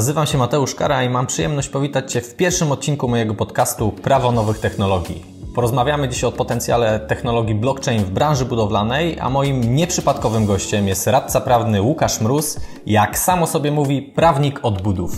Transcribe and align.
Nazywam 0.00 0.26
się 0.26 0.38
Mateusz 0.38 0.74
Kara 0.74 1.04
i 1.04 1.08
mam 1.08 1.26
przyjemność 1.26 1.68
powitać 1.68 2.12
Cię 2.12 2.20
w 2.20 2.36
pierwszym 2.36 2.72
odcinku 2.72 3.08
mojego 3.08 3.34
podcastu 3.34 3.92
Prawo 3.92 4.32
Nowych 4.32 4.58
Technologii. 4.58 5.24
Porozmawiamy 5.54 6.08
dzisiaj 6.08 6.28
o 6.28 6.32
potencjale 6.32 7.00
technologii 7.00 7.54
blockchain 7.54 8.04
w 8.04 8.10
branży 8.10 8.44
budowlanej, 8.44 9.20
a 9.20 9.30
moim 9.30 9.74
nieprzypadkowym 9.74 10.46
gościem 10.46 10.88
jest 10.88 11.06
radca 11.06 11.40
prawny 11.40 11.82
Łukasz 11.82 12.20
Mróz, 12.20 12.60
jak 12.86 13.18
samo 13.18 13.46
sobie 13.46 13.70
mówi, 13.70 14.02
prawnik 14.02 14.60
od 14.62 14.82
budów. 14.82 15.12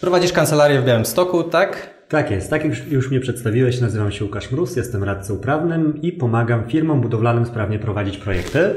Prowadzisz 0.00 0.32
kancelarię 0.32 0.80
w 0.80 0.84
Białymstoku, 0.84 1.42
tak? 1.44 1.95
Tak 2.08 2.30
jest, 2.30 2.50
tak 2.50 2.64
już, 2.64 2.86
już 2.86 3.10
mnie 3.10 3.20
przedstawiłeś, 3.20 3.80
nazywam 3.80 4.12
się 4.12 4.24
Łukasz 4.24 4.50
Mróz, 4.50 4.76
jestem 4.76 5.04
radcą 5.04 5.38
prawnym 5.38 6.02
i 6.02 6.12
pomagam 6.12 6.64
firmom 6.68 7.00
budowlanym 7.00 7.46
sprawnie 7.46 7.78
prowadzić 7.78 8.16
projekty. 8.18 8.74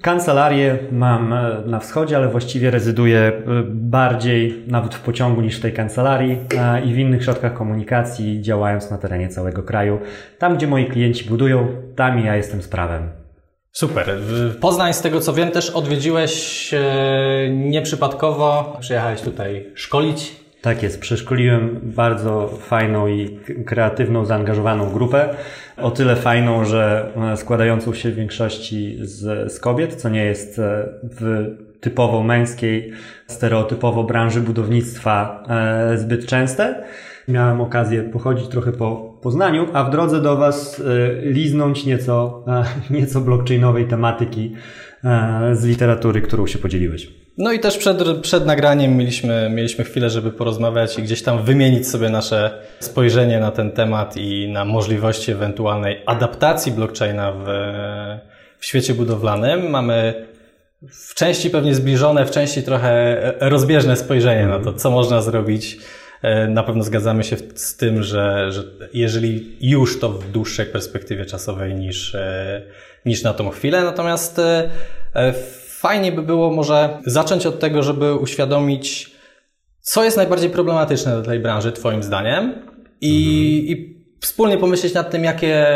Kancelarię 0.00 0.78
mam 0.92 1.32
e, 1.32 1.62
na 1.66 1.80
wschodzie, 1.80 2.16
ale 2.16 2.28
właściwie 2.28 2.70
rezyduję 2.70 3.18
e, 3.18 3.32
bardziej 3.68 4.64
nawet 4.66 4.94
w 4.94 5.00
pociągu 5.00 5.40
niż 5.40 5.58
w 5.58 5.60
tej 5.60 5.72
kancelarii 5.72 6.38
e, 6.58 6.84
i 6.84 6.94
w 6.94 6.98
innych 6.98 7.24
środkach 7.24 7.54
komunikacji, 7.54 8.42
działając 8.42 8.90
na 8.90 8.98
terenie 8.98 9.28
całego 9.28 9.62
kraju. 9.62 9.98
Tam, 10.38 10.56
gdzie 10.56 10.66
moi 10.66 10.86
klienci 10.86 11.24
budują, 11.24 11.68
tam 11.96 12.18
ja 12.18 12.36
jestem 12.36 12.62
z 12.62 12.68
prawem. 12.68 13.02
Super. 13.72 14.18
Poznań, 14.60 14.94
z 14.94 15.00
tego 15.00 15.20
co 15.20 15.32
wiem, 15.32 15.50
też 15.50 15.70
odwiedziłeś 15.70 16.70
nieprzypadkowo. 17.50 18.76
Przyjechałeś 18.80 19.20
tutaj 19.20 19.70
szkolić 19.74 20.41
tak 20.62 20.82
jest, 20.82 21.00
przeszkoliłem 21.00 21.80
bardzo 21.82 22.48
fajną 22.48 23.08
i 23.08 23.38
kreatywną, 23.66 24.24
zaangażowaną 24.24 24.90
grupę. 24.92 25.28
O 25.76 25.90
tyle 25.90 26.16
fajną, 26.16 26.64
że 26.64 27.12
e, 27.32 27.36
składającą 27.36 27.94
się 27.94 28.10
w 28.10 28.14
większości 28.14 28.98
z, 29.00 29.52
z 29.52 29.60
kobiet, 29.60 29.94
co 29.94 30.08
nie 30.08 30.24
jest 30.24 30.58
e, 30.58 30.88
w 31.02 31.46
typowo 31.80 32.22
męskiej, 32.22 32.92
stereotypowo 33.26 34.04
branży 34.04 34.40
budownictwa 34.40 35.44
e, 35.48 35.98
zbyt 35.98 36.26
częste. 36.26 36.84
Miałem 37.28 37.60
okazję 37.60 38.02
pochodzić 38.02 38.48
trochę 38.48 38.72
po 38.72 39.18
Poznaniu, 39.22 39.66
a 39.72 39.84
w 39.84 39.90
drodze 39.90 40.22
do 40.22 40.36
Was 40.36 40.82
liznąć 41.22 41.84
nieco, 41.84 42.44
nieco 42.90 43.20
blockchainowej 43.20 43.86
tematyki 43.86 44.52
z 45.52 45.64
literatury, 45.64 46.22
którą 46.22 46.46
się 46.46 46.58
podzieliłeś. 46.58 47.21
No 47.38 47.52
i 47.52 47.60
też 47.60 47.78
przed, 47.78 48.20
przed 48.22 48.46
nagraniem 48.46 48.96
mieliśmy, 48.96 49.50
mieliśmy 49.54 49.84
chwilę, 49.84 50.10
żeby 50.10 50.32
porozmawiać 50.32 50.98
i 50.98 51.02
gdzieś 51.02 51.22
tam 51.22 51.42
wymienić 51.42 51.88
sobie 51.88 52.10
nasze 52.10 52.58
spojrzenie 52.80 53.40
na 53.40 53.50
ten 53.50 53.70
temat 53.70 54.16
i 54.16 54.48
na 54.48 54.64
możliwości 54.64 55.32
ewentualnej 55.32 56.02
adaptacji 56.06 56.72
blockchaina 56.72 57.32
w, 57.32 57.44
w 58.58 58.66
świecie 58.66 58.94
budowlanym. 58.94 59.70
Mamy 59.70 60.26
w 60.90 61.14
części 61.14 61.50
pewnie 61.50 61.74
zbliżone, 61.74 62.26
w 62.26 62.30
części 62.30 62.62
trochę 62.62 63.16
rozbieżne 63.40 63.96
spojrzenie 63.96 64.46
na 64.46 64.58
to, 64.58 64.72
co 64.72 64.90
można 64.90 65.22
zrobić. 65.22 65.78
E, 66.22 66.48
na 66.48 66.62
pewno 66.62 66.84
zgadzamy 66.84 67.24
się 67.24 67.36
z 67.54 67.76
tym, 67.76 68.02
że, 68.02 68.52
że 68.52 68.64
jeżeli 68.94 69.56
już 69.60 70.00
to 70.00 70.08
w 70.08 70.30
dłuższej 70.30 70.66
perspektywie 70.66 71.26
czasowej 71.26 71.74
niż, 71.74 72.14
e, 72.14 72.62
niż 73.06 73.22
na 73.22 73.34
tą 73.34 73.50
chwilę. 73.50 73.84
Natomiast 73.84 74.38
e, 74.38 74.70
fajnie 75.82 76.12
by 76.12 76.22
było 76.22 76.50
może 76.50 76.98
zacząć 77.06 77.46
od 77.46 77.58
tego, 77.58 77.82
żeby 77.82 78.14
uświadomić, 78.14 79.12
co 79.80 80.04
jest 80.04 80.16
najbardziej 80.16 80.50
problematyczne 80.50 81.12
dla 81.12 81.22
tej 81.22 81.40
branży, 81.40 81.72
Twoim 81.72 82.02
zdaniem, 82.02 82.52
i, 83.00 83.14
mhm. 83.58 83.78
i 83.78 83.96
wspólnie 84.20 84.58
pomyśleć 84.58 84.94
nad 84.94 85.10
tym, 85.10 85.24
jakie, 85.24 85.66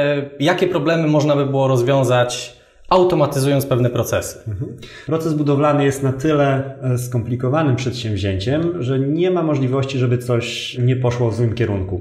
jakie 0.41 0.67
problemy 0.67 1.09
można 1.09 1.37
by 1.37 1.47
było 1.47 1.69
rozwiązać 1.69 2.57
automatyzując 2.89 3.67
pewne 3.67 3.91
procesy. 3.91 4.39
Mhm. 4.49 4.77
Proces 5.07 5.35
budowlany 5.35 5.85
jest 5.85 6.03
na 6.03 6.13
tyle 6.13 6.75
e, 6.83 6.99
skomplikowanym 6.99 7.77
przedsięwzięciem, 7.77 8.83
że 8.83 8.99
nie 8.99 9.31
ma 9.31 9.43
możliwości, 9.43 9.99
żeby 9.99 10.19
coś 10.19 10.79
nie 10.79 10.97
poszło 10.97 11.31
w 11.31 11.37
złym 11.37 11.55
kierunku. 11.55 12.01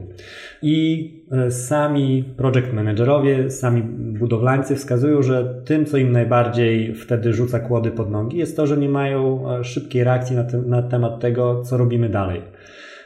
I 0.68 1.12
e, 1.32 1.52
sami 1.52 2.24
project 2.38 2.74
managerowie, 2.74 3.52
sami 3.52 3.82
budowlańcy 4.20 4.76
wskazują, 4.76 5.24
że 5.24 5.62
tym, 5.66 5.86
co 5.86 5.98
im 5.98 6.12
najbardziej 6.12 6.96
wtedy 6.96 7.34
rzuca 7.34 7.60
kłody 7.60 7.92
pod 7.92 8.12
nogi, 8.12 8.38
jest 8.38 8.58
to, 8.58 8.68
że 8.68 8.78
nie 8.78 8.90
mają 8.90 9.52
e, 9.52 9.64
szybkiej 9.64 10.04
reakcji 10.04 10.36
na, 10.36 10.44
te, 10.44 10.58
na 10.58 10.82
temat 10.82 11.20
tego, 11.20 11.62
co 11.62 11.78
robimy 11.78 12.10
dalej. 12.10 12.42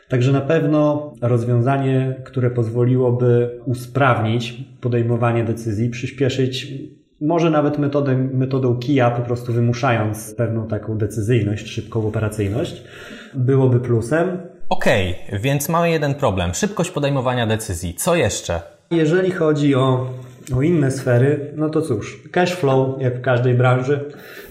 Także 0.10 0.32
na 0.32 0.42
pewno 0.42 1.14
rozwiązanie, 1.22 2.16
które 2.24 2.50
pozwoliłoby 2.50 3.60
usprawnić 3.66 4.64
podejmowanie 4.82 5.44
decyzji, 5.44 5.90
przyspieszyć 5.90 6.74
może 7.22 7.50
nawet 7.50 7.78
metodę, 7.78 8.18
metodą 8.18 8.76
kija, 8.76 9.12
po 9.12 9.22
prostu 9.22 9.54
wymuszając 9.54 10.36
pewną 10.36 10.68
taką 10.68 10.98
decyzyjność, 10.98 11.68
szybką 11.68 12.08
operacyjność, 12.08 12.84
byłoby 13.34 13.80
plusem. 13.80 14.28
Okej, 14.70 15.16
okay, 15.28 15.40
więc 15.40 15.70
mamy 15.70 15.92
jeden 15.92 16.16
problem. 16.16 16.54
Szybkość 16.54 16.92
podejmowania 16.92 17.48
decyzji. 17.48 17.94
Co 17.94 18.16
jeszcze? 18.16 18.62
Jeżeli 18.92 19.32
chodzi 19.32 19.76
o, 19.76 20.10
o 20.56 20.62
inne 20.62 20.92
sfery, 20.92 21.52
no 21.56 21.70
to 21.70 21.82
cóż, 21.82 22.20
cash 22.32 22.56
flow, 22.56 23.02
jak 23.02 23.18
w 23.18 23.22
każdej 23.22 23.54
branży, 23.54 24.00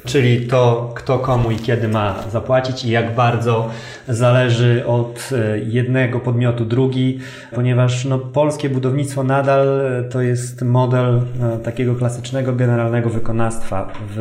czyli 0.04 0.46
to, 0.46 0.92
kto 0.94 1.18
komu 1.18 1.50
i 1.50 1.56
kiedy 1.56 1.88
ma 1.88 2.24
zapłacić 2.32 2.84
i 2.84 2.90
jak 2.90 3.14
bardzo 3.14 3.70
zależy 4.08 4.86
od 4.86 5.30
e, 5.32 5.58
jednego 5.58 6.20
podmiotu 6.20 6.64
drugi, 6.64 7.18
ponieważ 7.54 8.04
no, 8.04 8.18
polskie 8.18 8.70
budownictwo 8.70 9.24
nadal 9.24 9.80
e, 9.80 10.02
to 10.02 10.22
jest 10.22 10.62
model 10.62 11.20
e, 11.42 11.58
takiego 11.58 11.94
klasycznego 11.94 12.52
generalnego 12.52 13.10
wykonawstwa 13.10 13.92
w, 14.10 14.16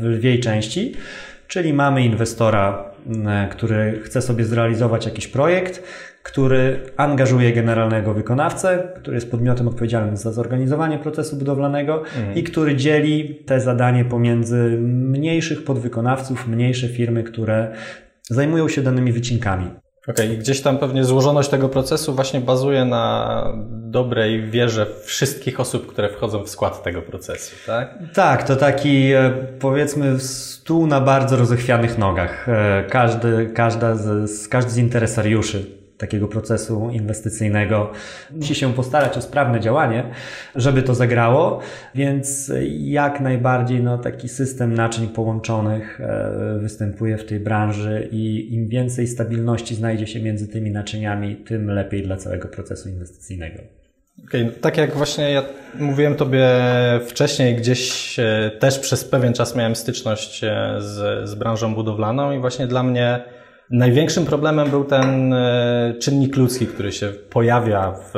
w 0.00 0.04
lwiej 0.04 0.40
części, 0.40 0.94
czyli 1.48 1.72
mamy 1.72 2.04
inwestora, 2.04 2.93
który 3.50 4.00
chce 4.04 4.22
sobie 4.22 4.44
zrealizować 4.44 5.06
jakiś 5.06 5.26
projekt, 5.26 5.82
który 6.22 6.80
angażuje 6.96 7.52
generalnego 7.52 8.14
wykonawcę, 8.14 8.88
który 8.96 9.14
jest 9.14 9.30
podmiotem 9.30 9.68
odpowiedzialnym 9.68 10.16
za 10.16 10.32
zorganizowanie 10.32 10.98
procesu 10.98 11.36
budowlanego 11.36 11.98
mhm. 11.98 12.34
i 12.34 12.42
który 12.42 12.76
dzieli 12.76 13.34
te 13.34 13.60
zadanie 13.60 14.04
pomiędzy 14.04 14.78
mniejszych 14.80 15.64
podwykonawców, 15.64 16.48
mniejsze 16.48 16.88
firmy, 16.88 17.22
które 17.22 17.74
zajmują 18.30 18.68
się 18.68 18.82
danymi 18.82 19.12
wycinkami. 19.12 19.83
Okej, 20.08 20.26
okay. 20.26 20.36
gdzieś 20.38 20.62
tam 20.62 20.78
pewnie 20.78 21.04
złożoność 21.04 21.48
tego 21.48 21.68
procesu 21.68 22.14
właśnie 22.14 22.40
bazuje 22.40 22.84
na 22.84 23.44
dobrej 23.70 24.50
wierze 24.50 24.86
wszystkich 25.04 25.60
osób, 25.60 25.86
które 25.86 26.08
wchodzą 26.08 26.42
w 26.42 26.48
skład 26.48 26.82
tego 26.82 27.02
procesu, 27.02 27.56
tak? 27.66 27.98
Tak, 28.14 28.42
to 28.42 28.56
taki 28.56 29.12
e, 29.12 29.30
powiedzmy 29.60 30.20
stół 30.20 30.86
na 30.86 31.00
bardzo 31.00 31.36
rozechwianych 31.36 31.98
nogach. 31.98 32.48
E, 32.48 32.84
każdy, 32.90 33.50
każda 33.54 33.94
z, 33.94 34.48
każdy 34.48 34.70
z 34.70 34.76
interesariuszy 34.76 35.83
takiego 35.98 36.28
procesu 36.28 36.90
inwestycyjnego. 36.90 37.92
Musi 38.30 38.54
się 38.54 38.72
postarać 38.72 39.16
o 39.16 39.22
sprawne 39.22 39.60
działanie, 39.60 40.04
żeby 40.54 40.82
to 40.82 40.94
zagrało, 40.94 41.60
więc 41.94 42.52
jak 42.78 43.20
najbardziej 43.20 43.82
no, 43.82 43.98
taki 43.98 44.28
system 44.28 44.74
naczyń 44.74 45.08
połączonych 45.08 46.00
e, 46.00 46.58
występuje 46.58 47.18
w 47.18 47.24
tej 47.24 47.40
branży 47.40 48.08
i 48.12 48.54
im 48.54 48.68
więcej 48.68 49.06
stabilności 49.06 49.74
znajdzie 49.74 50.06
się 50.06 50.22
między 50.22 50.48
tymi 50.48 50.70
naczyniami, 50.70 51.36
tym 51.36 51.70
lepiej 51.70 52.02
dla 52.02 52.16
całego 52.16 52.48
procesu 52.48 52.88
inwestycyjnego. 52.88 53.58
Okay, 54.24 54.52
tak 54.60 54.76
jak 54.76 54.96
właśnie 54.96 55.30
ja 55.30 55.42
mówiłem 55.74 56.14
Tobie 56.14 56.48
wcześniej, 57.06 57.56
gdzieś 57.56 58.18
e, 58.18 58.50
też 58.58 58.78
przez 58.78 59.04
pewien 59.04 59.32
czas 59.32 59.56
miałem 59.56 59.76
styczność 59.76 60.44
e, 60.44 60.74
z, 60.78 61.28
z 61.28 61.34
branżą 61.34 61.74
budowlaną 61.74 62.32
i 62.32 62.38
właśnie 62.38 62.66
dla 62.66 62.82
mnie 62.82 63.24
Największym 63.70 64.26
problemem 64.26 64.70
był 64.70 64.84
ten 64.84 65.32
e, 65.32 65.94
czynnik 66.00 66.36
ludzki, 66.36 66.66
który 66.66 66.92
się 66.92 67.08
pojawia 67.30 67.92
w, 67.92 68.14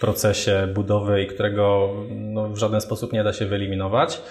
procesie 0.00 0.68
budowy 0.74 1.22
i 1.22 1.26
którego 1.26 1.94
no, 2.10 2.48
w 2.48 2.56
żaden 2.56 2.80
sposób 2.80 3.12
nie 3.12 3.24
da 3.24 3.32
się 3.32 3.46
wyeliminować, 3.46 4.22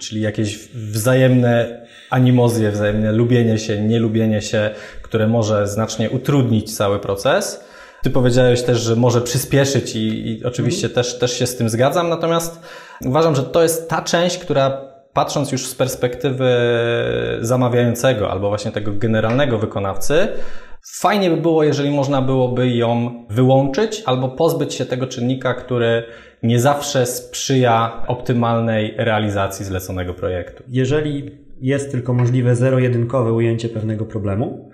czyli 0.00 0.20
jakieś 0.20 0.68
wzajemne 0.68 1.86
animozje, 2.10 2.70
wzajemne 2.70 3.12
lubienie 3.12 3.58
się, 3.58 3.82
nielubienie 3.82 4.42
się, 4.42 4.70
które 5.02 5.26
może 5.26 5.68
znacznie 5.68 6.10
utrudnić 6.10 6.76
cały 6.76 6.98
proces. 6.98 7.64
Ty 8.02 8.10
powiedziałeś 8.10 8.62
też, 8.62 8.78
że 8.80 8.96
może 8.96 9.20
przyspieszyć 9.20 9.96
i, 9.96 10.28
i 10.28 10.44
oczywiście 10.44 10.86
mm. 10.86 10.94
też, 10.94 11.18
też 11.18 11.38
się 11.38 11.46
z 11.46 11.56
tym 11.56 11.68
zgadzam, 11.68 12.08
natomiast 12.08 12.60
uważam, 13.04 13.36
że 13.36 13.42
to 13.42 13.62
jest 13.62 13.90
ta 13.90 14.02
część, 14.02 14.38
która 14.38 14.87
patrząc 15.12 15.52
już 15.52 15.66
z 15.66 15.74
perspektywy 15.74 16.50
zamawiającego 17.40 18.30
albo 18.30 18.48
właśnie 18.48 18.72
tego 18.72 18.92
generalnego 18.92 19.58
wykonawcy, 19.58 20.28
fajnie 21.00 21.30
by 21.30 21.36
było, 21.36 21.64
jeżeli 21.64 21.90
można 21.90 22.22
byłoby 22.22 22.68
ją 22.68 23.24
wyłączyć 23.30 24.02
albo 24.06 24.28
pozbyć 24.28 24.74
się 24.74 24.86
tego 24.86 25.06
czynnika, 25.06 25.54
który 25.54 26.04
nie 26.42 26.60
zawsze 26.60 27.06
sprzyja 27.06 28.02
optymalnej 28.06 28.94
realizacji 28.96 29.64
zleconego 29.64 30.14
projektu. 30.14 30.64
Jeżeli 30.68 31.47
jest 31.60 31.90
tylko 31.90 32.12
możliwe 32.14 32.56
zero-jedynkowe 32.56 33.32
ujęcie 33.32 33.68
pewnego 33.68 34.04
problemu, 34.04 34.70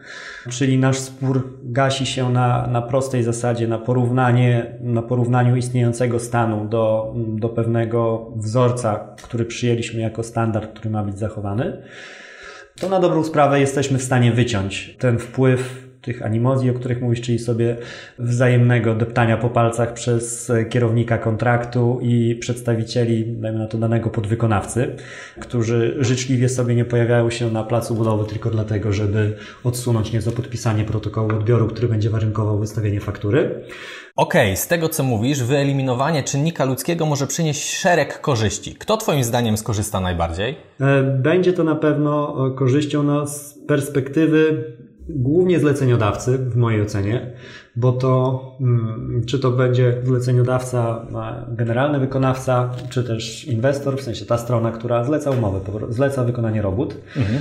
czyli 0.51 0.79
nasz 0.79 0.99
spór 0.99 1.59
gasi 1.63 2.07
się 2.07 2.33
na, 2.33 2.67
na 2.67 2.83
prostej 2.83 3.23
zasadzie, 3.23 3.69
na, 3.69 3.79
porównanie, 3.79 4.79
na 4.81 5.03
porównaniu 5.03 5.57
istniejącego 5.57 6.21
stanu 6.21 6.69
do, 6.69 7.15
do 7.17 7.49
pewnego 7.49 8.33
wzorca, 8.37 9.15
który 9.23 9.45
przyjęliśmy 9.45 10.01
jako 10.01 10.23
standard, 10.23 10.71
który 10.71 10.91
ma 10.91 11.05
być 11.05 11.19
zachowany, 11.19 11.83
to 12.81 12.89
na 12.89 13.01
dobrą 13.01 13.25
sprawę 13.25 13.61
jesteśmy 13.61 13.99
w 13.99 14.03
stanie 14.03 14.33
wyciąć 14.33 14.97
ten 14.99 15.19
wpływ 15.19 15.89
tych 16.05 16.23
animozji, 16.23 16.71
o 16.71 16.75
których 16.75 17.01
mówisz, 17.01 17.21
czyli 17.21 17.39
sobie 17.39 17.77
wzajemnego 18.19 18.95
deptania 18.95 19.37
po 19.37 19.51
palcach 19.51 19.93
przez 19.93 20.53
kierownika 20.71 21.19
kontraktu 21.19 21.99
i 22.03 22.35
przedstawicieli, 22.35 23.25
dajmy 23.27 23.59
na 23.59 23.67
to, 23.67 23.79
danego 23.79 24.11
podwykonawcy, 24.11 24.97
którzy 25.41 25.97
życzliwie 26.01 26.49
sobie 26.49 26.75
nie 26.75 26.85
pojawiają 26.85 27.31
się 27.31 27.51
na 27.51 27.65
placu 27.65 27.95
budowy 27.95 28.25
tylko 28.25 28.51
dlatego, 28.51 28.93
żeby 28.93 29.37
odsunąć 29.65 30.13
nieco 30.13 30.33
podpisanie 30.33 30.85
protokołu 30.85 31.29
odbioru, 31.29 31.67
który 31.67 31.89
będzie 31.89 32.11
warunkował 32.11 32.59
wystawienie 32.59 33.01
faktury. 33.01 33.65
Okej, 34.17 34.47
okay, 34.51 34.57
z 34.57 34.67
tego 34.67 34.89
co 34.89 35.03
mówisz, 35.03 35.43
wyeliminowanie 35.43 36.23
czynnika 36.23 36.65
ludzkiego 36.65 37.07
może 37.07 37.27
przynieść 37.27 37.77
szereg 37.77 38.21
korzyści. 38.21 38.75
Kto 38.75 38.97
Twoim 38.97 39.25
zdaniem 39.25 39.57
skorzysta 39.57 40.01
najbardziej? 40.01 40.57
E, 40.81 41.03
będzie 41.03 41.53
to 41.53 41.65
na 41.65 41.75
pewno 41.75 42.37
korzyścią 42.57 43.03
no, 43.03 43.27
z 43.27 43.59
perspektywy 43.69 44.65
głównie 45.09 45.61
zleceniodawcy 45.61 46.39
w 46.39 46.57
mojej 46.57 46.83
ocenie, 46.83 47.31
bo 47.77 47.93
to 47.93 48.41
hmm, 48.59 49.23
czy 49.27 49.39
to 49.39 49.51
będzie 49.51 49.95
zleceniodawca, 50.05 51.07
generalny 51.49 52.01
wykonawca, 52.01 52.71
czy 52.91 53.05
też 53.05 53.45
inwestor, 53.45 53.99
w 53.99 54.03
sensie 54.03 54.27
ta 54.27 54.39
strona, 54.39 54.73
która 54.73 55.05
zleca 55.05 55.31
umowę, 55.31 55.61
zleca 55.89 56.25
wykonanie 56.25 56.63
robót. 56.63 56.97
Mhm. 57.17 57.39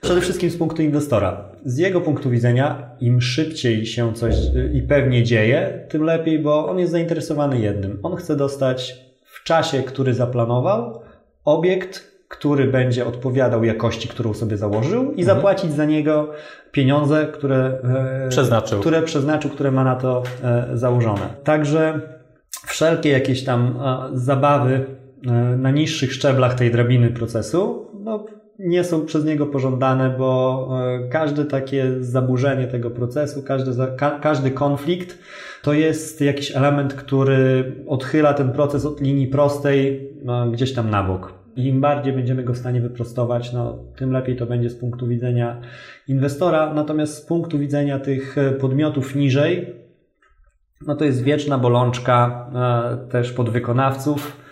Przede 0.00 0.20
wszystkim 0.20 0.50
z 0.50 0.56
punktu 0.56 0.82
inwestora. 0.82 1.44
Z 1.64 1.78
jego 1.78 2.00
punktu 2.00 2.30
widzenia, 2.30 2.90
im 3.00 3.20
szybciej 3.20 3.86
się 3.86 4.14
coś 4.14 4.34
i 4.74 4.82
pewnie 4.82 5.22
dzieje, 5.22 5.86
tym 5.88 6.02
lepiej, 6.02 6.38
bo 6.38 6.68
on 6.68 6.78
jest 6.78 6.92
zainteresowany 6.92 7.60
jednym. 7.60 7.98
On 8.02 8.16
chce 8.16 8.36
dostać 8.36 8.94
w 9.24 9.44
czasie, 9.44 9.82
który 9.82 10.14
zaplanował, 10.14 11.00
obiekt, 11.44 12.11
który 12.32 12.66
będzie 12.66 13.06
odpowiadał 13.06 13.64
jakości, 13.64 14.08
którą 14.08 14.34
sobie 14.34 14.56
założył 14.56 15.02
i 15.02 15.20
mhm. 15.20 15.24
zapłacić 15.24 15.72
za 15.72 15.84
niego 15.84 16.30
pieniądze, 16.72 17.26
które 17.32 17.78
e, 18.24 18.28
przeznaczył. 18.28 18.80
które 18.80 19.02
przeznaczył, 19.02 19.50
które 19.50 19.70
ma 19.70 19.84
na 19.84 19.96
to 19.96 20.22
e, 20.42 20.68
założone. 20.74 21.28
Także 21.44 22.00
wszelkie 22.66 23.10
jakieś 23.10 23.44
tam 23.44 23.78
e, 23.84 24.18
zabawy 24.18 24.86
na 25.58 25.70
niższych 25.70 26.12
szczeblach 26.12 26.54
tej 26.54 26.70
drabiny 26.70 27.10
procesu 27.10 27.86
no, 28.04 28.26
nie 28.58 28.84
są 28.84 29.06
przez 29.06 29.24
niego 29.24 29.46
pożądane, 29.46 30.14
bo 30.18 30.68
każde 31.10 31.44
takie 31.44 31.86
zaburzenie 32.00 32.66
tego 32.66 32.90
procesu, 32.90 33.42
każdy, 33.42 33.86
każdy 34.22 34.50
konflikt 34.50 35.18
to 35.62 35.72
jest 35.72 36.20
jakiś 36.20 36.56
element, 36.56 36.94
który 36.94 37.72
odchyla 37.86 38.34
ten 38.34 38.52
proces 38.52 38.86
od 38.86 39.00
linii 39.00 39.26
prostej 39.26 40.10
gdzieś 40.52 40.74
tam 40.74 40.90
na 40.90 41.02
bok. 41.02 41.41
Im 41.56 41.80
bardziej 41.80 42.12
będziemy 42.12 42.44
go 42.44 42.52
w 42.52 42.58
stanie 42.58 42.80
wyprostować, 42.80 43.52
no, 43.52 43.78
tym 43.96 44.12
lepiej 44.12 44.36
to 44.36 44.46
będzie 44.46 44.70
z 44.70 44.76
punktu 44.76 45.06
widzenia 45.06 45.60
inwestora. 46.08 46.74
Natomiast 46.74 47.14
z 47.14 47.20
punktu 47.20 47.58
widzenia 47.58 47.98
tych 47.98 48.38
e, 48.38 48.50
podmiotów 48.50 49.14
niżej, 49.14 49.74
no 50.86 50.96
to 50.96 51.04
jest 51.04 51.22
wieczna 51.22 51.58
bolączka 51.58 52.46
e, 52.54 53.10
też 53.10 53.32
podwykonawców. 53.32 54.42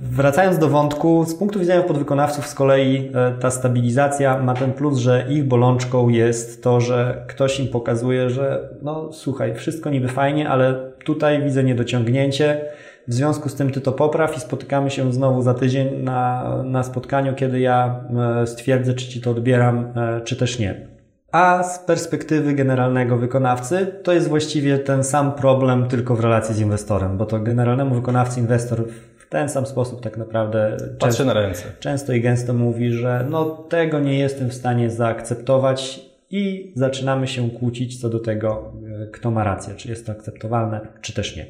Wracając 0.00 0.58
do 0.58 0.68
wątku, 0.68 1.24
z 1.24 1.34
punktu 1.34 1.58
widzenia 1.58 1.82
podwykonawców 1.82 2.46
z 2.46 2.54
kolei 2.54 3.10
e, 3.14 3.32
ta 3.40 3.50
stabilizacja 3.50 4.42
ma 4.42 4.54
ten 4.54 4.72
plus, 4.72 4.98
że 4.98 5.26
ich 5.30 5.44
bolączką 5.44 6.08
jest 6.08 6.62
to, 6.62 6.80
że 6.80 7.24
ktoś 7.28 7.60
im 7.60 7.68
pokazuje, 7.68 8.30
że 8.30 8.68
no 8.82 9.12
słuchaj, 9.12 9.54
wszystko 9.54 9.90
niby 9.90 10.08
fajnie, 10.08 10.48
ale 10.48 10.92
tutaj 11.04 11.42
widzę 11.42 11.64
niedociągnięcie 11.64 12.60
w 13.08 13.14
związku 13.14 13.48
z 13.48 13.54
tym 13.54 13.70
ty 13.70 13.80
to 13.80 13.92
popraw 13.92 14.36
i 14.36 14.40
spotykamy 14.40 14.90
się 14.90 15.12
znowu 15.12 15.42
za 15.42 15.54
tydzień 15.54 16.02
na, 16.02 16.52
na 16.64 16.82
spotkaniu, 16.82 17.34
kiedy 17.34 17.60
ja 17.60 18.00
e, 18.42 18.46
stwierdzę, 18.46 18.94
czy 18.94 19.08
ci 19.08 19.20
to 19.20 19.30
odbieram, 19.30 19.92
e, 19.96 20.20
czy 20.20 20.36
też 20.36 20.58
nie. 20.58 20.86
A 21.32 21.62
z 21.62 21.78
perspektywy 21.78 22.54
generalnego 22.54 23.16
wykonawcy 23.16 23.86
to 24.02 24.12
jest 24.12 24.28
właściwie 24.28 24.78
ten 24.78 25.04
sam 25.04 25.32
problem, 25.32 25.88
tylko 25.88 26.16
w 26.16 26.20
relacji 26.20 26.54
z 26.54 26.60
inwestorem, 26.60 27.18
bo 27.18 27.26
to 27.26 27.40
generalnemu 27.40 27.94
wykonawcy 27.94 28.40
inwestor 28.40 28.84
w 29.18 29.28
ten 29.28 29.48
sam 29.48 29.66
sposób 29.66 30.00
tak 30.00 30.16
naprawdę 30.16 30.76
Patrzy 30.80 30.98
często, 30.98 31.24
na 31.24 31.32
ręce. 31.32 31.62
często 31.80 32.12
i 32.12 32.20
gęsto 32.20 32.54
mówi, 32.54 32.92
że 32.92 33.26
no 33.30 33.44
tego 33.44 34.00
nie 34.00 34.18
jestem 34.18 34.48
w 34.48 34.54
stanie 34.54 34.90
zaakceptować 34.90 36.00
i 36.30 36.72
zaczynamy 36.76 37.26
się 37.26 37.50
kłócić 37.50 38.00
co 38.00 38.08
do 38.08 38.20
tego, 38.20 38.72
e, 39.02 39.06
kto 39.06 39.30
ma 39.30 39.44
rację, 39.44 39.74
czy 39.74 39.88
jest 39.88 40.06
to 40.06 40.12
akceptowalne, 40.12 40.80
czy 41.00 41.12
też 41.14 41.36
nie. 41.36 41.46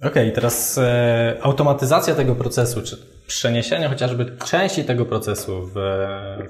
Okej, 0.00 0.10
okay, 0.10 0.32
teraz 0.32 0.78
e, 0.78 1.36
automatyzacja 1.42 2.14
tego 2.14 2.34
procesu, 2.34 2.82
czy 2.82 2.96
przeniesienie 3.26 3.88
chociażby 3.88 4.26
części 4.44 4.84
tego 4.84 5.04
procesu 5.04 5.62
w, 5.66 5.74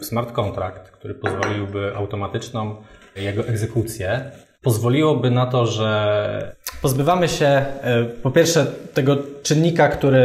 w 0.00 0.04
smart 0.04 0.32
contract, 0.32 0.90
który 0.90 1.14
pozwoliłby 1.14 1.96
automatyczną 1.96 2.76
jego 3.16 3.46
egzekucję, 3.46 4.30
pozwoliłoby 4.62 5.30
na 5.30 5.46
to, 5.46 5.66
że 5.66 6.56
pozbywamy 6.82 7.28
się 7.28 7.46
e, 7.46 8.04
po 8.22 8.30
pierwsze 8.30 8.66
tego 8.94 9.16
czynnika, 9.42 9.88
który 9.88 10.22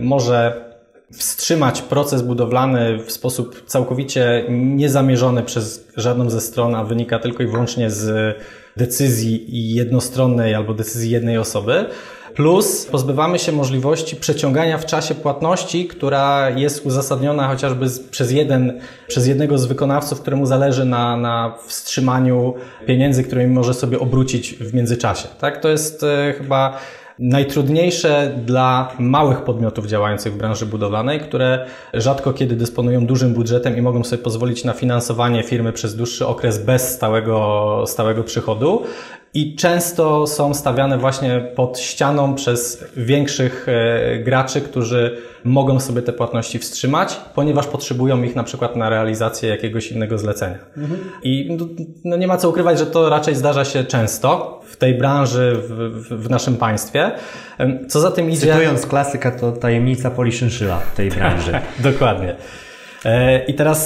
może 0.00 0.68
wstrzymać 1.12 1.82
proces 1.82 2.22
budowlany 2.22 2.98
w 2.98 3.12
sposób 3.12 3.64
całkowicie 3.66 4.44
niezamierzony 4.48 5.42
przez 5.42 5.88
żadną 5.96 6.30
ze 6.30 6.40
stron, 6.40 6.74
a 6.74 6.84
wynika 6.84 7.18
tylko 7.18 7.42
i 7.42 7.46
wyłącznie 7.46 7.90
z 7.90 8.36
decyzji 8.76 9.74
jednostronnej 9.74 10.54
albo 10.54 10.74
decyzji 10.74 11.10
jednej 11.10 11.38
osoby. 11.38 11.84
Plus 12.38 12.86
pozbywamy 12.86 13.38
się 13.38 13.52
możliwości 13.52 14.16
przeciągania 14.16 14.78
w 14.78 14.86
czasie 14.86 15.14
płatności, 15.14 15.86
która 15.86 16.50
jest 16.50 16.86
uzasadniona 16.86 17.48
chociażby 17.48 17.86
przez, 18.10 18.32
jeden, 18.32 18.80
przez 19.08 19.26
jednego 19.26 19.58
z 19.58 19.66
wykonawców, 19.66 20.20
któremu 20.20 20.46
zależy 20.46 20.84
na, 20.84 21.16
na 21.16 21.54
wstrzymaniu 21.66 22.54
pieniędzy, 22.86 23.24
którymi 23.24 23.54
może 23.54 23.74
sobie 23.74 23.98
obrócić 23.98 24.54
w 24.54 24.74
międzyczasie. 24.74 25.28
Tak? 25.40 25.60
To 25.60 25.68
jest 25.68 26.02
e, 26.02 26.34
chyba 26.38 26.78
najtrudniejsze 27.18 28.34
dla 28.46 28.92
małych 28.98 29.42
podmiotów 29.42 29.86
działających 29.86 30.32
w 30.32 30.36
branży 30.36 30.66
budowlanej, 30.66 31.20
które 31.20 31.66
rzadko 31.94 32.32
kiedy 32.32 32.56
dysponują 32.56 33.06
dużym 33.06 33.34
budżetem 33.34 33.76
i 33.76 33.82
mogą 33.82 34.04
sobie 34.04 34.22
pozwolić 34.22 34.64
na 34.64 34.72
finansowanie 34.72 35.42
firmy 35.42 35.72
przez 35.72 35.96
dłuższy 35.96 36.26
okres 36.26 36.64
bez 36.64 36.94
stałego, 36.94 37.84
stałego 37.86 38.24
przychodu 38.24 38.82
i 39.34 39.56
często 39.56 40.26
są 40.26 40.54
stawiane 40.54 40.98
właśnie 40.98 41.40
pod 41.54 41.78
ścianą 41.78 42.34
przez 42.34 42.84
większych 42.96 43.66
e, 43.68 44.18
graczy, 44.18 44.60
którzy 44.60 45.18
mogą 45.44 45.80
sobie 45.80 46.02
te 46.02 46.12
płatności 46.12 46.58
wstrzymać, 46.58 47.20
ponieważ 47.34 47.66
potrzebują 47.66 48.22
ich 48.22 48.36
na 48.36 48.44
przykład 48.44 48.76
na 48.76 48.88
realizację 48.88 49.48
jakiegoś 49.48 49.92
innego 49.92 50.18
zlecenia. 50.18 50.58
Mhm. 50.76 51.00
I 51.22 51.56
no, 51.58 51.66
no, 52.04 52.16
nie 52.16 52.26
ma 52.26 52.36
co 52.36 52.48
ukrywać, 52.48 52.78
że 52.78 52.86
to 52.86 53.08
raczej 53.08 53.34
zdarza 53.34 53.64
się 53.64 53.84
często 53.84 54.60
w 54.66 54.76
tej 54.76 54.94
branży, 54.94 55.56
w, 55.56 55.72
w, 55.72 56.24
w 56.26 56.30
naszym 56.30 56.56
państwie. 56.56 57.10
Co 57.88 58.00
za 58.00 58.10
tym 58.10 58.30
idzie... 58.30 58.52
Cytując 58.52 58.86
klasyka, 58.86 59.30
to 59.30 59.52
tajemnica 59.52 60.10
poliszynczyla 60.10 60.78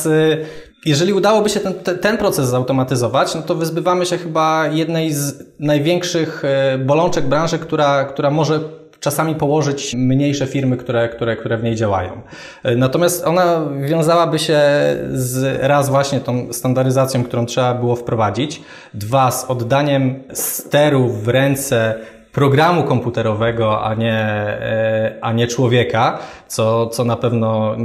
jeżeli 0.87 1.13
udałoby 1.13 1.49
się 1.49 1.61
ten, 1.61 1.75
ten 2.01 2.19
proces 2.19 2.49
zautomatyzować, 2.49 3.35
no 3.35 3.43
to 3.43 3.55
wyzbywamy 3.55 4.07
się 4.07 4.19
chyba 4.19 4.67
jednej 4.67 5.13
z 5.13 5.45
największych 5.59 6.45
e, 6.45 6.79
bolączek 6.79 7.27
branży, 7.27 7.59
która, 7.59 8.05
która 8.05 8.31
może 8.31 8.61
czasami 9.01 9.35
położyć 9.35 9.95
mniejsze 9.95 10.47
firmy, 10.47 10.77
które, 10.77 11.09
które, 11.09 11.37
które 11.37 11.59
w 11.59 11.63
niej 11.63 11.77
działają. 11.77 12.23
E, 12.63 12.77
natomiast 12.77 13.27
ona 13.27 13.61
wiązałaby 13.81 14.39
się 14.39 14.61
z 15.13 15.61
raz 15.63 15.89
właśnie 15.89 16.21
tą 16.21 16.53
standaryzacją, 16.53 17.25
którą 17.25 17.47
trzeba 17.47 17.75
było 17.75 17.97
wprowadzić, 17.97 18.63
dwa 18.95 19.31
z 19.31 19.45
oddaniem 19.45 20.23
steru 20.33 21.09
w 21.09 21.29
ręce 21.29 21.95
programu 22.33 22.85
komputerowego, 22.85 23.85
a 23.85 23.95
nie, 23.95 24.21
e, 24.21 25.19
a 25.21 25.33
nie 25.33 25.47
człowieka, 25.47 26.19
co, 26.49 26.87
co 26.87 27.05
na 27.05 27.17
pewno 27.17 27.77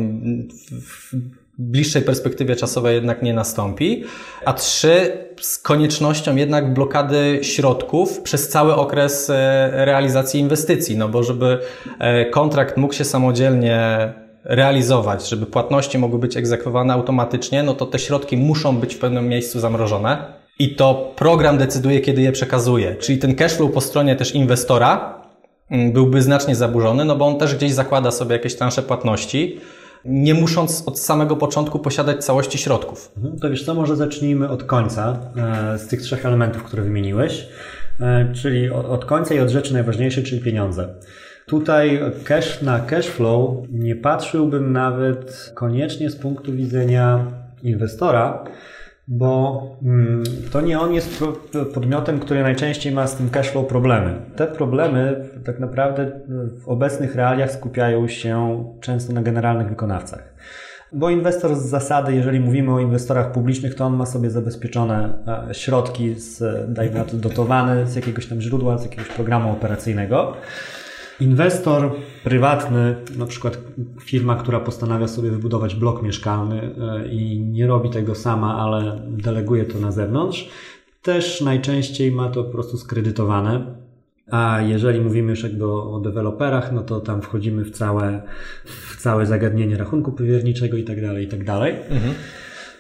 bliższej 1.58 2.02
perspektywie 2.02 2.56
czasowej 2.56 2.96
jednak 2.96 3.24
nie 3.24 3.34
nastąpi, 3.34 4.04
a 4.46 4.54
trzy, 4.54 5.12
z 5.42 5.58
koniecznością 5.58 6.36
jednak 6.36 6.74
blokady 6.74 7.40
środków 7.42 8.22
przez 8.22 8.50
cały 8.50 8.76
okres 8.76 9.30
e, 9.30 9.70
realizacji 9.86 10.40
inwestycji, 10.40 10.98
no 10.98 11.10
bo 11.10 11.24
żeby 11.24 11.60
e, 12.00 12.26
kontrakt 12.26 12.78
mógł 12.78 12.94
się 12.94 13.06
samodzielnie 13.06 14.14
realizować, 14.44 15.30
żeby 15.30 15.46
płatności 15.46 15.98
mogły 15.98 16.20
być 16.20 16.38
egzekwowane 16.38 16.94
automatycznie, 16.94 17.64
no 17.64 17.74
to 17.74 17.86
te 17.86 18.00
środki 18.00 18.38
muszą 18.38 18.78
być 18.78 18.96
w 18.96 19.00
pewnym 19.00 19.28
miejscu 19.28 19.60
zamrożone. 19.60 20.34
I 20.60 20.76
to 20.76 21.14
program 21.16 21.58
decyduje, 21.58 22.00
kiedy 22.00 22.22
je 22.22 22.32
przekazuje. 22.32 22.96
Czyli 22.96 23.18
ten 23.18 23.36
cashflow 23.36 23.72
po 23.72 23.82
stronie 23.82 24.16
też 24.16 24.36
inwestora 24.36 25.22
mm, 25.72 25.92
byłby 25.92 26.22
znacznie 26.22 26.56
zaburzony, 26.56 27.06
no 27.06 27.16
bo 27.16 27.26
on 27.26 27.38
też 27.38 27.56
gdzieś 27.56 27.72
zakłada 27.72 28.12
sobie 28.12 28.34
jakieś 28.34 28.56
transze 28.56 28.84
płatności, 28.84 29.60
nie 30.06 30.34
musząc 30.34 30.84
od 30.86 31.00
samego 31.00 31.36
początku 31.36 31.80
posiadać 31.80 32.26
całości 32.26 32.58
środków. 32.58 33.12
Mhm. 33.18 33.40
To 33.40 33.50
wiesz 33.50 33.66
co, 33.66 33.74
może 33.74 33.96
zacznijmy 33.96 34.50
od 34.50 34.64
końca, 34.64 35.20
e, 35.74 35.80
z 35.80 35.88
tych 35.88 36.02
trzech 36.02 36.26
elementów, 36.26 36.64
które 36.64 36.84
wymieniłeś, 36.84 37.48
e, 38.00 38.34
czyli 38.34 38.70
od 38.70 39.06
końca 39.06 39.34
i 39.34 39.40
od 39.40 39.50
rzeczy 39.50 39.74
najważniejszej, 39.74 40.24
czyli 40.24 40.42
pieniądze. 40.42 40.88
Tutaj 41.46 42.00
cash 42.24 42.62
na 42.62 42.80
cash 42.80 43.08
flow 43.08 43.58
nie 43.72 43.96
patrzyłbym 43.96 44.72
nawet 44.72 45.52
koniecznie 45.56 46.10
z 46.10 46.16
punktu 46.16 46.54
widzenia 46.54 47.26
inwestora, 47.64 48.44
bo 49.08 49.62
mm, 49.84 50.24
to 50.52 50.62
nie 50.62 50.80
on 50.80 50.94
jest 50.94 51.24
podmiotem, 51.74 52.20
który 52.20 52.44
najczęściej 52.44 52.94
ma 52.94 53.08
z 53.08 53.16
tym 53.16 53.30
cashflow 53.30 53.68
problemy. 53.68 54.22
Te 54.36 54.48
problemy 54.48 55.30
tak 55.46 55.60
naprawdę 55.60 56.12
w 56.64 56.70
obecnych 56.70 57.16
realiach 57.16 57.52
skupiają 57.52 58.08
się 58.08 58.64
często 58.82 59.14
na 59.14 59.22
generalnych 59.22 59.70
wykonawcach. 59.70 60.34
Bo 60.94 61.10
inwestor 61.10 61.56
z 61.56 61.66
zasady, 61.66 62.16
jeżeli 62.16 62.40
mówimy 62.40 62.74
o 62.74 62.80
inwestorach 62.80 63.32
publicznych, 63.32 63.76
to 63.76 63.86
on 63.86 63.96
ma 63.96 64.06
sobie 64.06 64.30
zabezpieczone 64.30 65.14
e, 65.50 65.54
środki, 65.54 66.16
z, 66.16 66.44
dajmy 66.74 66.96
na 66.96 67.04
to 67.04 67.18
dotowane 67.18 67.88
z 67.88 67.96
jakiegoś 67.96 68.28
tam 68.28 68.42
źródła, 68.42 68.78
z 68.78 68.84
jakiegoś 68.84 69.08
programu 69.08 69.52
operacyjnego. 69.52 70.34
Inwestor 71.20 71.92
prywatny, 72.24 72.96
na 73.18 73.26
przykład 73.26 73.58
firma, 74.02 74.36
która 74.36 74.60
postanawia 74.60 75.08
sobie 75.08 75.32
wybudować 75.32 75.76
blok 75.76 76.04
mieszkalny 76.04 76.62
e, 76.62 77.08
i 77.08 77.40
nie 77.40 77.68
robi 77.68 77.90
tego 77.90 78.16
sama, 78.16 78.58
ale 78.58 79.02
deleguje 79.08 79.66
to 79.66 79.80
na 79.80 79.92
zewnątrz, 79.92 80.50
też 81.02 81.42
najczęściej 81.42 82.12
ma 82.12 82.30
to 82.30 82.44
po 82.44 82.52
prostu 82.52 82.78
skredytowane. 82.78 83.66
A 84.32 84.62
jeżeli 84.62 85.02
mówimy 85.02 85.30
już 85.30 85.44
jakby 85.44 85.66
o, 85.66 86.00
deweloperach, 86.04 86.72
no 86.72 86.82
to 86.82 87.00
tam 87.00 87.22
wchodzimy 87.22 87.66
w 87.66 87.72
całe, 87.72 88.22
w 88.66 88.98
całe 89.02 89.26
zagadnienie 89.26 89.78
rachunku 89.78 90.12
powierniczego 90.12 90.78
i 90.78 90.84
tak 90.84 91.02
dalej, 91.02 91.26
i 91.26 91.28
tak 91.28 91.44
dalej. 91.44 91.76
Mhm. 91.90 92.14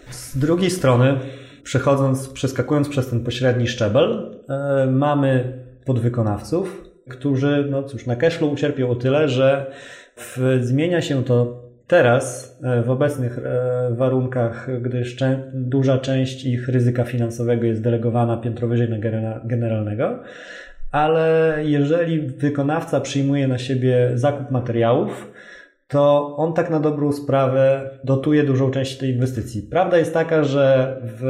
Z 0.09 0.37
drugiej 0.37 0.69
strony, 0.69 1.19
przechodząc, 1.63 2.29
przeskakując 2.29 2.89
przez 2.89 3.09
ten 3.09 3.23
pośredni 3.23 3.67
szczebel, 3.67 4.39
yy, 4.85 4.91
mamy 4.91 5.53
podwykonawców, 5.85 6.86
którzy, 7.09 7.67
no 7.69 7.83
cóż, 7.83 8.05
na 8.05 8.15
cashflow 8.15 8.53
ucierpią 8.53 8.89
o 8.89 8.95
tyle, 8.95 9.29
że 9.29 9.71
w, 10.15 10.59
zmienia 10.61 11.01
się 11.01 11.23
to 11.23 11.63
teraz 11.87 12.57
e, 12.63 12.83
w 12.83 12.89
obecnych 12.89 13.39
e, 13.39 13.95
warunkach, 13.95 14.81
gdyż 14.81 15.17
duża 15.53 15.97
część 15.97 16.45
ich 16.45 16.69
ryzyka 16.69 17.03
finansowego 17.03 17.65
jest 17.65 17.81
delegowana 17.81 18.37
piętro 18.37 18.67
wyżej 18.67 18.89
na 18.89 18.97
generalnego, 19.43 20.19
ale 20.91 21.55
jeżeli 21.63 22.21
wykonawca 22.21 23.01
przyjmuje 23.01 23.47
na 23.47 23.57
siebie 23.57 24.11
zakup 24.13 24.51
materiałów, 24.51 25.31
to 25.87 26.35
on 26.37 26.53
tak 26.53 26.69
na 26.69 26.79
dobrą 26.79 27.11
sprawę 27.11 27.89
dotuje 28.03 28.43
dużą 28.43 28.71
część 28.71 28.97
tej 28.97 29.09
inwestycji. 29.09 29.61
Prawda 29.61 29.97
jest 29.97 30.13
taka, 30.13 30.43
że 30.43 30.95
w, 31.03 31.23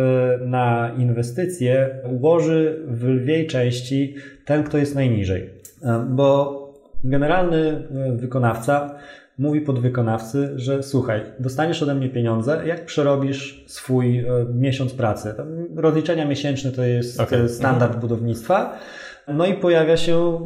na 0.45 0.91
inwestycje 0.97 1.89
ułoży 2.03 2.81
w 2.87 3.07
lwiej 3.07 3.47
części 3.47 4.15
ten, 4.45 4.63
kto 4.63 4.77
jest 4.77 4.95
najniżej. 4.95 5.49
E, 5.81 6.05
bo 6.09 6.67
generalny 7.03 7.87
e, 7.95 8.11
wykonawca 8.15 8.95
mówi 9.37 9.61
podwykonawcy, 9.61 10.53
że 10.55 10.83
słuchaj, 10.83 11.21
dostaniesz 11.39 11.83
ode 11.83 11.95
mnie 11.95 12.09
pieniądze, 12.09 12.61
jak 12.65 12.85
przerobisz 12.85 13.63
swój 13.67 14.19
e, 14.19 14.25
miesiąc 14.53 14.93
pracy. 14.93 15.33
Rozliczenia 15.75 16.25
miesięczne 16.25 16.71
to 16.71 16.83
jest 16.83 17.19
okay. 17.19 17.49
standard 17.49 17.95
mhm. 17.95 18.01
budownictwa. 18.01 18.79
No 19.27 19.45
i 19.45 19.53
pojawia 19.53 19.97
się 19.97 20.39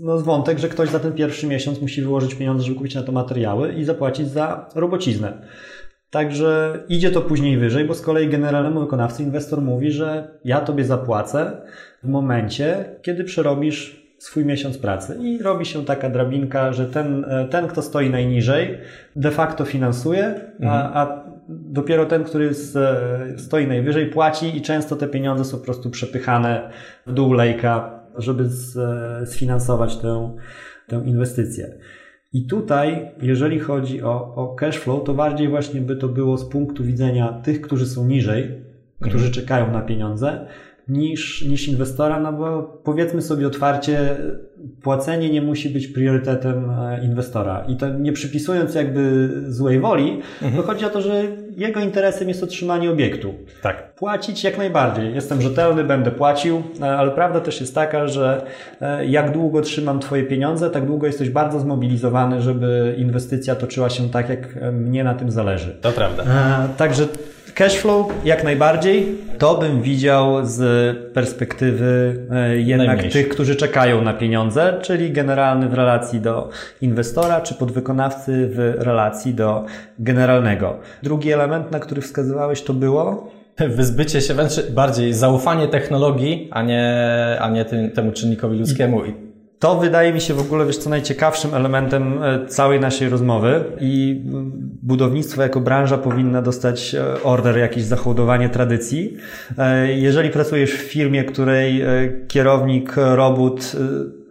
no, 0.00 0.18
wątek, 0.18 0.58
że 0.58 0.68
ktoś 0.68 0.88
za 0.88 0.98
ten 0.98 1.12
pierwszy 1.12 1.46
miesiąc 1.46 1.80
musi 1.80 2.02
wyłożyć 2.02 2.34
pieniądze, 2.34 2.64
żeby 2.64 2.76
kupić 2.76 2.94
na 2.94 3.02
to 3.02 3.12
materiały 3.12 3.72
i 3.72 3.84
zapłacić 3.84 4.28
za 4.28 4.68
robociznę. 4.74 5.32
Także 6.10 6.80
idzie 6.88 7.10
to 7.10 7.20
później 7.20 7.58
wyżej, 7.58 7.84
bo 7.84 7.94
z 7.94 8.02
kolei 8.02 8.28
generalnemu 8.28 8.80
wykonawcy 8.80 9.22
inwestor 9.22 9.62
mówi, 9.62 9.90
że 9.90 10.38
ja 10.44 10.60
tobie 10.60 10.84
zapłacę 10.84 11.60
w 12.02 12.08
momencie, 12.08 12.84
kiedy 13.02 13.24
przerobisz 13.24 14.07
swój 14.18 14.44
miesiąc 14.44 14.78
pracy 14.78 15.18
i 15.22 15.42
robi 15.42 15.66
się 15.66 15.84
taka 15.84 16.10
drabinka, 16.10 16.72
że 16.72 16.86
ten, 16.86 17.24
e, 17.24 17.48
ten 17.48 17.68
kto 17.68 17.82
stoi 17.82 18.10
najniżej, 18.10 18.78
de 19.16 19.30
facto 19.30 19.64
finansuje, 19.64 20.24
mhm. 20.60 20.68
a, 20.70 21.02
a 21.02 21.24
dopiero 21.48 22.06
ten, 22.06 22.24
który 22.24 22.54
z, 22.54 22.76
e, 22.76 23.38
stoi 23.38 23.66
najwyżej, 23.66 24.06
płaci 24.06 24.56
i 24.56 24.62
często 24.62 24.96
te 24.96 25.08
pieniądze 25.08 25.44
są 25.44 25.58
po 25.58 25.64
prostu 25.64 25.90
przepychane 25.90 26.70
w 27.06 27.12
dół 27.12 27.32
lejka, 27.32 28.00
żeby 28.16 28.48
z, 28.48 28.76
e, 28.76 29.26
sfinansować 29.26 29.96
tę, 29.96 30.36
tę 30.86 31.02
inwestycję. 31.04 31.78
I 32.32 32.46
tutaj, 32.46 33.10
jeżeli 33.22 33.58
chodzi 33.58 34.02
o, 34.02 34.34
o 34.34 34.54
cash 34.54 34.78
flow, 34.78 35.04
to 35.04 35.14
bardziej 35.14 35.48
właśnie 35.48 35.80
by 35.80 35.96
to 35.96 36.08
było 36.08 36.38
z 36.38 36.48
punktu 36.48 36.84
widzenia 36.84 37.40
tych, 37.44 37.60
którzy 37.60 37.86
są 37.86 38.06
niżej, 38.06 38.64
którzy 39.00 39.26
mhm. 39.26 39.32
czekają 39.32 39.72
na 39.72 39.80
pieniądze, 39.80 40.46
niż, 40.88 41.42
niż 41.42 41.68
inwestora, 41.68 42.20
no 42.20 42.32
bo 42.32 42.62
powiedzmy 42.84 43.22
sobie 43.22 43.46
otwarcie, 43.46 44.16
płacenie 44.82 45.30
nie 45.30 45.42
musi 45.42 45.70
być 45.70 45.86
priorytetem 45.86 46.70
e, 46.70 47.04
inwestora. 47.04 47.64
I 47.68 47.76
to 47.76 47.88
nie 47.88 48.12
przypisując 48.12 48.74
jakby 48.74 49.30
złej 49.48 49.80
woli, 49.80 50.20
mhm. 50.42 50.62
to 50.62 50.62
chodzi 50.62 50.84
o 50.84 50.90
to, 50.90 51.00
że 51.00 51.24
jego 51.56 51.80
interesem 51.80 52.28
jest 52.28 52.42
otrzymanie 52.42 52.90
obiektu. 52.90 53.34
Tak. 53.62 53.94
Płacić 53.94 54.44
jak 54.44 54.58
najbardziej. 54.58 55.14
Jestem 55.14 55.42
rzetelny, 55.42 55.84
będę 55.84 56.10
płacił, 56.10 56.62
e, 56.80 56.96
ale 56.96 57.10
prawda 57.10 57.40
też 57.40 57.60
jest 57.60 57.74
taka, 57.74 58.08
że 58.08 58.46
e, 58.80 59.06
jak 59.06 59.32
długo 59.32 59.60
trzymam 59.60 60.00
Twoje 60.00 60.22
pieniądze, 60.22 60.70
tak 60.70 60.86
długo 60.86 61.06
jesteś 61.06 61.30
bardzo 61.30 61.60
zmobilizowany, 61.60 62.42
żeby 62.42 62.94
inwestycja 62.98 63.54
toczyła 63.54 63.90
się 63.90 64.10
tak, 64.10 64.28
jak 64.28 64.72
mnie 64.72 65.04
na 65.04 65.14
tym 65.14 65.30
zależy. 65.30 65.76
To 65.80 65.92
prawda. 65.92 66.24
Także 66.76 67.06
Cashflow 67.58 68.06
jak 68.24 68.44
najbardziej. 68.44 69.18
To 69.38 69.58
bym 69.58 69.82
widział 69.82 70.46
z 70.46 70.96
perspektywy 71.12 72.16
e, 72.30 72.56
jednak 72.56 73.02
tych, 73.12 73.28
którzy 73.28 73.56
czekają 73.56 74.02
na 74.02 74.12
pieniądze, 74.12 74.78
czyli 74.82 75.12
generalny 75.12 75.68
w 75.68 75.74
relacji 75.74 76.20
do 76.20 76.50
inwestora, 76.80 77.40
czy 77.40 77.54
podwykonawcy 77.54 78.48
w 78.52 78.74
relacji 78.78 79.34
do 79.34 79.64
generalnego. 79.98 80.76
Drugi 81.02 81.32
element, 81.32 81.70
na 81.70 81.80
który 81.80 82.02
wskazywałeś, 82.02 82.62
to 82.62 82.74
było 82.74 83.30
wyzbycie 83.68 84.20
się 84.20 84.34
wręcz 84.34 84.70
bardziej 84.70 85.12
zaufanie 85.12 85.68
technologii, 85.68 86.48
a 86.50 86.62
nie, 86.62 87.06
a 87.40 87.50
nie 87.50 87.64
tym, 87.64 87.90
temu 87.90 88.12
czynnikowi 88.12 88.58
ludzkiemu. 88.58 89.04
I 89.04 89.27
to 89.58 89.78
wydaje 89.78 90.12
mi 90.12 90.20
się 90.20 90.34
w 90.34 90.40
ogóle, 90.40 90.66
wiesz 90.66 90.78
co, 90.78 90.90
najciekawszym 90.90 91.54
elementem 91.54 92.22
e, 92.22 92.46
całej 92.46 92.80
naszej 92.80 93.08
rozmowy 93.08 93.64
i 93.80 94.22
budownictwo 94.82 95.42
jako 95.42 95.60
branża 95.60 95.98
powinna 95.98 96.42
dostać 96.42 96.94
e, 96.94 97.22
order, 97.22 97.58
jakieś 97.58 97.84
zachodowanie 97.84 98.48
tradycji. 98.48 99.16
E, 99.58 99.92
jeżeli 99.92 100.30
pracujesz 100.30 100.72
w 100.72 100.82
firmie, 100.82 101.24
której 101.24 101.82
kierownik, 102.28 102.94
robot 102.96 103.76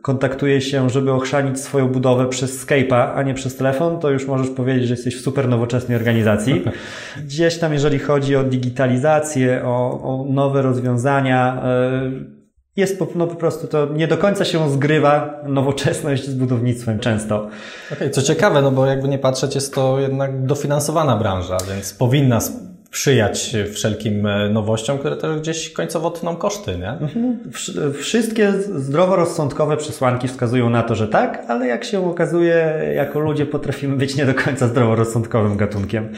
kontaktuje 0.01 0.61
się, 0.61 0.89
żeby 0.89 1.11
ochrzanić 1.11 1.59
swoją 1.59 1.87
budowę 1.87 2.29
przez 2.29 2.65
Skype'a, 2.65 3.11
a 3.15 3.23
nie 3.23 3.33
przez 3.33 3.55
telefon, 3.55 3.99
to 3.99 4.09
już 4.09 4.27
możesz 4.27 4.49
powiedzieć, 4.49 4.87
że 4.87 4.93
jesteś 4.93 5.17
w 5.17 5.21
super 5.21 5.49
nowoczesnej 5.49 5.97
organizacji. 5.97 6.63
Gdzieś 7.25 7.57
tam, 7.57 7.73
jeżeli 7.73 7.99
chodzi 7.99 8.35
o 8.35 8.43
digitalizację, 8.43 9.61
o, 9.65 10.01
o 10.03 10.25
nowe 10.29 10.61
rozwiązania, 10.61 11.63
jest 12.77 12.99
po, 12.99 13.07
no 13.15 13.27
po 13.27 13.35
prostu 13.35 13.67
to 13.67 13.85
nie 13.85 14.07
do 14.07 14.17
końca 14.17 14.45
się 14.45 14.69
zgrywa 14.69 15.41
nowoczesność 15.47 16.25
z 16.25 16.33
budownictwem 16.33 16.99
często. 16.99 17.47
Okay, 17.93 18.09
co 18.09 18.21
ciekawe, 18.21 18.61
no 18.61 18.71
bo 18.71 18.85
jakby 18.85 19.07
nie 19.07 19.19
patrzeć, 19.19 19.55
jest 19.55 19.73
to 19.73 19.99
jednak 19.99 20.45
dofinansowana 20.45 21.17
branża, 21.17 21.57
więc 21.69 21.93
powinna 21.93 22.39
sprzyjać 22.87 23.55
wszelkim 23.73 24.25
e, 24.25 24.49
nowościom, 24.49 24.97
które 24.97 25.15
też 25.15 25.39
gdzieś 25.39 25.69
końcowo 25.69 26.11
tną 26.11 26.35
koszty, 26.35 26.77
nie? 26.77 26.89
Mhm. 26.89 27.39
Wszystkie 27.93 28.51
zdroworozsądkowe 28.75 29.77
przesłanki 29.77 30.27
wskazują 30.27 30.69
na 30.69 30.83
to, 30.83 30.95
że 30.95 31.07
tak, 31.07 31.43
ale 31.47 31.67
jak 31.67 31.83
się 31.83 32.09
okazuje, 32.09 32.81
jako 32.95 33.19
ludzie 33.19 33.45
potrafimy 33.45 33.95
być 33.95 34.15
nie 34.15 34.25
do 34.25 34.33
końca 34.33 34.67
zdroworozsądkowym 34.67 35.57
gatunkiem. 35.57 36.09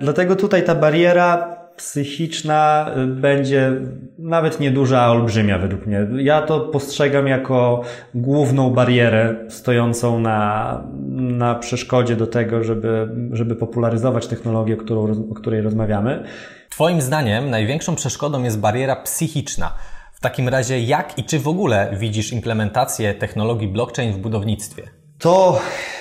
Dlatego 0.00 0.36
tutaj 0.36 0.64
ta 0.64 0.74
bariera 0.74 1.61
psychiczna 1.82 2.90
y, 2.96 3.06
będzie 3.06 3.72
nawet 4.18 4.60
nieduża, 4.60 5.00
a 5.00 5.10
olbrzymia 5.10 5.58
według 5.58 5.86
mnie. 5.86 6.06
Ja 6.16 6.42
to 6.42 6.60
postrzegam 6.60 7.26
jako 7.26 7.82
główną 8.14 8.70
barierę 8.70 9.34
stojącą 9.48 10.20
na, 10.20 10.84
na 11.16 11.54
przeszkodzie 11.54 12.16
do 12.16 12.26
tego, 12.26 12.64
żeby, 12.64 13.08
żeby 13.32 13.56
popularyzować 13.56 14.26
technologię, 14.26 14.76
którą, 14.76 15.28
o 15.30 15.34
której 15.34 15.60
rozmawiamy. 15.60 16.24
Twoim 16.70 17.00
zdaniem 17.00 17.50
największą 17.50 17.94
przeszkodą 17.94 18.42
jest 18.42 18.60
bariera 18.60 18.96
psychiczna. 18.96 19.74
W 20.12 20.20
takim 20.20 20.48
razie 20.48 20.80
jak 20.80 21.18
i 21.18 21.24
czy 21.24 21.38
w 21.38 21.48
ogóle 21.48 21.94
widzisz 21.98 22.32
implementację 22.32 23.14
technologii 23.14 23.68
blockchain 23.68 24.12
w 24.12 24.18
budownictwie? 24.18 24.82
To 25.18 25.60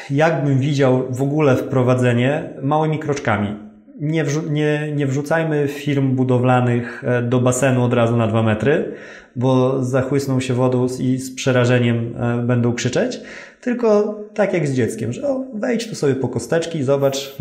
jakbym 0.09 0.59
widział 0.59 1.05
w 1.09 1.21
ogóle 1.21 1.55
wprowadzenie 1.55 2.49
małymi 2.61 2.99
kroczkami 2.99 3.70
nie, 4.01 4.25
nie, 4.49 4.91
nie 4.95 5.07
wrzucajmy 5.07 5.67
firm 5.67 6.15
budowlanych 6.15 7.03
e, 7.07 7.21
do 7.21 7.39
basenu 7.39 7.83
od 7.83 7.93
razu 7.93 8.17
na 8.17 8.27
dwa 8.27 8.43
metry, 8.43 8.93
bo 9.35 9.83
zachłysną 9.83 10.39
się 10.39 10.53
wodą 10.53 10.87
i 10.99 11.17
z 11.17 11.35
przerażeniem 11.35 12.15
e, 12.19 12.37
będą 12.37 12.73
krzyczeć, 12.73 13.19
tylko 13.61 14.19
tak 14.33 14.53
jak 14.53 14.67
z 14.67 14.73
dzieckiem, 14.73 15.13
że 15.13 15.29
o, 15.29 15.45
wejdź 15.53 15.89
tu 15.89 15.95
sobie 15.95 16.15
po 16.15 16.27
kosteczki, 16.27 16.83
zobacz, 16.83 17.35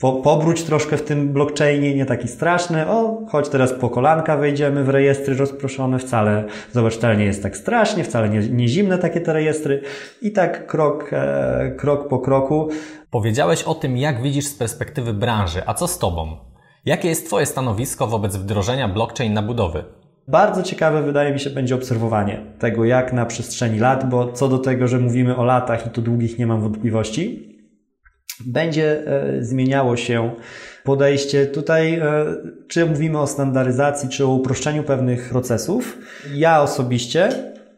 po, 0.00 0.12
pobróć 0.12 0.62
troszkę 0.62 0.96
w 0.96 1.02
tym 1.02 1.28
blockchainie, 1.28 1.94
nie 1.94 2.06
taki 2.06 2.28
straszny, 2.28 2.88
o, 2.88 3.26
chodź 3.28 3.48
teraz 3.48 3.72
po 3.72 3.90
kolanka, 3.90 4.36
wejdziemy 4.36 4.84
w 4.84 4.88
rejestry 4.88 5.34
rozproszone, 5.34 5.98
wcale, 5.98 6.44
zobacz, 6.72 6.94
wcale 6.94 7.16
nie 7.16 7.24
jest 7.24 7.42
tak 7.42 7.56
strasznie, 7.56 8.04
wcale 8.04 8.28
nie, 8.28 8.40
nie 8.40 8.68
zimne 8.68 8.98
takie 8.98 9.20
te 9.20 9.32
rejestry 9.32 9.82
i 10.22 10.32
tak 10.32 10.66
krok, 10.66 11.10
e, 11.12 11.74
krok 11.76 12.08
po 12.08 12.18
kroku. 12.18 12.68
Powiedziałeś 13.16 13.62
o 13.62 13.74
tym, 13.74 13.96
jak 13.96 14.22
widzisz 14.22 14.46
z 14.46 14.54
perspektywy 14.54 15.14
branży, 15.14 15.62
a 15.66 15.74
co 15.74 15.88
z 15.88 15.98
Tobą? 15.98 16.36
Jakie 16.84 17.08
jest 17.08 17.26
Twoje 17.26 17.46
stanowisko 17.46 18.06
wobec 18.06 18.36
wdrożenia 18.36 18.88
blockchain 18.88 19.32
na 19.32 19.42
budowy? 19.42 19.84
Bardzo 20.28 20.62
ciekawe 20.62 21.02
wydaje 21.02 21.32
mi 21.32 21.40
się 21.40 21.50
będzie 21.50 21.74
obserwowanie 21.74 22.40
tego, 22.58 22.84
jak 22.84 23.12
na 23.12 23.26
przestrzeni 23.26 23.78
lat, 23.78 24.10
bo 24.10 24.32
co 24.32 24.48
do 24.48 24.58
tego, 24.58 24.88
że 24.88 24.98
mówimy 24.98 25.36
o 25.36 25.44
latach 25.44 25.86
i 25.86 25.90
to 25.90 26.02
długich 26.02 26.38
nie 26.38 26.46
mam 26.46 26.60
wątpliwości, 26.60 27.56
będzie 28.46 29.06
e, 29.06 29.44
zmieniało 29.44 29.96
się 29.96 30.30
podejście 30.84 31.46
tutaj, 31.46 31.94
e, 31.94 32.24
czy 32.68 32.86
mówimy 32.86 33.18
o 33.20 33.26
standaryzacji, 33.26 34.08
czy 34.08 34.26
o 34.26 34.28
uproszczeniu 34.28 34.82
pewnych 34.82 35.28
procesów. 35.28 35.98
Ja 36.34 36.62
osobiście 36.62 37.28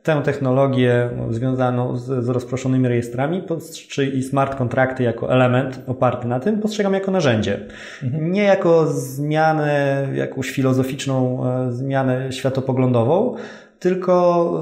tę 0.09 0.23
technologię 0.23 1.11
związaną 1.31 1.97
z, 1.97 2.25
z 2.25 2.29
rozproszonymi 2.29 2.89
rejestrami 2.89 3.43
czy 3.89 4.07
i 4.07 4.23
smart 4.23 4.55
kontrakty 4.55 5.03
jako 5.03 5.33
element 5.33 5.81
oparty 5.87 6.29
na 6.29 6.41
tym 6.41 6.61
postrzegam 6.61 6.95
jako 6.95 7.11
narzędzie. 7.11 7.61
Mhm. 8.03 8.33
Nie 8.33 8.43
jako 8.43 8.87
zmianę, 8.87 10.07
jakąś 10.15 10.51
filozoficzną 10.51 11.47
e, 11.47 11.73
zmianę 11.73 12.33
światopoglądową, 12.33 13.35
tylko 13.79 14.15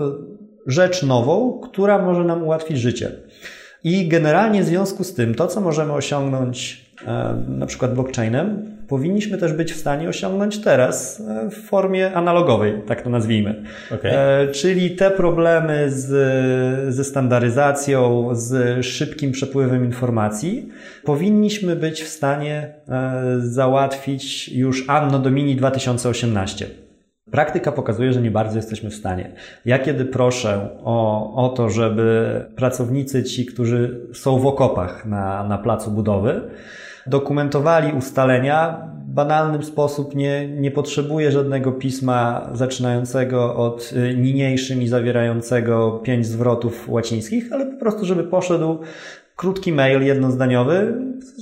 e, 0.03 0.71
rzecz 0.71 1.03
nową, 1.03 1.61
która 1.61 1.99
może 1.99 2.25
nam 2.25 2.43
ułatwić 2.43 2.79
życie. 2.79 3.13
I 3.85 4.09
generalnie 4.09 4.63
w 4.63 4.67
związku 4.67 5.05
z 5.05 5.15
tym, 5.15 5.35
to 5.35 5.47
co 5.47 5.61
możemy 5.61 5.93
osiągnąć 5.93 6.87
e, 7.07 7.35
na 7.49 7.67
przykład 7.67 7.95
blockchainem, 7.95 8.76
powinniśmy 8.89 9.39
też 9.39 9.53
być 9.53 9.73
w 9.73 9.77
stanie 9.77 10.09
osiągnąć 10.09 10.59
teraz 10.59 11.21
e, 11.21 11.51
w 11.51 11.55
formie 11.55 12.15
analogowej, 12.15 12.75
tak 12.87 13.03
to 13.03 13.11
nazwijmy. 13.11 13.63
Okay. 13.95 14.13
E, 14.13 14.49
czyli 14.49 14.91
te 14.91 15.11
problemy 15.11 15.91
z, 15.91 16.95
ze 16.95 17.05
standaryzacją, 17.05 18.29
z 18.33 18.85
szybkim 18.87 19.33
przepływem 19.33 19.85
informacji, 19.85 20.69
powinniśmy 21.05 21.77
być 21.77 22.03
w 22.03 22.09
stanie 22.09 22.75
e, 22.89 23.37
załatwić 23.39 24.49
już 24.49 24.85
Anno 24.89 25.19
Domini 25.19 25.57
2018. 25.57 26.67
Praktyka 27.31 27.73
pokazuje, 27.73 28.13
że 28.13 28.23
nie 28.23 28.31
bardzo 28.31 28.57
jesteśmy 28.57 28.91
w 28.91 28.95
stanie. 28.95 29.33
Ja 29.65 29.79
kiedy 29.79 30.05
proszę 30.05 30.69
o, 30.85 31.33
o 31.35 31.49
to, 31.49 31.71
żeby 31.71 32.45
pracownicy 32.57 33.25
ci, 33.25 33.47
którzy 33.47 34.01
są 34.13 34.39
w 34.39 34.47
okopach 34.47 35.07
na, 35.07 35.45
na 35.45 35.59
placu 35.59 35.91
budowy, 35.91 36.41
dokumentowali 37.07 37.93
ustalenia. 37.93 38.87
Banalnym 39.07 39.63
sposób 39.63 40.15
nie, 40.15 40.49
nie 40.49 40.71
potrzebuje 40.71 41.33
żadnego 41.33 41.73
pisma 41.73 42.51
zaczynającego 42.53 43.57
od 43.57 43.93
y, 43.93 44.17
niniejszym 44.17 44.83
i 44.83 44.89
zawierającego 44.89 46.01
pięć 46.05 46.27
zwrotów 46.27 46.89
łacińskich, 46.89 47.53
ale 47.53 47.67
po 47.67 47.81
prostu, 47.81 48.07
żeby 48.07 48.25
poszedł 48.25 48.79
krótki 49.37 49.73
mail 49.73 50.03
jednozdaniowy, 50.03 50.95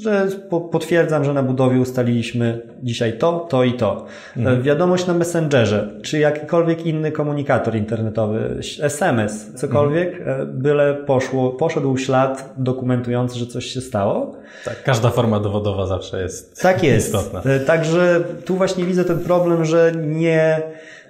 że 0.02 0.28
potwierdzam, 0.72 1.24
że 1.24 1.34
na 1.34 1.42
budowie 1.42 1.80
ustaliliśmy 1.80 2.62
dzisiaj 2.82 3.18
to, 3.18 3.46
to 3.50 3.64
i 3.64 3.72
to. 3.72 4.06
Mhm. 4.36 4.62
Wiadomość 4.62 5.06
na 5.06 5.14
Messengerze, 5.14 5.90
czy 6.02 6.18
jakikolwiek 6.18 6.86
inny 6.86 7.12
komunikator 7.12 7.76
internetowy, 7.76 8.60
SMS, 8.80 9.52
cokolwiek, 9.54 10.20
mhm. 10.20 10.58
byle 10.62 10.94
poszło, 10.94 11.50
poszedł 11.50 11.96
ślad 11.96 12.52
dokumentujący, 12.56 13.38
że 13.38 13.46
coś 13.46 13.66
się 13.66 13.80
stało. 13.80 14.36
Tak, 14.64 14.82
każda 14.82 15.10
forma 15.10 15.40
dowodowa 15.40 15.86
zawsze 15.86 16.22
jest 16.22 16.62
tak 16.62 16.82
jest. 16.82 17.06
istotna. 17.06 17.42
E, 17.42 17.60
także 17.60 18.24
tu 18.44 18.56
właśnie 18.56 18.84
widzę 18.84 19.04
ten 19.04 19.18
problem, 19.18 19.64
że 19.64 19.92
nie 19.96 20.62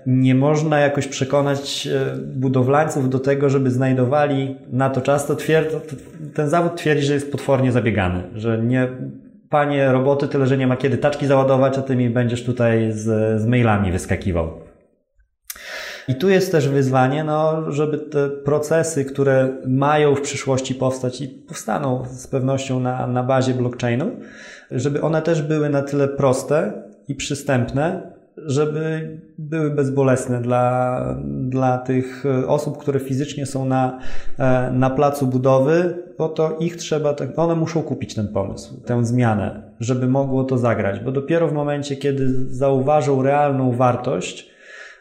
nie 0.07 0.35
można 0.35 0.81
jakoś 0.81 1.07
przekonać 1.07 1.87
e, 1.87 2.17
budowlańców 2.17 3.11
do 3.11 3.19
tego, 3.19 3.51
żeby 3.51 3.71
znajdowali 3.71 4.57
na 4.73 4.91
to 4.91 5.01
czas, 5.01 5.27
to 5.27 5.35
twierd- 5.35 5.95
ten 6.35 6.49
zawód 6.49 6.77
twierdzi, 6.77 7.07
że 7.07 7.15
jest 7.15 7.33
potwornie 7.33 7.73
zabiegany, 7.73 8.23
że 8.35 8.59
nie, 8.59 8.89
panie 9.51 9.93
roboty, 9.93 10.29
tyle, 10.29 10.47
że 10.47 10.57
nie 10.57 10.67
ma 10.67 10.77
kiedy 10.77 10.99
taczki 10.99 11.27
załadować, 11.27 11.79
a 11.79 11.83
ty 11.83 11.97
mi 11.97 12.11
będziesz 12.11 12.45
tutaj 12.45 12.93
z, 12.93 13.03
z 13.43 13.47
mailami 13.47 13.93
wyskakiwał. 13.93 14.51
I 16.09 16.15
tu 16.15 16.29
jest 16.29 16.53
też 16.53 16.69
wyzwanie, 16.69 17.25
no, 17.25 17.73
żeby 17.73 17.99
te 17.99 18.29
procesy, 18.31 19.05
które 19.05 19.49
mają 19.67 20.15
w 20.15 20.21
przyszłości 20.21 20.75
powstać 20.75 21.21
i 21.21 21.29
powstaną 21.29 22.05
z 22.11 22.27
pewnością 22.27 22.81
na, 22.81 23.07
na 23.07 23.23
bazie 23.23 23.55
blockchainu, 23.55 24.11
żeby 24.71 25.03
one 25.03 25.23
też 25.23 25.43
były 25.43 25.69
na 25.69 25.83
tyle 25.83 26.09
proste 26.09 26.83
i 27.09 27.15
przystępne, 27.15 28.14
żeby 28.37 29.11
były 29.39 29.71
bezbolesne 29.71 30.43
dla, 30.43 31.01
dla 31.25 31.79
tych 31.79 32.25
osób, 32.47 32.79
które 32.79 33.01
fizycznie 33.01 33.47
są 33.47 33.65
na, 33.65 33.99
e, 34.39 34.71
na 34.71 34.91
placu 34.91 35.27
budowy, 35.27 36.03
bo 36.19 36.29
to 36.29 36.57
ich 36.61 36.77
trzeba, 36.77 37.15
one 37.37 37.55
muszą 37.55 37.83
kupić 37.83 38.15
ten 38.15 38.29
pomysł, 38.29 38.81
tę 38.81 39.05
zmianę, 39.05 39.63
żeby 39.81 40.09
mogło 40.09 40.45
to 40.45 40.59
zagrać, 40.59 41.01
bo 41.01 41.13
dopiero 41.13 41.49
w 41.49 41.53
momencie, 41.53 41.97
kiedy 41.97 42.55
zauważą 42.55 43.23
realną 43.23 43.73
wartość, 43.73 44.51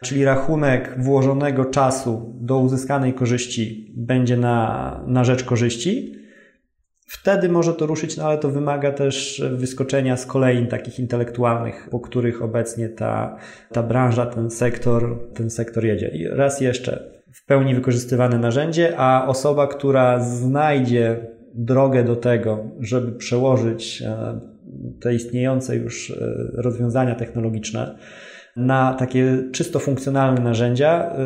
czyli 0.02 0.24
rachunek 0.24 0.94
włożonego 0.98 1.64
czasu 1.64 2.34
do 2.40 2.58
uzyskanej 2.58 3.12
korzyści 3.12 3.92
będzie 3.96 4.36
na, 4.36 5.00
na 5.06 5.24
rzecz 5.24 5.44
korzyści, 5.44 6.23
Wtedy 7.06 7.48
może 7.48 7.74
to 7.74 7.86
ruszyć, 7.86 8.16
no 8.16 8.24
ale 8.24 8.38
to 8.38 8.48
wymaga 8.48 8.92
też 8.92 9.44
wyskoczenia 9.52 10.16
z 10.16 10.26
kolejn 10.26 10.66
takich 10.66 10.98
intelektualnych, 10.98 11.88
po 11.90 12.00
których 12.00 12.42
obecnie 12.42 12.88
ta, 12.88 13.36
ta 13.72 13.82
branża, 13.82 14.26
ten 14.26 14.50
sektor, 14.50 15.18
ten 15.34 15.50
sektor 15.50 15.84
jedzie. 15.84 16.08
I 16.08 16.28
raz 16.28 16.60
jeszcze, 16.60 17.14
w 17.32 17.46
pełni 17.46 17.74
wykorzystywane 17.74 18.38
narzędzie, 18.38 18.94
a 18.96 19.26
osoba, 19.26 19.66
która 19.66 20.20
znajdzie 20.20 21.26
drogę 21.54 22.04
do 22.04 22.16
tego, 22.16 22.70
żeby 22.80 23.12
przełożyć 23.12 24.02
e, 24.02 24.40
te 25.00 25.14
istniejące 25.14 25.76
już 25.76 26.10
e, 26.10 26.14
rozwiązania 26.52 27.14
technologiczne 27.14 27.98
na 28.56 28.94
takie 28.94 29.38
czysto 29.52 29.78
funkcjonalne 29.78 30.40
narzędzia, 30.40 30.90
e, 30.92 31.16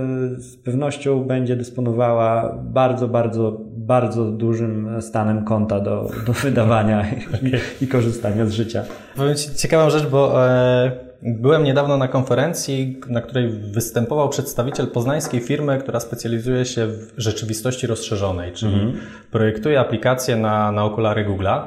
z 0.41 0.57
pewnością 0.57 1.25
będzie 1.25 1.57
dysponowała 1.57 2.59
bardzo, 2.63 3.09
bardzo 3.09 3.69
bardzo 3.89 4.25
dużym 4.25 5.03
stanem 5.03 5.45
konta 5.45 5.81
do, 5.81 6.11
do 6.27 6.33
wydawania 6.45 7.07
i, 7.43 7.85
i, 7.85 7.89
korzystania 7.89 8.47
z 8.47 8.53
życia. 8.53 8.85
Powiem 9.17 9.37
Ci 9.37 9.55
ciekawą 9.55 9.91
rzecz, 9.91 10.07
bo 10.07 10.49
e, 10.49 11.09
byłem 11.23 11.65
niedawno 11.65 11.97
na 11.97 12.09
konferencji, 12.09 13.01
na 13.09 13.21
której 13.21 13.49
występował 13.49 14.29
przedstawiciel 14.29 14.87
poznańskiej 14.87 15.41
firmy, 15.41 15.79
która 15.79 16.01
specjalizuje 16.01 16.65
się 16.65 16.87
w 16.87 17.13
rzeczywistości 17.17 17.87
rozszerzonej, 17.87 18.53
czyli 18.53 18.75
mm 18.75 18.93
-hmm. 18.93 18.97
projektuje 19.31 19.81
aplikacje 19.81 20.37
na, 20.37 20.73
na 20.73 20.85
okulary 20.85 21.25
Google'a 21.25 21.61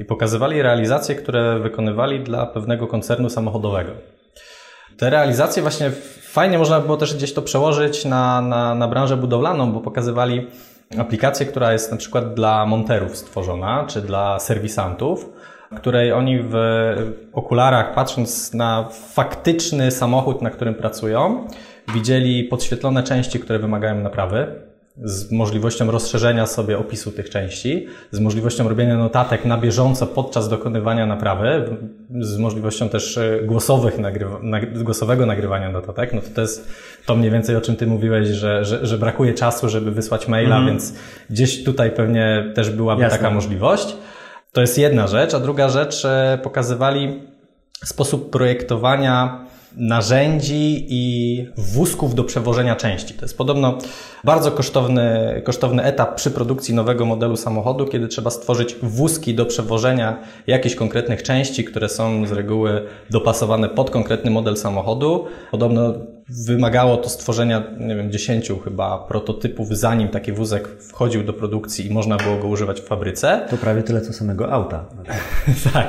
i 0.00 0.04
pokazywali 0.04 0.62
realizacje, 0.62 1.14
które 1.14 1.58
wykonywali 1.58 2.20
dla 2.20 2.46
pewnego 2.46 2.86
koncernu 2.86 3.30
samochodowego. 3.30 3.90
Te 4.96 5.10
realizacje 5.10 5.62
właśnie 5.62 5.90
fajnie 6.20 6.58
można 6.58 6.80
było 6.80 6.96
też 6.96 7.14
gdzieś 7.14 7.32
to 7.32 7.42
przełożyć 7.42 8.04
na, 8.04 8.40
na, 8.40 8.74
na 8.74 8.88
branżę 8.88 9.16
budowlaną, 9.16 9.72
bo 9.72 9.80
pokazywali 9.80 10.46
aplikację, 10.98 11.46
która 11.46 11.72
jest 11.72 11.90
na 11.90 11.96
przykład 11.96 12.34
dla 12.34 12.66
monterów 12.66 13.16
stworzona, 13.16 13.84
czy 13.88 14.02
dla 14.02 14.38
serwisantów, 14.38 15.32
której 15.76 16.12
oni 16.12 16.38
w 16.42 16.54
okularach, 17.32 17.94
patrząc 17.94 18.54
na 18.54 18.88
faktyczny 19.14 19.90
samochód, 19.90 20.42
na 20.42 20.50
którym 20.50 20.74
pracują, 20.74 21.48
widzieli 21.94 22.44
podświetlone 22.44 23.02
części, 23.02 23.40
które 23.40 23.58
wymagają 23.58 23.94
naprawy, 23.94 24.62
z 25.02 25.32
możliwością 25.32 25.90
rozszerzenia 25.90 26.46
sobie 26.46 26.78
opisu 26.78 27.12
tych 27.12 27.30
części, 27.30 27.86
z 28.10 28.20
możliwością 28.20 28.68
robienia 28.68 28.98
notatek 28.98 29.44
na 29.44 29.58
bieżąco 29.58 30.06
podczas 30.06 30.48
dokonywania 30.48 31.06
naprawy, 31.06 31.76
z 32.20 32.38
możliwością 32.38 32.88
też 32.88 33.18
e, 33.18 33.40
głosowych 33.42 33.98
nagrywa, 33.98 34.40
głosowego 34.74 35.26
nagrywania 35.26 35.70
notatek, 35.70 36.12
no 36.12 36.20
to 36.20 36.28
to 36.34 36.40
jest 36.40 36.68
to 37.06 37.16
mniej 37.16 37.30
więcej 37.30 37.56
o 37.56 37.60
czym 37.60 37.76
Ty 37.76 37.86
mówiłeś, 37.86 38.28
że, 38.28 38.64
że, 38.64 38.86
że 38.86 38.98
brakuje 38.98 39.34
czasu, 39.34 39.68
żeby 39.68 39.90
wysłać 39.90 40.28
maila, 40.28 40.56
mm. 40.56 40.68
więc 40.68 40.94
gdzieś 41.30 41.64
tutaj 41.64 41.90
pewnie 41.90 42.52
też 42.54 42.70
byłaby 42.70 43.02
Jasne. 43.02 43.18
taka 43.18 43.30
możliwość. 43.30 43.96
To 44.52 44.60
jest 44.60 44.78
jedna 44.78 45.06
rzecz, 45.06 45.34
a 45.34 45.40
druga 45.40 45.68
rzecz, 45.68 46.04
e, 46.04 46.38
pokazywali 46.42 47.22
sposób 47.84 48.30
projektowania 48.30 49.44
narzędzi 49.76 50.86
i 50.88 51.46
wózków 51.56 52.14
do 52.14 52.24
przewożenia 52.24 52.76
części. 52.76 53.14
To 53.14 53.24
jest 53.24 53.38
podobno 53.38 53.78
bardzo 54.24 54.52
kosztowny, 54.52 55.42
kosztowny 55.44 55.82
etap 55.82 56.14
przy 56.14 56.30
produkcji 56.30 56.74
nowego 56.74 57.06
modelu 57.06 57.36
samochodu, 57.36 57.86
kiedy 57.86 58.08
trzeba 58.08 58.30
stworzyć 58.30 58.76
wózki 58.82 59.34
do 59.34 59.46
przewożenia 59.46 60.18
jakichś 60.46 60.74
konkretnych 60.74 61.22
części, 61.22 61.64
które 61.64 61.88
są 61.88 62.26
z 62.26 62.32
reguły 62.32 62.82
dopasowane 63.10 63.68
pod 63.68 63.90
konkretny 63.90 64.30
model 64.30 64.56
samochodu. 64.56 65.24
Podobno 65.50 65.94
wymagało 66.28 66.96
to 66.96 67.08
stworzenia, 67.08 67.62
nie 67.80 67.96
wiem, 67.96 68.12
dziesięciu 68.12 68.58
chyba 68.58 68.98
prototypów, 68.98 69.68
zanim 69.68 70.08
taki 70.08 70.32
wózek 70.32 70.68
wchodził 70.68 71.24
do 71.24 71.32
produkcji 71.32 71.86
i 71.86 71.90
można 71.90 72.16
było 72.16 72.36
go 72.36 72.48
używać 72.48 72.80
w 72.80 72.84
fabryce. 72.84 73.46
To 73.50 73.56
prawie 73.56 73.82
tyle 73.82 74.00
co 74.00 74.12
samego 74.12 74.52
auta. 74.52 74.84
tak, 75.72 75.86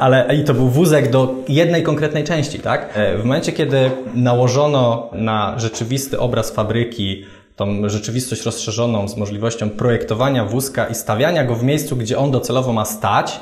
ale 0.00 0.36
i 0.36 0.44
to 0.44 0.54
był 0.54 0.68
wózek 0.68 1.10
do 1.10 1.34
jednej 1.48 1.82
konkretnej 1.82 2.24
części, 2.24 2.58
tak? 2.58 2.98
W 3.18 3.24
momencie, 3.24 3.52
kiedy 3.52 3.90
nałożono 4.14 5.10
na 5.12 5.58
rzeczywisty 5.58 6.20
obraz 6.20 6.50
fabryki 6.50 7.24
tą 7.56 7.88
rzeczywistość 7.88 8.42
rozszerzoną 8.42 9.08
z 9.08 9.16
możliwością 9.16 9.70
projektowania 9.70 10.44
wózka 10.44 10.86
i 10.86 10.94
stawiania 10.94 11.44
go 11.44 11.54
w 11.54 11.62
miejscu, 11.62 11.96
gdzie 11.96 12.18
on 12.18 12.30
docelowo 12.30 12.72
ma 12.72 12.84
stać, 12.84 13.40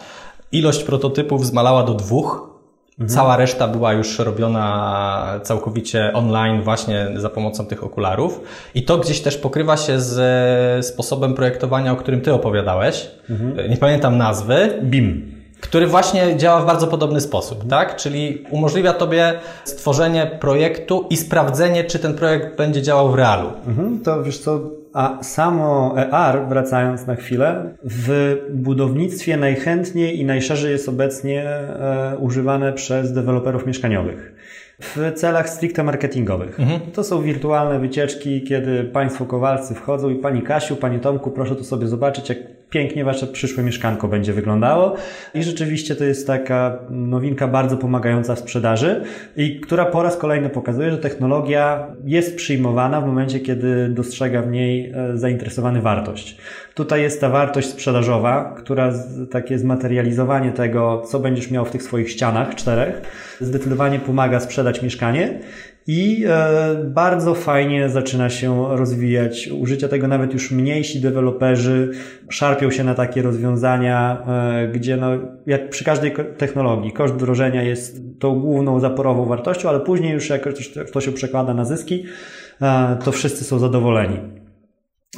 ilość 0.53 0.85
prototypów 0.85 1.47
zmalała 1.47 1.83
do 1.83 1.95
dwóch, 1.95 2.54
Mhm. 2.99 3.09
Cała 3.09 3.37
reszta 3.37 3.69
była 3.69 3.93
już 3.93 4.19
robiona 4.19 5.41
całkowicie 5.43 6.13
online 6.13 6.63
właśnie 6.63 7.09
za 7.17 7.31
pomocą 7.31 7.67
tych 7.67 7.85
okularów. 7.85 8.41
I 8.75 8.83
to 8.83 8.99
gdzieś 8.99 9.21
też 9.21 9.37
pokrywa 9.37 9.77
się 9.77 10.01
z 10.01 10.87
sposobem 10.87 11.35
projektowania, 11.35 11.93
o 11.93 11.97
którym 11.97 12.21
Ty 12.21 12.33
opowiadałeś. 12.33 13.11
Mhm. 13.31 13.71
Nie 13.71 13.77
pamiętam 13.77 14.19
nazwy. 14.19 14.81
BIM 14.83 15.34
który 15.65 15.87
właśnie 15.87 16.37
działa 16.37 16.61
w 16.61 16.67
bardzo 16.67 16.87
podobny 16.87 17.21
sposób, 17.21 17.69
tak? 17.69 17.97
Czyli 17.97 18.45
umożliwia 18.51 18.93
Tobie 18.93 19.33
stworzenie 19.65 20.31
projektu 20.41 21.07
i 21.11 21.17
sprawdzenie, 21.17 21.85
czy 21.85 21.99
ten 21.99 22.15
projekt 22.15 22.57
będzie 22.57 22.83
działał 22.83 23.11
w 23.11 23.15
realu. 23.15 23.49
Mhm, 23.67 24.01
to 24.01 24.23
wiesz 24.23 24.39
co, 24.39 24.61
a 24.93 25.23
samo 25.23 25.95
ER, 25.97 26.49
wracając 26.49 27.07
na 27.07 27.15
chwilę, 27.15 27.75
w 27.85 28.37
budownictwie 28.51 29.37
najchętniej 29.37 30.21
i 30.21 30.25
najszerzej 30.25 30.73
jest 30.73 30.89
obecnie 30.89 31.45
e, 31.49 32.17
używane 32.19 32.73
przez 32.73 33.13
deweloperów 33.13 33.67
mieszkaniowych 33.67 34.35
w 34.81 35.13
celach 35.15 35.49
stricte 35.49 35.83
marketingowych. 35.83 36.61
Mhm. 36.61 36.81
To 36.81 37.05
są 37.05 37.23
wirtualne 37.23 37.79
wycieczki, 37.79 38.43
kiedy 38.43 38.85
Państwo 38.85 39.25
Kowalcy 39.25 39.75
wchodzą 39.75 40.11
i 40.11 40.15
Pani 40.15 40.43
Kasiu, 40.43 40.77
Panie 40.77 40.99
Tomku, 40.99 41.31
proszę 41.31 41.57
tu 41.57 41.65
sobie 41.65 41.87
zobaczyć, 41.87 42.29
jak 42.29 42.39
pięknie 42.71 43.05
Wasze 43.05 43.27
przyszłe 43.27 43.65
mieszkanko 43.65 44.09
będzie 44.09 44.33
wyglądało. 44.33 44.97
I 45.35 45.43
rzeczywiście 45.43 45.97
to 45.97 46.05
jest 46.05 46.27
taka 46.27 46.79
nowinka 46.91 47.49
bardzo 47.49 47.77
pomagająca 47.77 48.35
w 48.35 48.39
sprzedaży 48.39 49.03
i 49.37 49.61
która 49.61 49.85
po 49.85 50.03
raz 50.03 50.17
kolejny 50.17 50.51
pokazuje, 50.51 50.91
że 50.91 50.99
technologia 50.99 51.87
jest 52.05 52.37
przyjmowana 52.37 53.01
w 53.01 53.07
momencie, 53.07 53.41
kiedy 53.41 53.89
dostrzega 53.89 54.43
w 54.43 54.51
niej 54.51 54.93
e, 54.95 55.19
zainteresowany 55.19 55.81
wartość. 55.81 56.37
Tutaj 56.75 57.03
jest 57.03 57.21
ta 57.21 57.29
wartość 57.29 57.69
sprzedażowa, 57.69 58.55
która 58.57 58.93
takie 59.31 59.59
zmaterializowanie 59.59 60.53
tego, 60.53 61.03
co 61.07 61.21
będziesz 61.21 61.51
miał 61.51 61.65
w 61.65 61.71
tych 61.71 61.83
swoich 61.83 62.11
ścianach 62.11 62.55
czterech, 62.55 63.03
zdecydowanie 63.41 63.99
pomaga 63.99 64.41
sprzedać 64.41 64.83
mieszkanie. 64.83 65.39
I 65.87 66.25
e, 66.29 66.75
bardzo 66.85 67.35
fajnie 67.35 67.89
zaczyna 67.89 68.31
się 68.31 68.77
rozwijać. 68.77 69.49
Użycia 69.49 69.89
tego 69.89 70.09
nawet 70.09 70.33
już 70.33 70.51
mniejsi 70.51 71.01
deweloperzy 71.01 71.91
szarpią 72.29 72.71
się 72.71 72.85
na 72.85 72.95
takie 72.95 73.23
rozwiązania, 73.23 74.23
e, 74.29 74.69
gdzie 74.69 74.97
no, 74.97 75.09
jak 75.47 75.71
przy 75.71 75.85
każdej 75.85 76.15
technologii, 76.39 76.93
koszt 76.93 77.15
wdrożenia 77.15 77.63
jest 77.63 78.01
tą 78.19 78.41
główną 78.41 78.81
zaporową 78.81 79.25
wartością, 79.25 79.69
ale 79.69 79.81
później 79.81 80.13
już 80.13 80.29
jak 80.29 80.49
to 80.93 81.01
się 81.01 81.13
przekłada 81.13 81.55
na 81.55 81.65
zyski, 81.65 82.05
e, 82.63 82.97
to 83.05 83.13
wszyscy 83.13 83.45
są 83.45 83.59
zadowoleni. 83.59 84.44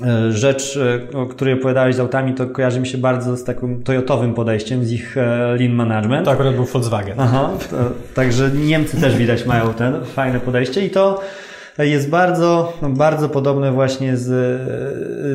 E, 0.03 0.33
rzecz, 0.33 0.79
e, 1.15 1.19
o 1.19 1.27
której 1.27 1.55
opowiadałeś 1.55 1.97
z 1.97 2.01
autami, 2.01 2.35
to 2.35 2.47
kojarzy 2.47 2.81
mi 2.81 2.87
się 2.87 2.99
bardzo 2.99 3.37
z 3.37 3.45
takim 3.45 3.83
Toyotowym 3.83 4.35
podejściem, 4.35 4.85
z 4.85 4.93
ich 4.93 5.17
e, 5.17 5.57
lean 5.59 5.73
management. 5.73 6.25
To 6.25 6.31
akurat 6.31 6.55
był 6.55 6.65
Volkswagen. 6.65 7.21
Aha, 7.21 7.51
to, 7.71 7.77
także 8.15 8.51
Niemcy 8.51 9.01
też 9.01 9.17
widać 9.17 9.47
mają 9.47 9.75
ten 9.75 10.05
fajne 10.05 10.41
podejście 10.41 10.87
i 10.87 10.91
to 10.91 11.21
jest 11.79 12.11
bardzo, 12.11 12.73
bardzo 12.83 13.29
podobne 13.29 13.73
właśnie 13.73 14.17
z, 14.17 14.27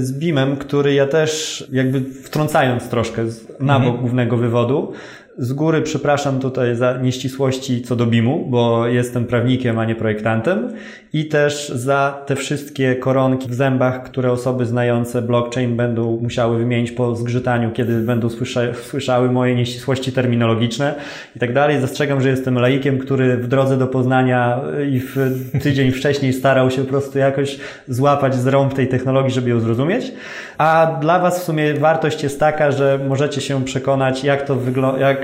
z 0.03 0.11
BIM-em, 0.11 0.57
który 0.57 0.93
ja 0.93 1.07
też 1.07 1.63
jakby 1.71 2.01
wtrącając 2.01 2.89
troszkę 2.89 3.25
na 3.59 3.73
bok 3.73 3.87
mhm. 3.87 3.97
głównego 3.97 4.37
wywodu, 4.37 4.93
z 5.37 5.53
góry 5.53 5.81
przepraszam 5.81 6.39
tutaj 6.39 6.75
za 6.75 6.97
nieścisłości 6.97 7.81
co 7.81 7.95
do 7.95 8.05
BIM-u, 8.05 8.45
bo 8.49 8.87
jestem 8.87 9.25
prawnikiem, 9.25 9.79
a 9.79 9.85
nie 9.85 9.95
projektantem 9.95 10.73
i 11.13 11.25
też 11.25 11.69
za 11.69 12.23
te 12.25 12.35
wszystkie 12.35 12.95
koronki 12.95 13.49
w 13.49 13.53
zębach, 13.53 14.03
które 14.03 14.31
osoby 14.31 14.65
znające 14.65 15.21
blockchain 15.21 15.75
będą 15.75 16.19
musiały 16.21 16.57
wymienić 16.57 16.91
po 16.91 17.15
zgrzytaniu, 17.15 17.71
kiedy 17.71 17.99
będą 17.99 18.29
słysza 18.29 18.61
słyszały 18.73 19.31
moje 19.31 19.55
nieścisłości 19.55 20.11
terminologiczne 20.11 20.95
i 21.35 21.39
tak 21.39 21.53
dalej. 21.53 21.81
Zastrzegam, 21.81 22.21
że 22.21 22.29
jestem 22.29 22.59
laikiem, 22.59 22.99
który 22.99 23.37
w 23.37 23.47
drodze 23.47 23.77
do 23.77 23.87
Poznania 23.87 24.61
i 24.91 24.99
w 24.99 25.15
tydzień 25.63 25.91
wcześniej 25.91 26.33
starał 26.33 26.71
się 26.71 26.81
po 26.81 26.89
prostu 26.89 27.19
jakoś 27.19 27.59
złapać 27.87 28.35
z 28.35 28.47
rąk 28.47 28.73
tej 28.73 28.87
technologii, 28.87 29.31
żeby 29.31 29.49
ją 29.49 29.59
zrozumieć. 29.59 30.11
A 30.57 30.97
dla 31.01 31.19
Was 31.19 31.39
w 31.39 31.43
sumie 31.43 31.73
wartość 31.73 32.23
jest 32.23 32.39
taka, 32.39 32.71
że 32.71 32.99
możecie 33.07 33.41
się 33.41 33.63
przekonać, 33.63 34.23
jak 34.23 34.45
to 34.45 34.55
wygląda, 34.55 34.99
jak, 34.99 35.20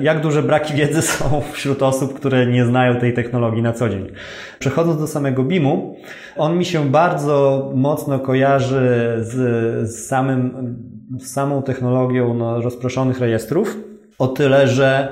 jak 0.00 0.20
duże 0.20 0.42
braki 0.42 0.74
wiedzy 0.74 1.02
są 1.12 1.42
wśród 1.52 1.82
osób, 1.82 2.14
które 2.14 2.46
nie 2.46 2.64
znają 2.64 2.96
tej 2.96 3.14
technologii 3.14 3.62
na 3.62 3.72
co 3.72 3.88
dzień. 3.88 4.06
Przechodząc 4.58 5.00
do 5.00 5.06
samego 5.06 5.44
BIM-u, 5.44 5.96
on 6.36 6.58
mi 6.58 6.64
się 6.64 6.90
bardzo 6.90 7.70
mocno 7.74 8.18
kojarzy 8.18 9.14
z, 9.18 9.32
z 9.90 10.06
samym, 10.06 10.76
z 11.18 11.32
samą 11.32 11.62
technologią 11.62 12.34
no, 12.34 12.60
rozproszonych 12.60 13.20
rejestrów. 13.20 13.76
O 14.18 14.26
tyle, 14.28 14.68
że 14.68 15.08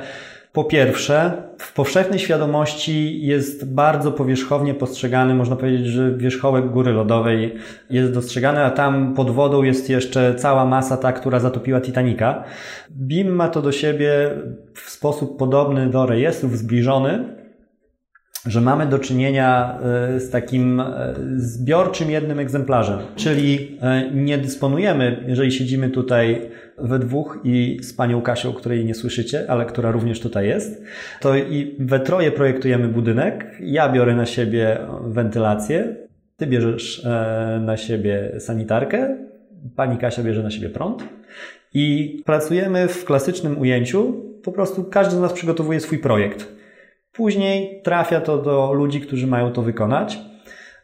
po 0.52 0.64
pierwsze, 0.64 1.42
w 1.58 1.72
powszechnej 1.72 2.18
świadomości 2.18 3.26
jest 3.26 3.72
bardzo 3.72 4.12
powierzchownie 4.12 4.74
postrzegany, 4.74 5.34
można 5.34 5.56
powiedzieć, 5.56 5.86
że 5.86 6.16
wierzchołek 6.16 6.70
góry 6.70 6.92
lodowej 6.92 7.54
jest 7.90 8.12
dostrzegany, 8.12 8.64
a 8.64 8.70
tam 8.70 9.14
pod 9.14 9.30
wodą 9.30 9.62
jest 9.62 9.90
jeszcze 9.90 10.34
cała 10.34 10.64
masa 10.64 10.96
ta, 10.96 11.12
która 11.12 11.40
zatopiła 11.40 11.80
Titanica. 11.80 12.44
BIM 12.90 13.28
ma 13.28 13.48
to 13.48 13.62
do 13.62 13.72
siebie 13.72 14.30
w 14.74 14.90
sposób 14.90 15.38
podobny 15.38 15.90
do 15.90 16.06
rejestrów, 16.06 16.58
zbliżony, 16.58 17.41
że 18.46 18.60
mamy 18.60 18.86
do 18.86 18.98
czynienia 18.98 19.78
e, 20.14 20.20
z 20.20 20.30
takim 20.30 20.80
e, 20.80 21.14
zbiorczym 21.36 22.10
jednym 22.10 22.38
egzemplarzem, 22.38 22.98
czyli 23.16 23.78
e, 23.82 24.10
nie 24.10 24.38
dysponujemy, 24.38 25.24
jeżeli 25.26 25.52
siedzimy 25.52 25.90
tutaj 25.90 26.50
we 26.78 26.98
dwóch 26.98 27.38
i 27.44 27.78
z 27.82 27.94
panią 27.94 28.22
Kasią, 28.22 28.52
której 28.52 28.84
nie 28.84 28.94
słyszycie, 28.94 29.44
ale 29.48 29.64
która 29.64 29.90
również 29.90 30.20
tutaj 30.20 30.48
jest, 30.48 30.82
to 31.20 31.36
i 31.36 31.76
we 31.78 32.00
troje 32.00 32.32
projektujemy 32.32 32.88
budynek. 32.88 33.56
Ja 33.60 33.88
biorę 33.88 34.14
na 34.14 34.26
siebie 34.26 34.78
wentylację, 35.06 35.96
ty 36.36 36.46
bierzesz 36.46 37.06
na 37.60 37.76
siebie 37.76 38.32
sanitarkę, 38.38 39.16
pani 39.76 39.98
Kasia 39.98 40.22
bierze 40.22 40.42
na 40.42 40.50
siebie 40.50 40.68
prąd 40.68 41.04
i 41.74 42.16
pracujemy 42.26 42.88
w 42.88 43.04
klasycznym 43.04 43.58
ujęciu. 43.58 44.12
Po 44.42 44.52
prostu 44.52 44.84
każdy 44.84 45.16
z 45.16 45.20
nas 45.20 45.32
przygotowuje 45.32 45.80
swój 45.80 45.98
projekt. 45.98 46.61
Później 47.12 47.80
trafia 47.82 48.20
to 48.20 48.38
do 48.38 48.72
ludzi, 48.72 49.00
którzy 49.00 49.26
mają 49.26 49.52
to 49.52 49.62
wykonać. 49.62 50.18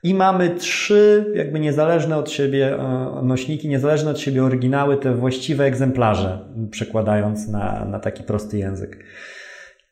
I 0.03 0.15
mamy 0.15 0.51
trzy 0.51 1.33
jakby 1.35 1.61
niezależne 1.61 2.17
od 2.17 2.31
siebie 2.31 2.75
e, 2.75 3.23
nośniki, 3.23 3.69
niezależne 3.69 4.11
od 4.11 4.21
siebie 4.21 4.45
oryginały, 4.45 4.97
te 4.97 5.15
właściwe 5.15 5.65
egzemplarze, 5.65 6.39
przekładając 6.71 7.49
na, 7.49 7.85
na 7.85 7.99
taki 8.01 8.23
prosty 8.23 8.59
język. 8.59 9.05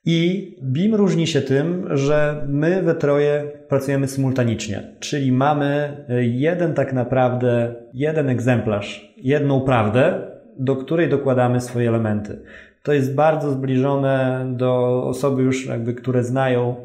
I 0.04 0.50
BIM 0.62 0.94
różni 0.94 1.26
się 1.26 1.40
tym, 1.40 1.88
że 1.90 2.44
my 2.48 2.82
we 2.82 2.94
troje 2.94 3.52
pracujemy 3.68 4.08
symultanicznie, 4.08 4.82
czyli 5.00 5.32
mamy 5.32 5.96
jeden 6.20 6.74
tak 6.74 6.92
naprawdę, 6.92 7.74
jeden 7.94 8.28
egzemplarz, 8.28 9.14
jedną 9.16 9.60
prawdę, 9.60 10.20
do 10.58 10.76
której 10.76 11.08
dokładamy 11.08 11.60
swoje 11.60 11.88
elementy. 11.88 12.42
To 12.86 12.92
jest 12.92 13.14
bardzo 13.14 13.50
zbliżone 13.50 14.46
do 14.56 15.02
osoby 15.04 15.42
już 15.42 15.66
jakby, 15.66 15.94
które 15.94 16.24
znają 16.24 16.76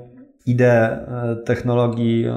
ideę 0.46 0.90
e, 0.90 1.36
technologii 1.46 2.26
e, 2.26 2.34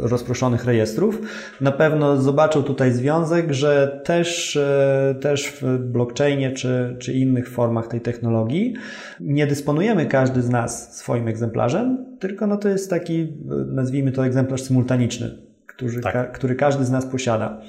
rozproszonych 0.00 0.64
rejestrów. 0.64 1.20
Na 1.60 1.72
pewno 1.72 2.22
zobaczą 2.22 2.62
tutaj 2.62 2.92
związek, 2.92 3.52
że 3.52 4.00
też, 4.04 4.56
e, 4.56 5.14
też 5.20 5.46
w 5.62 5.78
blockchainie 5.78 6.52
czy, 6.52 6.96
czy 6.98 7.12
innych 7.12 7.48
formach 7.48 7.88
tej 7.88 8.00
technologii 8.00 8.74
nie 9.20 9.46
dysponujemy 9.46 10.06
każdy 10.06 10.42
z 10.42 10.50
nas 10.50 10.96
swoim 10.96 11.28
egzemplarzem, 11.28 12.06
tylko 12.20 12.46
no 12.46 12.56
to 12.56 12.68
jest 12.68 12.90
taki, 12.90 13.32
nazwijmy 13.66 14.12
to 14.12 14.26
egzemplarz 14.26 14.62
symultaniczny, 14.62 15.38
który, 15.66 16.00
tak. 16.00 16.12
ka, 16.12 16.24
który 16.24 16.54
każdy 16.54 16.84
z 16.84 16.90
nas 16.90 17.06
posiada. 17.06 17.60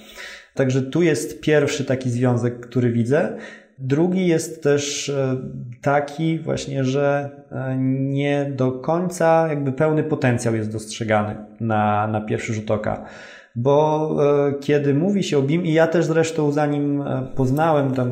Także 0.53 0.81
tu 0.81 1.01
jest 1.01 1.41
pierwszy 1.41 1.85
taki 1.85 2.09
związek, 2.09 2.59
który 2.59 2.91
widzę. 2.91 3.37
Drugi 3.79 4.27
jest 4.27 4.63
też 4.63 5.09
e, 5.09 5.37
taki 5.81 6.39
właśnie, 6.39 6.83
że 6.83 7.29
e, 7.51 7.75
nie 7.99 8.51
do 8.55 8.71
końca 8.71 9.47
jakby 9.49 9.71
pełny 9.71 10.03
potencjał 10.03 10.55
jest 10.55 10.71
dostrzegany 10.71 11.35
na, 11.59 12.07
na 12.07 12.21
pierwszy 12.21 12.53
rzut 12.53 12.71
oka. 12.71 13.05
Bo 13.55 14.09
e, 14.49 14.53
kiedy 14.59 14.93
mówi 14.93 15.23
się 15.23 15.37
o 15.37 15.41
BIM, 15.41 15.65
i 15.65 15.73
ja 15.73 15.87
też 15.87 16.05
zresztą 16.05 16.51
zanim 16.51 17.03
poznałem 17.35 17.91
tam 17.91 18.11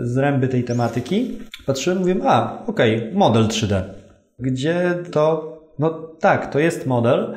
zręby 0.00 0.48
tej 0.48 0.64
tematyki, 0.64 1.38
patrzyłem, 1.66 1.98
mówię, 1.98 2.16
a 2.24 2.64
okej, 2.66 2.96
okay, 2.96 3.12
model 3.14 3.44
3D. 3.44 3.82
Gdzie 4.38 4.94
to, 5.12 5.54
no 5.78 5.90
tak, 6.20 6.52
to 6.52 6.58
jest 6.58 6.86
model, 6.86 7.34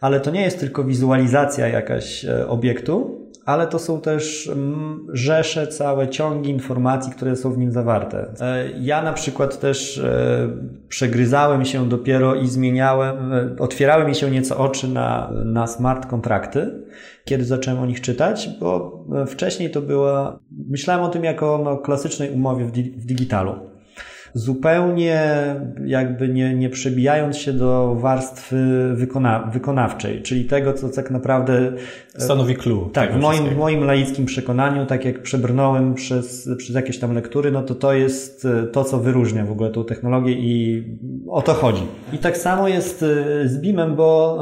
ale 0.00 0.20
to 0.20 0.30
nie 0.30 0.42
jest 0.42 0.60
tylko 0.60 0.84
wizualizacja 0.84 1.68
jakaś 1.68 2.26
obiektu, 2.48 3.20
ale 3.44 3.66
to 3.66 3.78
są 3.78 4.00
też 4.00 4.48
mm, 4.48 5.06
rzesze, 5.12 5.66
całe 5.66 6.08
ciągi 6.08 6.50
informacji, 6.50 7.12
które 7.12 7.36
są 7.36 7.52
w 7.52 7.58
nim 7.58 7.72
zawarte. 7.72 8.34
E, 8.40 8.70
ja 8.80 9.02
na 9.02 9.12
przykład 9.12 9.60
też 9.60 9.98
e, 9.98 10.48
przegryzałem 10.88 11.64
się 11.64 11.88
dopiero 11.88 12.34
i 12.34 12.48
zmieniałem, 12.48 13.32
e, 13.32 13.56
otwierały 13.58 14.04
mi 14.04 14.14
się 14.14 14.30
nieco 14.30 14.58
oczy 14.58 14.88
na, 14.88 15.30
na 15.44 15.66
smart 15.66 16.06
kontrakty, 16.06 16.84
kiedy 17.24 17.44
zacząłem 17.44 17.80
o 17.80 17.86
nich 17.86 18.00
czytać, 18.00 18.50
bo 18.60 19.04
wcześniej 19.26 19.70
to 19.70 19.82
była, 19.82 20.38
myślałem 20.68 21.04
o 21.04 21.08
tym 21.08 21.24
jako 21.24 21.54
o 21.54 21.58
no, 21.58 21.78
klasycznej 21.78 22.30
umowie 22.30 22.64
w, 22.64 22.70
di 22.70 22.82
w 22.82 23.06
digitalu 23.06 23.69
zupełnie 24.34 25.30
jakby 25.84 26.28
nie, 26.28 26.54
nie 26.54 26.70
przebijając 26.70 27.36
się 27.36 27.52
do 27.52 27.94
warstwy 27.94 28.56
wykona, 28.94 29.50
wykonawczej, 29.52 30.22
czyli 30.22 30.44
tego, 30.44 30.72
co 30.72 30.88
tak 30.88 31.10
naprawdę 31.10 31.72
e, 32.16 32.20
stanowi 32.20 32.54
clue. 32.54 32.90
Tak, 32.92 33.12
w 33.14 33.20
moim, 33.20 33.48
w 33.48 33.56
moim 33.56 33.84
laickim 33.84 34.26
przekonaniu, 34.26 34.86
tak 34.86 35.04
jak 35.04 35.22
przebrnąłem 35.22 35.94
przez, 35.94 36.50
przez 36.58 36.76
jakieś 36.76 36.98
tam 36.98 37.14
lektury, 37.14 37.50
no 37.50 37.62
to 37.62 37.74
to 37.74 37.92
jest 37.92 38.44
e, 38.44 38.66
to, 38.66 38.84
co 38.84 38.98
wyróżnia 38.98 39.44
w 39.44 39.50
ogóle 39.50 39.70
tą 39.70 39.84
technologię 39.84 40.32
i 40.32 40.84
o 41.28 41.42
to 41.42 41.54
chodzi. 41.54 41.82
I 42.12 42.18
tak 42.18 42.36
samo 42.36 42.68
jest 42.68 43.02
e, 43.02 43.48
z 43.48 43.60
BIM-em, 43.60 43.96
bo 43.96 44.40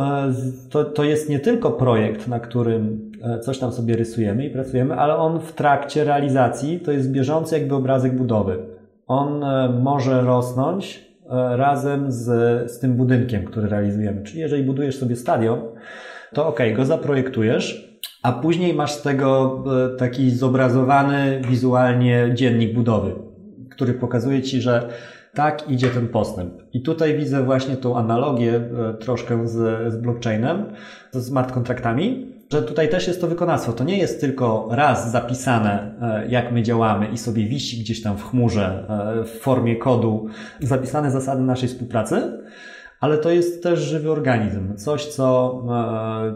to, 0.71 0.85
to 0.85 1.05
jest 1.05 1.29
nie 1.29 1.39
tylko 1.39 1.71
projekt, 1.71 2.29
na 2.29 2.41
którym 2.41 3.09
coś 3.43 3.59
tam 3.59 3.73
sobie 3.73 3.97
rysujemy 3.97 4.47
i 4.47 4.51
pracujemy, 4.51 4.95
ale 4.95 5.17
on 5.17 5.41
w 5.41 5.53
trakcie 5.53 6.05
realizacji 6.05 6.81
to 6.81 6.93
jest 6.93 7.11
bieżący 7.11 7.59
jakby 7.59 7.75
obrazek 7.75 8.17
budowy 8.17 8.78
on 9.09 9.45
e, 9.45 9.69
może 9.83 10.21
rosnąć 10.23 11.05
e, 11.31 11.57
razem 11.57 12.13
z, 12.13 12.25
z 12.73 12.79
tym 12.79 12.95
budynkiem, 12.95 13.45
który 13.45 13.69
realizujemy. 13.69 14.23
Czyli 14.23 14.41
jeżeli 14.41 14.63
budujesz 14.63 14.99
sobie 14.99 15.17
stadion, 15.17 15.61
to 16.33 16.47
ok, 16.47 16.61
go 16.77 16.85
zaprojektujesz, 16.85 17.99
a 18.23 18.33
później 18.33 18.75
masz 18.75 18.93
z 18.93 19.03
tego 19.03 19.65
e, 19.95 19.97
taki 19.97 20.31
zobrazowany 20.31 21.41
wizualnie 21.49 22.31
dziennik 22.35 22.75
budowy, 22.75 23.15
który 23.71 23.95
pokazuje 23.95 24.43
ci, 24.43 24.61
że 24.61 24.89
tak 25.35 25.71
idzie 25.71 25.89
ten 25.89 26.09
postęp. 26.09 26.53
I 26.73 26.83
tutaj 26.83 27.17
widzę 27.17 27.45
właśnie 27.45 27.77
tą 27.77 27.97
analogię 27.97 28.61
troszkę 29.01 29.49
z, 29.49 29.53
z 29.93 29.97
blockchainem, 29.97 30.65
z 31.13 31.27
smart 31.27 31.53
kontraktami, 31.53 32.38
że 32.53 32.63
tutaj 32.63 32.89
też 32.89 33.07
jest 33.07 33.21
to 33.21 33.27
wykonawstwo. 33.27 33.73
To 33.73 33.85
nie 33.85 33.99
jest 33.99 34.21
tylko 34.21 34.69
raz 34.71 35.13
zapisane, 35.13 35.95
e, 36.03 36.29
jak 36.29 36.53
my 36.53 36.63
działamy 36.63 37.07
i 37.07 37.19
sobie 37.19 37.47
wisi 37.47 37.81
gdzieś 37.81 38.03
tam 38.03 38.17
w 38.17 38.25
chmurze 38.25 38.87
e, 38.89 39.25
w 39.25 39.41
formie 39.41 39.77
kodu 39.77 40.27
zapisane 40.61 41.11
zasady 41.11 41.43
naszej 41.43 41.69
współpracy, 41.69 42.43
ale 43.01 43.19
to 43.19 43.31
jest 43.31 43.63
też 43.63 43.81
żywy 43.81 44.11
organizm, 44.11 44.77
coś, 44.77 45.07
co, 45.07 45.63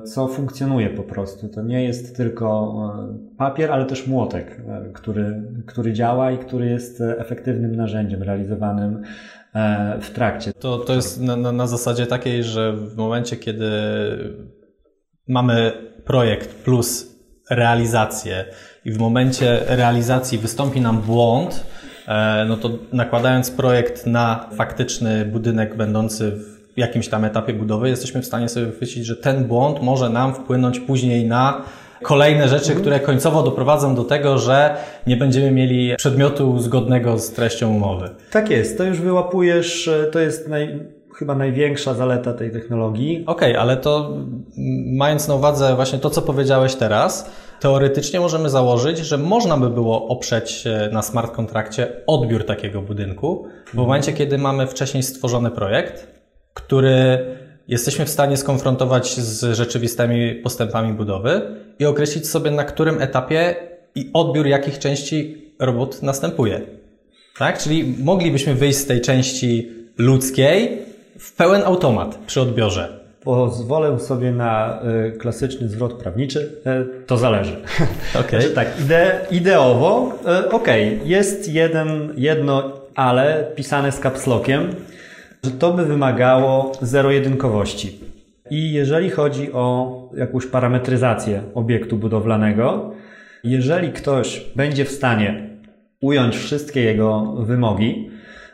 e, 0.02 0.06
co 0.06 0.28
funkcjonuje 0.28 0.90
po 0.90 1.02
prostu. 1.02 1.48
To 1.48 1.62
nie 1.62 1.84
jest 1.84 2.16
tylko 2.16 2.78
papier, 3.38 3.72
ale 3.72 3.86
też 3.86 4.06
młotek, 4.06 4.62
który, 4.92 5.42
który 5.66 5.92
działa 5.92 6.32
i 6.32 6.38
który 6.38 6.66
jest 6.66 7.02
efektywnym 7.18 7.76
narzędziem 7.76 8.22
realizowanym 8.22 9.02
w 10.00 10.10
trakcie. 10.10 10.52
To, 10.52 10.78
to 10.78 10.94
jest 10.94 11.20
na, 11.20 11.36
na, 11.36 11.52
na 11.52 11.66
zasadzie 11.66 12.06
takiej, 12.06 12.44
że 12.44 12.72
w 12.72 12.96
momencie, 12.96 13.36
kiedy 13.36 13.70
mamy 15.28 15.72
projekt 16.04 16.54
plus 16.54 17.06
realizację 17.50 18.44
i 18.84 18.92
w 18.92 18.98
momencie 18.98 19.60
realizacji 19.66 20.38
wystąpi 20.38 20.80
nam 20.80 21.00
błąd, 21.00 21.66
e, 22.08 22.44
no 22.48 22.56
to 22.56 22.70
nakładając 22.92 23.50
projekt 23.50 24.06
na 24.06 24.48
faktyczny 24.56 25.24
budynek 25.24 25.76
będący 25.76 26.32
w 26.76 26.78
jakimś 26.78 27.08
tam 27.08 27.24
etapie 27.24 27.52
budowy, 27.52 27.88
jesteśmy 27.88 28.22
w 28.22 28.26
stanie 28.26 28.48
sobie 28.48 28.66
wychwycić, 28.66 29.06
że 29.06 29.16
ten 29.16 29.44
błąd 29.44 29.82
może 29.82 30.10
nam 30.10 30.34
wpłynąć 30.34 30.80
później 30.80 31.26
na 31.26 31.62
kolejne 32.02 32.48
rzeczy, 32.48 32.66
mhm. 32.66 32.80
które 32.80 33.00
końcowo 33.00 33.42
doprowadzą 33.42 33.94
do 33.94 34.04
tego, 34.04 34.38
że 34.38 34.76
nie 35.06 35.16
będziemy 35.16 35.50
mieli 35.50 35.96
przedmiotu 35.96 36.58
zgodnego 36.58 37.18
z 37.18 37.30
treścią 37.30 37.70
umowy. 37.74 38.10
Tak 38.30 38.50
jest, 38.50 38.78
to 38.78 38.84
już 38.84 39.00
wyłapujesz, 39.00 39.88
e, 39.88 40.04
to 40.04 40.20
jest 40.20 40.48
naj 40.48 40.80
chyba 41.14 41.34
największa 41.34 41.94
zaleta 41.94 42.32
tej 42.32 42.52
technologii. 42.52 43.24
Okej, 43.26 43.52
okay, 43.52 43.60
ale 43.60 43.76
to 43.76 44.16
mając 44.96 45.28
na 45.28 45.34
uwadze 45.34 45.74
właśnie 45.76 45.98
to, 45.98 46.10
co 46.10 46.22
powiedziałeś 46.22 46.74
teraz, 46.74 47.30
teoretycznie 47.60 48.20
możemy 48.20 48.50
założyć, 48.50 48.98
że 48.98 49.18
można 49.18 49.56
by 49.56 49.70
było 49.70 50.08
oprzeć 50.08 50.64
na 50.92 51.02
smart 51.02 51.32
kontrakcie 51.32 51.92
odbiór 52.06 52.46
takiego 52.46 52.82
budynku, 52.82 53.46
w 53.66 53.74
momencie, 53.74 54.12
kiedy 54.12 54.38
mamy 54.38 54.66
wcześniej 54.66 55.02
stworzony 55.02 55.50
projekt, 55.50 56.06
który 56.54 57.18
jesteśmy 57.68 58.04
w 58.04 58.10
stanie 58.10 58.36
skonfrontować 58.36 59.14
z 59.14 59.56
rzeczywistymi 59.56 60.34
postępami 60.34 60.92
budowy 60.92 61.42
i 61.78 61.84
określić 61.84 62.28
sobie, 62.28 62.50
na 62.50 62.64
którym 62.64 63.02
etapie 63.02 63.54
i 63.94 64.10
odbiór 64.14 64.46
jakich 64.46 64.78
części 64.78 65.42
robót 65.58 66.02
następuje. 66.02 66.60
Tak? 67.38 67.58
Czyli 67.58 67.94
moglibyśmy 67.98 68.54
wyjść 68.54 68.78
z 68.78 68.86
tej 68.86 69.00
części 69.00 69.70
ludzkiej 69.98 70.78
w 71.22 71.32
pełen 71.32 71.62
automat 71.64 72.18
przy 72.26 72.40
odbiorze. 72.40 73.00
Pozwolę 73.20 74.00
sobie 74.00 74.32
na 74.32 74.82
y, 75.08 75.18
klasyczny 75.18 75.68
zwrot 75.68 75.94
prawniczy. 75.94 76.52
Y, 77.00 77.06
to 77.06 77.16
zależy. 77.16 77.56
Okay. 78.20 78.40
znaczy 78.40 78.54
tak, 78.54 78.80
ide, 78.84 79.20
ideowo, 79.30 80.12
y, 80.42 80.50
okej, 80.50 80.96
okay, 80.96 81.08
jest 81.08 81.48
jeden, 81.48 82.12
jedno 82.16 82.72
ale 82.94 83.46
pisane 83.56 83.92
z 83.92 83.98
kapslokiem, 83.98 84.68
że 85.44 85.50
to 85.50 85.72
by 85.72 85.84
wymagało 85.84 86.72
zero-jedynkowości. 86.82 87.98
I 88.50 88.72
jeżeli 88.72 89.10
chodzi 89.10 89.52
o 89.52 89.96
jakąś 90.16 90.46
parametryzację 90.46 91.42
obiektu 91.54 91.96
budowlanego, 91.96 92.92
jeżeli 93.44 93.92
ktoś 93.92 94.46
będzie 94.56 94.84
w 94.84 94.90
stanie 94.90 95.48
ująć 96.00 96.36
wszystkie 96.36 96.80
jego 96.80 97.22
wymogi 97.22 98.11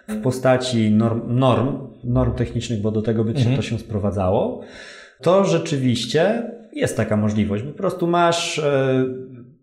w 0.09 0.23
postaci 0.23 0.91
norm, 0.91 1.21
norm 1.27 1.89
norm 2.05 2.35
technicznych, 2.35 2.81
bo 2.81 2.91
do 2.91 3.03
tego 3.03 3.25
by 3.25 3.31
mhm. 3.31 3.57
to 3.57 3.63
się 3.63 3.79
sprowadzało, 3.79 4.61
to 5.23 5.45
rzeczywiście 5.45 6.51
jest 6.73 6.97
taka 6.97 7.17
możliwość. 7.17 7.65
Po 7.65 7.73
prostu 7.73 8.07
masz 8.07 8.59
e, 8.59 9.05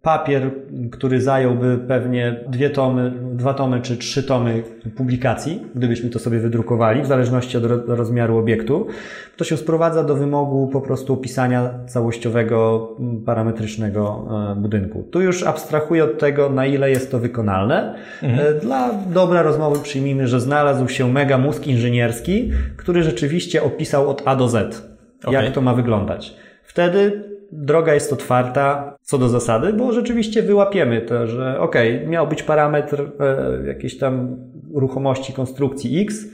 papier, 0.02 0.52
który 0.92 1.22
zająłby 1.22 1.78
pewnie 1.88 2.44
dwie 2.50 2.70
tomy, 2.70 3.14
dwa 3.36 3.54
tomy 3.54 3.82
czy 3.82 3.98
trzy 3.98 4.24
tomy 4.24 4.64
publikacji, 4.96 5.64
gdybyśmy 5.76 6.10
to 6.10 6.20
sobie 6.20 6.40
wydrukowali, 6.40 7.02
w 7.02 7.06
zależności 7.06 7.58
od 7.58 7.64
rozmiaru 7.88 8.38
obiektu, 8.38 8.88
to 9.38 9.44
się 9.44 9.58
sprowadza 9.58 10.04
do 10.04 10.16
wymogu 10.16 10.68
po 10.68 10.82
prostu 10.82 11.14
opisania 11.14 11.70
całościowego, 11.88 12.90
parametrycznego 13.26 14.28
e, 14.52 14.56
budynku. 14.56 15.04
Tu 15.12 15.22
już 15.22 15.44
abstrahuję 15.44 16.04
od 16.04 16.20
tego, 16.20 16.50
na 16.50 16.66
ile 16.66 16.90
jest 16.90 17.12
to 17.12 17.20
wykonalne. 17.20 17.96
Mhm. 18.24 18.48
E, 18.48 18.60
dla 18.60 18.94
dobra 18.94 19.42
rozmowy 19.42 19.80
przyjmijmy, 19.80 20.28
że 20.28 20.40
znalazł 20.40 20.88
się 20.88 21.12
mega 21.12 21.38
mózg 21.38 21.68
inżynierski, 21.68 22.52
który 22.78 23.04
rzeczywiście 23.04 23.64
opisał 23.64 24.10
od 24.10 24.22
A 24.26 24.36
do 24.36 24.50
Z, 24.50 24.88
okay. 25.26 25.44
jak 25.44 25.54
to 25.54 25.62
ma 25.62 25.74
wyglądać. 25.74 26.36
Wtedy 26.64 27.24
droga 27.52 27.94
jest 27.94 28.14
otwarta 28.14 28.98
co 29.02 29.18
do 29.18 29.30
zasady, 29.30 29.74
bo 29.74 29.92
rzeczywiście 29.92 30.44
wyłapiemy 30.44 31.02
to, 31.02 31.28
że 31.28 31.60
ok, 31.60 31.76
miał 32.08 32.28
być 32.28 32.44
parametr 32.44 33.12
e, 33.20 33.68
jakiejś 33.68 33.98
tam 33.98 34.38
ruchomości 34.74 35.34
konstrukcji 35.34 36.02
X, 36.02 36.26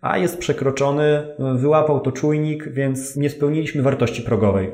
a 0.00 0.18
jest 0.18 0.38
przekroczony, 0.38 1.22
wyłapał 1.54 2.00
to 2.00 2.12
czujnik, 2.12 2.68
więc 2.68 3.16
nie 3.16 3.30
spełniliśmy 3.30 3.82
wartości 3.82 4.22
progowej. 4.22 4.70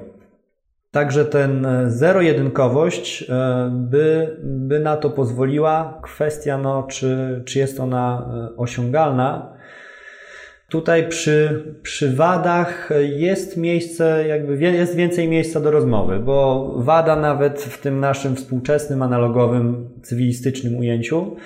Także 0.90 1.24
ten 1.24 1.66
e, 1.66 1.90
zero-jedynkowość 1.90 3.22
e, 3.28 3.70
by, 3.72 4.36
by 4.42 4.80
na 4.80 4.96
to 4.96 5.10
pozwoliła. 5.10 6.00
Kwestia, 6.02 6.58
no, 6.58 6.82
czy, 6.82 7.42
czy 7.46 7.58
jest 7.58 7.80
ona 7.80 8.30
e, 8.52 8.56
osiągalna, 8.56 9.52
Tutaj 10.70 11.08
przy, 11.08 11.64
przy 11.82 12.16
wadach 12.16 12.90
jest 13.16 13.56
miejsce, 13.56 14.28
jakby 14.28 14.56
jest 14.56 14.96
więcej 14.96 15.28
miejsca 15.28 15.60
do 15.60 15.70
rozmowy, 15.70 16.18
bo 16.18 16.72
wada 16.76 17.16
nawet 17.16 17.60
w 17.60 17.80
tym 17.80 18.00
naszym 18.00 18.36
współczesnym, 18.36 19.02
analogowym, 19.02 19.88
cywilistycznym 20.02 20.76
ujęciu, 20.76 21.36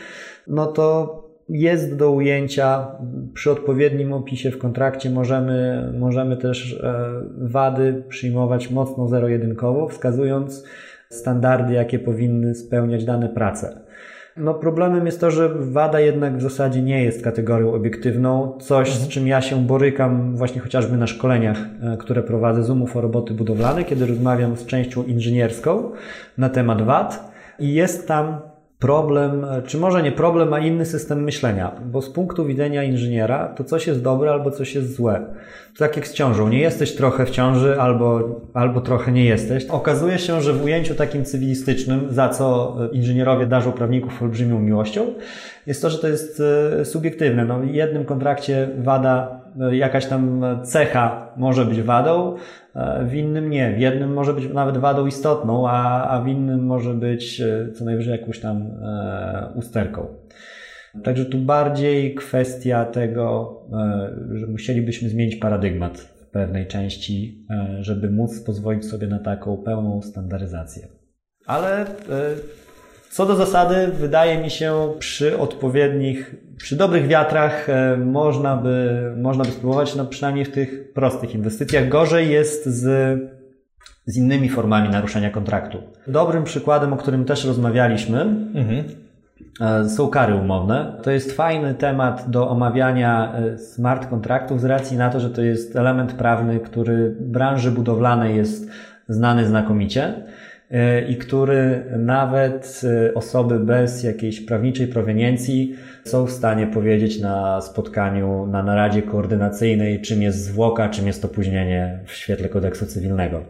no 0.47 0.67
to 0.67 1.23
jest 1.49 1.97
do 1.97 2.11
ujęcia 2.11 2.87
przy 3.35 3.51
odpowiednim 3.51 4.13
opisie 4.13 4.51
w 4.51 4.59
kontrakcie. 4.59 5.11
Możemy, 5.11 5.89
możemy 5.99 6.37
też 6.37 6.81
e, 6.83 7.05
wady 7.39 8.03
przyjmować 8.09 8.71
mocno 8.71 9.09
zero-jedynkowo, 9.09 9.89
wskazując 9.89 10.65
standardy, 11.11 11.73
jakie 11.73 11.99
powinny 11.99 12.55
spełniać 12.55 13.05
dane 13.05 13.29
prace. 13.29 13.81
No 14.37 14.55
problemem 14.55 15.07
jest 15.07 15.21
to, 15.21 15.31
że 15.31 15.49
wada 15.55 16.01
jednak 16.01 16.37
w 16.37 16.43
zasadzie 16.43 16.83
nie 16.83 17.05
jest 17.05 17.25
kategorią 17.25 17.75
obiektywną. 17.75 18.59
Coś, 18.61 18.89
mhm. 18.89 19.07
z 19.07 19.09
czym 19.09 19.27
ja 19.27 19.41
się 19.41 19.67
borykam 19.67 20.37
właśnie 20.37 20.61
chociażby 20.61 20.97
na 20.97 21.07
szkoleniach, 21.07 21.59
e, 21.83 21.97
które 21.97 22.23
prowadzę 22.23 22.65
z 22.65 22.71
umów 22.71 22.97
o 22.97 23.01
roboty 23.01 23.35
budowlane, 23.35 23.85
kiedy 23.85 24.07
rozmawiam 24.07 24.57
z 24.57 24.67
częścią 24.67 25.05
inżynierską 25.05 25.91
na 26.39 26.49
temat 26.49 26.83
wad 26.83 27.33
i 27.59 27.75
jest 27.75 28.09
tam 28.09 28.41
problem, 28.83 29.47
czy 29.67 29.79
może 29.79 30.03
nie 30.03 30.13
problem, 30.13 30.53
a 30.53 30.59
inny 30.59 30.87
system 30.87 31.23
myślenia, 31.23 31.73
bo 31.85 32.03
z 32.03 32.11
punktu 32.11 32.45
widzenia 32.45 32.83
inżyniera 32.83 33.49
to 33.49 33.65
coś 33.65 33.87
jest 33.87 34.03
dobre 34.03 34.31
albo 34.31 34.51
coś 34.51 34.75
jest 34.75 34.97
złe. 34.97 35.21
To 35.73 35.79
tak 35.79 35.97
jak 35.97 36.09
z 36.09 36.13
ciążą, 36.13 36.49
nie 36.49 36.59
jesteś 36.59 36.95
trochę 36.95 37.27
w 37.27 37.31
ciąży 37.31 37.81
albo, 37.81 38.41
albo 38.55 38.81
trochę 38.81 39.13
nie 39.13 39.25
jesteś. 39.25 39.67
Okazuje 39.67 40.19
się, 40.19 40.41
że 40.41 40.53
w 40.53 40.65
ujęciu 40.65 40.95
takim 40.95 41.25
cywilistycznym, 41.25 42.07
za 42.11 42.29
co 42.29 42.77
inżynierowie 42.93 43.47
darzą 43.47 43.73
prawników 43.73 44.23
olbrzymią 44.23 44.61
miłością, 44.61 45.07
jest 45.67 45.83
to, 45.83 45.91
że 45.91 45.99
to 45.99 46.09
jest 46.09 46.43
e, 46.81 46.85
subiektywne. 46.85 47.45
No, 47.45 47.61
w 47.61 47.67
jednym 47.67 48.05
kontrakcie 48.05 48.69
wada, 48.79 49.41
e, 49.42 49.42
jakaś 49.73 50.07
tam 50.07 50.45
cecha 50.65 51.33
może 51.37 51.65
być 51.65 51.83
wadą, 51.83 52.37
e, 52.75 53.05
w 53.05 53.15
innym 53.15 53.51
nie. 53.51 53.75
W 53.77 53.81
jednym 53.81 54.13
może 54.13 54.35
być 54.35 54.49
nawet 54.55 54.79
wadą 54.79 55.07
istotną, 55.07 55.69
a, 55.69 56.09
a 56.09 56.21
w 56.21 56.29
innym 56.29 56.67
może 56.67 56.95
być 56.95 57.43
co 57.75 57.85
najwyżej 57.85 58.21
jakąś 58.21 58.41
tam 58.41 58.71
usterką. 59.55 60.07
Także 61.05 61.25
tu 61.25 61.39
bardziej 61.39 62.15
kwestia 62.15 62.85
tego, 62.85 63.57
że 64.33 64.47
musielibyśmy 64.47 65.09
zmienić 65.09 65.37
paradygmat 65.37 65.99
w 65.99 66.31
pewnej 66.31 66.67
części, 66.67 67.47
żeby 67.81 68.11
móc 68.11 68.41
pozwolić 68.41 68.85
sobie 68.85 69.07
na 69.07 69.19
taką 69.19 69.57
pełną 69.57 70.03
standaryzację. 70.03 70.89
Ale 71.47 71.87
co 73.13 73.27
do 73.27 73.37
zasady, 73.37 73.89
wydaje 73.93 74.39
mi 74.39 74.51
się, 74.51 74.93
przy 74.99 75.39
odpowiednich, 75.39 76.35
przy 76.57 76.77
dobrych 76.77 77.07
wiatrach 77.07 77.69
e, 77.69 77.97
można 77.97 78.57
by, 78.57 79.03
można 79.17 79.45
by 79.45 79.51
spróbować, 79.51 79.95
no 79.95 80.07
przynajmniej 80.07 80.45
w 80.45 80.53
tych 80.53 80.93
prostych 80.93 81.35
inwestycjach. 81.35 81.89
Gorzej 81.89 82.31
jest 82.31 82.67
z, 82.67 83.19
z 84.07 84.17
innymi 84.17 84.49
formami 84.49 84.89
naruszenia 84.89 85.31
kontraktu. 85.31 85.79
Dobrym 86.07 86.45
przykładem, 86.45 86.93
o 86.93 86.97
którym 86.97 87.25
też 87.25 87.45
rozmawialiśmy, 87.45 88.21
mhm. 88.55 88.85
E, 89.61 89.89
są 89.89 90.09
kary 90.09 90.35
umowne. 90.35 90.97
To 91.03 91.11
jest 91.11 91.33
fajny 91.33 91.75
temat 91.75 92.31
do 92.31 92.49
omawiania 92.49 93.33
e, 93.35 93.59
smart 93.59 94.11
kontraktów 94.11 94.61
z 94.61 94.65
racji 94.65 94.97
na 94.97 95.11
to, 95.11 95.21
że 95.21 95.31
to 95.31 95.43
jest 95.43 95.77
element 95.77 96.13
prawny, 96.13 96.61
który 96.61 97.17
branży 97.21 97.71
budowlanej 97.71 98.37
jest 98.37 98.71
znany 99.09 99.47
znakomicie. 99.47 100.15
E, 100.73 101.09
i 101.09 101.17
który 101.17 101.85
nawet 101.99 102.81
e, 102.85 103.15
osoby 103.15 103.59
bez 103.59 104.05
jakiejś 104.05 104.41
prawniczej 104.41 104.87
proweniencji 104.87 105.75
są 106.05 106.27
w 106.27 106.31
stanie 106.31 106.67
powiedzieć 106.67 107.21
na 107.21 107.61
spotkaniu, 107.61 108.47
na 108.47 108.63
naradzie 108.63 109.03
koordynacyjnej, 109.03 110.01
czym 110.01 110.23
jest 110.23 110.45
zwłoka, 110.45 110.89
czym 110.89 111.07
jest 111.07 111.25
opóźnienie 111.25 112.01
w 112.07 112.13
świetle 112.13 112.49
kodeksu 112.49 112.87
cywilnego. 112.87 113.45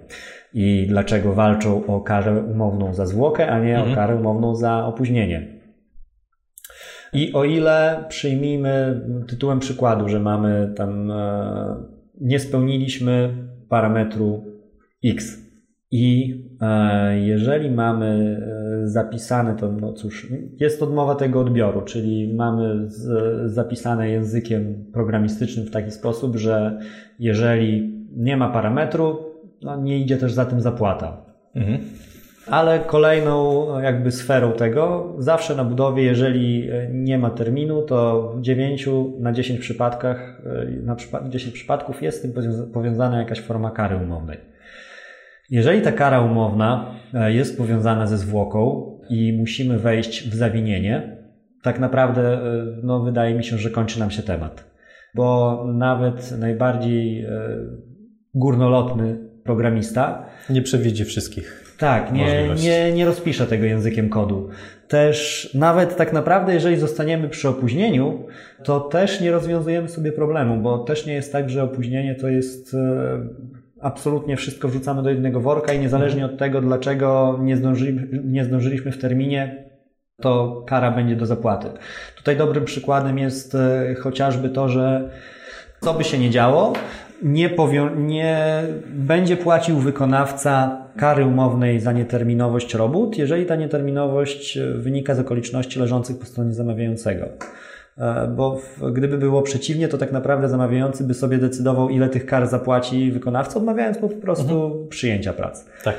I 0.54 0.86
dlaczego 0.88 1.32
walczą 1.32 1.86
o 1.86 2.00
karę 2.00 2.42
umowną 2.42 2.94
za 2.94 3.06
zwłokę, 3.06 3.50
a 3.50 3.60
nie 3.60 3.76
mhm. 3.76 3.92
o 3.92 3.96
karę 3.96 4.16
umowną 4.16 4.54
za 4.54 4.86
opóźnienie. 4.86 5.62
I 7.12 7.32
o 7.32 7.44
ile 7.44 8.04
przyjmijmy 8.08 9.00
tytułem 9.28 9.60
przykładu, 9.60 10.08
że 10.08 10.20
mamy 10.20 10.72
tam, 10.76 11.10
e, 11.10 11.76
nie 12.20 12.38
spełniliśmy 12.38 13.34
parametru 13.68 14.44
X, 15.04 15.42
i 15.92 16.42
e, 16.60 17.20
jeżeli 17.20 17.70
mamy 17.70 18.40
e, 18.82 18.88
zapisane 18.88 19.56
to, 19.56 19.72
no 19.72 19.92
cóż, 19.92 20.26
jest 20.60 20.82
odmowa 20.82 21.14
tego 21.14 21.40
odbioru, 21.40 21.82
czyli 21.82 22.34
mamy 22.34 22.88
zapisane 23.44 24.10
językiem 24.10 24.84
programistycznym 24.92 25.66
w 25.66 25.70
taki 25.70 25.90
sposób, 25.90 26.36
że 26.36 26.78
jeżeli 27.18 27.98
nie 28.16 28.36
ma 28.36 28.48
parametru, 28.48 29.18
no 29.62 29.76
nie 29.76 29.98
idzie 29.98 30.16
też 30.16 30.32
za 30.32 30.44
tym 30.44 30.60
zapłata. 30.60 31.24
Mhm. 31.54 31.78
Ale 32.46 32.80
kolejną 32.80 33.66
jakby 33.80 34.12
sferą 34.12 34.52
tego, 34.52 35.14
zawsze 35.18 35.56
na 35.56 35.64
budowie, 35.64 36.02
jeżeli 36.02 36.68
nie 36.90 37.18
ma 37.18 37.30
terminu, 37.30 37.82
to 37.82 38.32
w 38.36 38.40
9 38.40 38.88
na 39.18 39.32
10 39.32 39.60
przypadkach, 39.60 40.42
e, 40.46 40.66
na 40.82 40.96
10 41.28 41.54
przypadków 41.54 42.02
jest 42.02 42.18
z 42.18 42.22
tym 42.22 42.32
powiązana 42.72 43.18
jakaś 43.18 43.40
forma 43.40 43.70
kary 43.70 43.96
umownej. 43.96 44.51
Jeżeli 45.52 45.82
ta 45.82 45.92
kara 45.92 46.20
umowna 46.20 46.94
e, 47.14 47.32
jest 47.32 47.58
powiązana 47.58 48.06
ze 48.06 48.18
zwłoką 48.18 48.90
i 49.10 49.32
musimy 49.38 49.78
wejść 49.78 50.28
w 50.28 50.34
zawinienie, 50.34 51.16
tak 51.62 51.80
naprawdę 51.80 52.22
e, 52.22 52.40
no, 52.82 53.00
wydaje 53.00 53.34
mi 53.34 53.44
się, 53.44 53.58
że 53.58 53.70
kończy 53.70 54.00
nam 54.00 54.10
się 54.10 54.22
temat. 54.22 54.64
Bo 55.14 55.64
nawet 55.74 56.38
najbardziej 56.38 57.24
e, 57.24 57.30
górnolotny 58.34 59.18
programista 59.44 60.26
nie 60.50 60.62
przewidzi 60.62 61.04
wszystkich. 61.04 61.74
Tak, 61.78 62.12
nie, 62.12 62.48
nie, 62.62 62.92
nie 62.92 63.04
rozpisze 63.04 63.46
tego 63.46 63.64
językiem 63.64 64.08
kodu. 64.08 64.48
Też 64.88 65.50
nawet 65.54 65.96
tak 65.96 66.12
naprawdę, 66.12 66.54
jeżeli 66.54 66.76
zostaniemy 66.76 67.28
przy 67.28 67.48
opóźnieniu, 67.48 68.26
to 68.64 68.80
też 68.80 69.20
nie 69.20 69.30
rozwiązujemy 69.30 69.88
sobie 69.88 70.12
problemu, 70.12 70.62
bo 70.62 70.78
też 70.78 71.06
nie 71.06 71.14
jest 71.14 71.32
tak, 71.32 71.50
że 71.50 71.62
opóźnienie 71.62 72.14
to 72.14 72.28
jest 72.28 72.76
absolutnie 73.82 74.36
wszystko 74.36 74.68
wrzucamy 74.68 75.02
do 75.02 75.10
jednego 75.10 75.40
worka 75.40 75.72
i 75.72 75.78
niezależnie 75.78 76.26
od 76.26 76.38
tego, 76.38 76.60
dlaczego 76.60 77.38
nie, 77.42 77.56
zdążyli, 77.56 78.00
nie 78.24 78.44
zdążyliśmy 78.44 78.92
w 78.92 78.98
terminie, 78.98 79.64
to 80.20 80.64
kara 80.66 80.90
będzie 80.90 81.16
do 81.16 81.26
zapłaty. 81.26 81.68
Tutaj 82.16 82.36
dobrym 82.36 82.64
przykładem 82.64 83.18
jest 83.18 83.54
e, 83.54 83.94
chociażby 83.94 84.48
to, 84.48 84.68
że 84.68 85.10
co 85.80 85.94
by 85.94 86.04
się 86.04 86.18
nie 86.18 86.30
działo, 86.30 86.72
nie, 87.22 87.50
powią- 87.50 87.96
nie 87.96 88.62
będzie 88.88 89.36
płacił 89.36 89.78
wykonawca 89.78 90.82
kary 90.96 91.26
umownej 91.26 91.80
za 91.80 91.92
nieterminowość 91.92 92.74
robót, 92.74 93.18
jeżeli 93.18 93.46
ta 93.46 93.56
nieterminowość 93.56 94.58
wynika 94.76 95.14
z 95.14 95.18
okoliczności 95.18 95.80
leżących 95.80 96.18
po 96.18 96.26
stronie 96.26 96.52
zamawiającego. 96.52 97.26
E, 97.98 98.28
bo 98.36 98.60
gdyby 98.92 99.18
było 99.18 99.42
przeciwnie, 99.42 99.88
to 99.88 99.98
tak 99.98 100.12
naprawdę 100.12 100.48
zamawiający 100.48 101.04
by 101.04 101.14
sobie 101.14 101.38
decydował, 101.38 101.88
ile 101.88 102.08
tych 102.08 102.26
kar 102.26 102.46
zapłaci 102.46 103.12
wykonawca, 103.12 103.58
odmawiając 103.58 103.98
po 103.98 104.08
prostu 104.08 104.64
mhm. 104.64 104.88
przyjęcia 104.88 105.32
pracy. 105.32 105.64
Tak. 105.84 105.94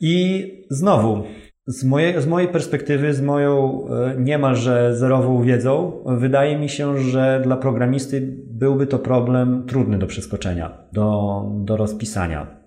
I 0.00 0.46
znowu, 0.70 1.22
z 1.66 1.84
mojej, 1.84 2.22
z 2.22 2.26
mojej 2.26 2.48
perspektywy, 2.48 3.14
z 3.14 3.20
moją 3.20 3.84
e, 3.88 4.14
niemalże 4.18 4.96
zerową 4.96 5.42
wiedzą, 5.42 6.02
wydaje 6.06 6.58
mi 6.58 6.68
się, 6.68 6.98
że 6.98 7.40
dla 7.44 7.56
programisty 7.56 8.36
byłby 8.46 8.86
to 8.86 8.98
problem 8.98 9.64
trudny 9.66 9.98
do 9.98 10.06
przeskoczenia, 10.06 10.78
do, 10.92 11.42
do 11.54 11.76
rozpisania. 11.76 12.62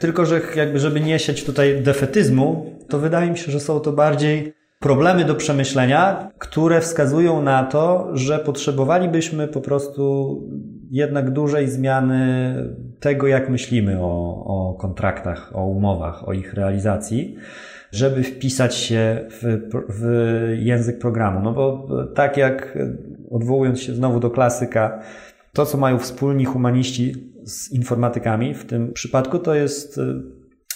Tylko, 0.00 0.26
że 0.26 0.40
jakby, 0.56 0.78
żeby 0.78 1.00
nie 1.00 1.18
sieć 1.18 1.44
tutaj 1.44 1.82
defetyzmu, 1.82 2.76
to 2.88 2.98
wydaje 2.98 3.30
mi 3.30 3.38
się, 3.38 3.52
że 3.52 3.60
są 3.60 3.80
to 3.80 3.92
bardziej 3.92 4.52
problemy 4.80 5.24
do 5.24 5.34
przemyślenia, 5.34 6.30
które 6.38 6.80
wskazują 6.80 7.42
na 7.42 7.64
to, 7.64 8.08
że 8.12 8.38
potrzebowalibyśmy 8.38 9.48
po 9.48 9.60
prostu 9.60 10.42
jednak 10.90 11.30
dużej 11.30 11.68
zmiany 11.68 12.54
tego, 13.00 13.26
jak 13.26 13.50
myślimy 13.50 14.00
o, 14.00 14.44
o 14.46 14.74
kontraktach, 14.74 15.50
o 15.54 15.66
umowach, 15.66 16.28
o 16.28 16.32
ich 16.32 16.54
realizacji, 16.54 17.36
żeby 17.92 18.22
wpisać 18.22 18.74
się 18.74 19.24
w, 19.30 19.60
w 19.88 20.04
język 20.58 20.98
programu. 20.98 21.40
No 21.42 21.52
bo 21.52 21.88
tak 22.14 22.36
jak 22.36 22.78
odwołując 23.30 23.80
się 23.80 23.94
znowu 23.94 24.20
do 24.20 24.30
klasyka, 24.30 25.02
to 25.52 25.66
co 25.66 25.78
mają 25.78 25.98
wspólni 25.98 26.44
humaniści 26.44 27.32
z 27.44 27.72
informatykami 27.72 28.54
w 28.54 28.64
tym 28.64 28.92
przypadku, 28.92 29.38
to 29.38 29.54
jest 29.54 30.00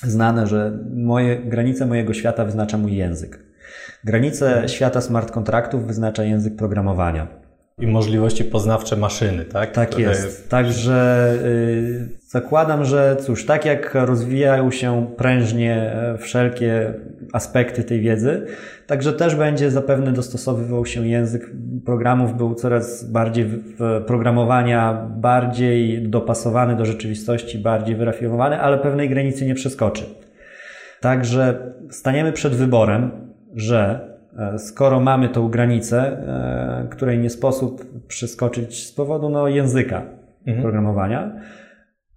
znane, 0.03 0.47
że 0.47 0.79
moje, 0.95 1.37
granice 1.37 1.87
mojego 1.87 2.15
świata 2.15 2.45
wyznacza 2.45 2.79
mój 2.79 2.97
język. 2.97 3.50
Granice 4.05 4.69
świata 4.69 5.01
smart 5.01 5.31
kontraktów 5.31 5.87
wyznacza 5.87 6.25
język 6.25 6.57
programowania. 6.57 7.41
I 7.81 7.87
możliwości 7.87 8.45
poznawcze 8.45 8.97
maszyny, 8.97 9.45
tak? 9.45 9.73
Tak 9.73 9.99
jest. 9.99 10.25
jest. 10.25 10.51
Także 10.51 11.29
yy, 11.45 12.09
zakładam, 12.29 12.85
że 12.85 13.17
cóż, 13.21 13.47
tak 13.47 13.65
jak 13.65 13.95
rozwijają 13.95 14.71
się 14.71 15.07
prężnie 15.17 15.75
e, 15.77 16.19
wszelkie 16.19 16.95
aspekty 17.33 17.85
tej 17.85 18.01
wiedzy, 18.01 18.47
także 18.87 19.13
też 19.13 19.37
będzie 19.37 19.71
zapewne 19.71 20.13
dostosowywał 20.13 20.87
się 20.87 21.09
język 21.09 21.51
programów, 21.85 22.37
był 22.37 22.55
coraz 22.55 23.05
bardziej 23.05 23.47
programowania, 24.07 25.09
bardziej 25.17 26.09
dopasowany 26.09 26.77
do 26.77 26.85
rzeczywistości, 26.85 27.59
bardziej 27.59 27.97
wyrafinowany, 27.97 28.61
ale 28.61 28.79
pewnej 28.79 29.09
granicy 29.09 29.47
nie 29.47 29.55
przeskoczy. 29.55 30.05
Także 31.01 31.73
staniemy 31.91 32.33
przed 32.33 32.55
wyborem, 32.55 33.30
że 33.55 34.09
e, 34.39 34.59
skoro 34.59 35.01
mamy 35.01 35.29
tą 35.29 35.49
granicę, 35.49 35.99
e, 35.99 36.89
której 36.91 37.19
nie 37.19 37.31
sposób 37.31 37.85
przeskoczyć 38.07 38.87
z 38.87 38.93
powodu 38.93 39.29
no, 39.29 39.49
języka 39.49 40.03
mhm. 40.47 40.63
programowania, 40.63 41.37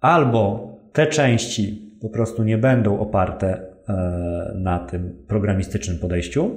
albo 0.00 0.72
te 0.92 1.06
części 1.06 1.92
po 2.00 2.08
prostu 2.08 2.42
nie 2.42 2.58
będą 2.58 2.98
oparte 2.98 3.60
e, 3.88 4.52
na 4.54 4.78
tym 4.78 5.24
programistycznym 5.28 5.98
podejściu, 5.98 6.50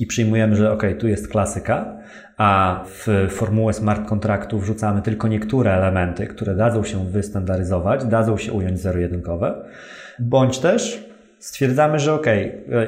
i 0.00 0.06
przyjmujemy, 0.06 0.56
że 0.56 0.72
ok, 0.72 0.82
tu 0.98 1.08
jest 1.08 1.28
klasyka, 1.28 1.98
a 2.36 2.80
w 2.86 3.28
formułę 3.30 3.72
smart 3.72 4.08
kontraktu 4.08 4.58
wrzucamy 4.58 5.02
tylko 5.02 5.28
niektóre 5.28 5.74
elementy, 5.74 6.26
które 6.26 6.56
dadzą 6.56 6.84
się 6.84 7.06
wystandaryzować, 7.06 8.04
dadzą 8.04 8.36
się 8.36 8.52
ująć 8.52 8.80
zero-jedynkowe, 8.80 9.64
bądź 10.18 10.58
też 10.58 11.10
stwierdzamy, 11.44 11.98
że 11.98 12.12
ok, 12.12 12.26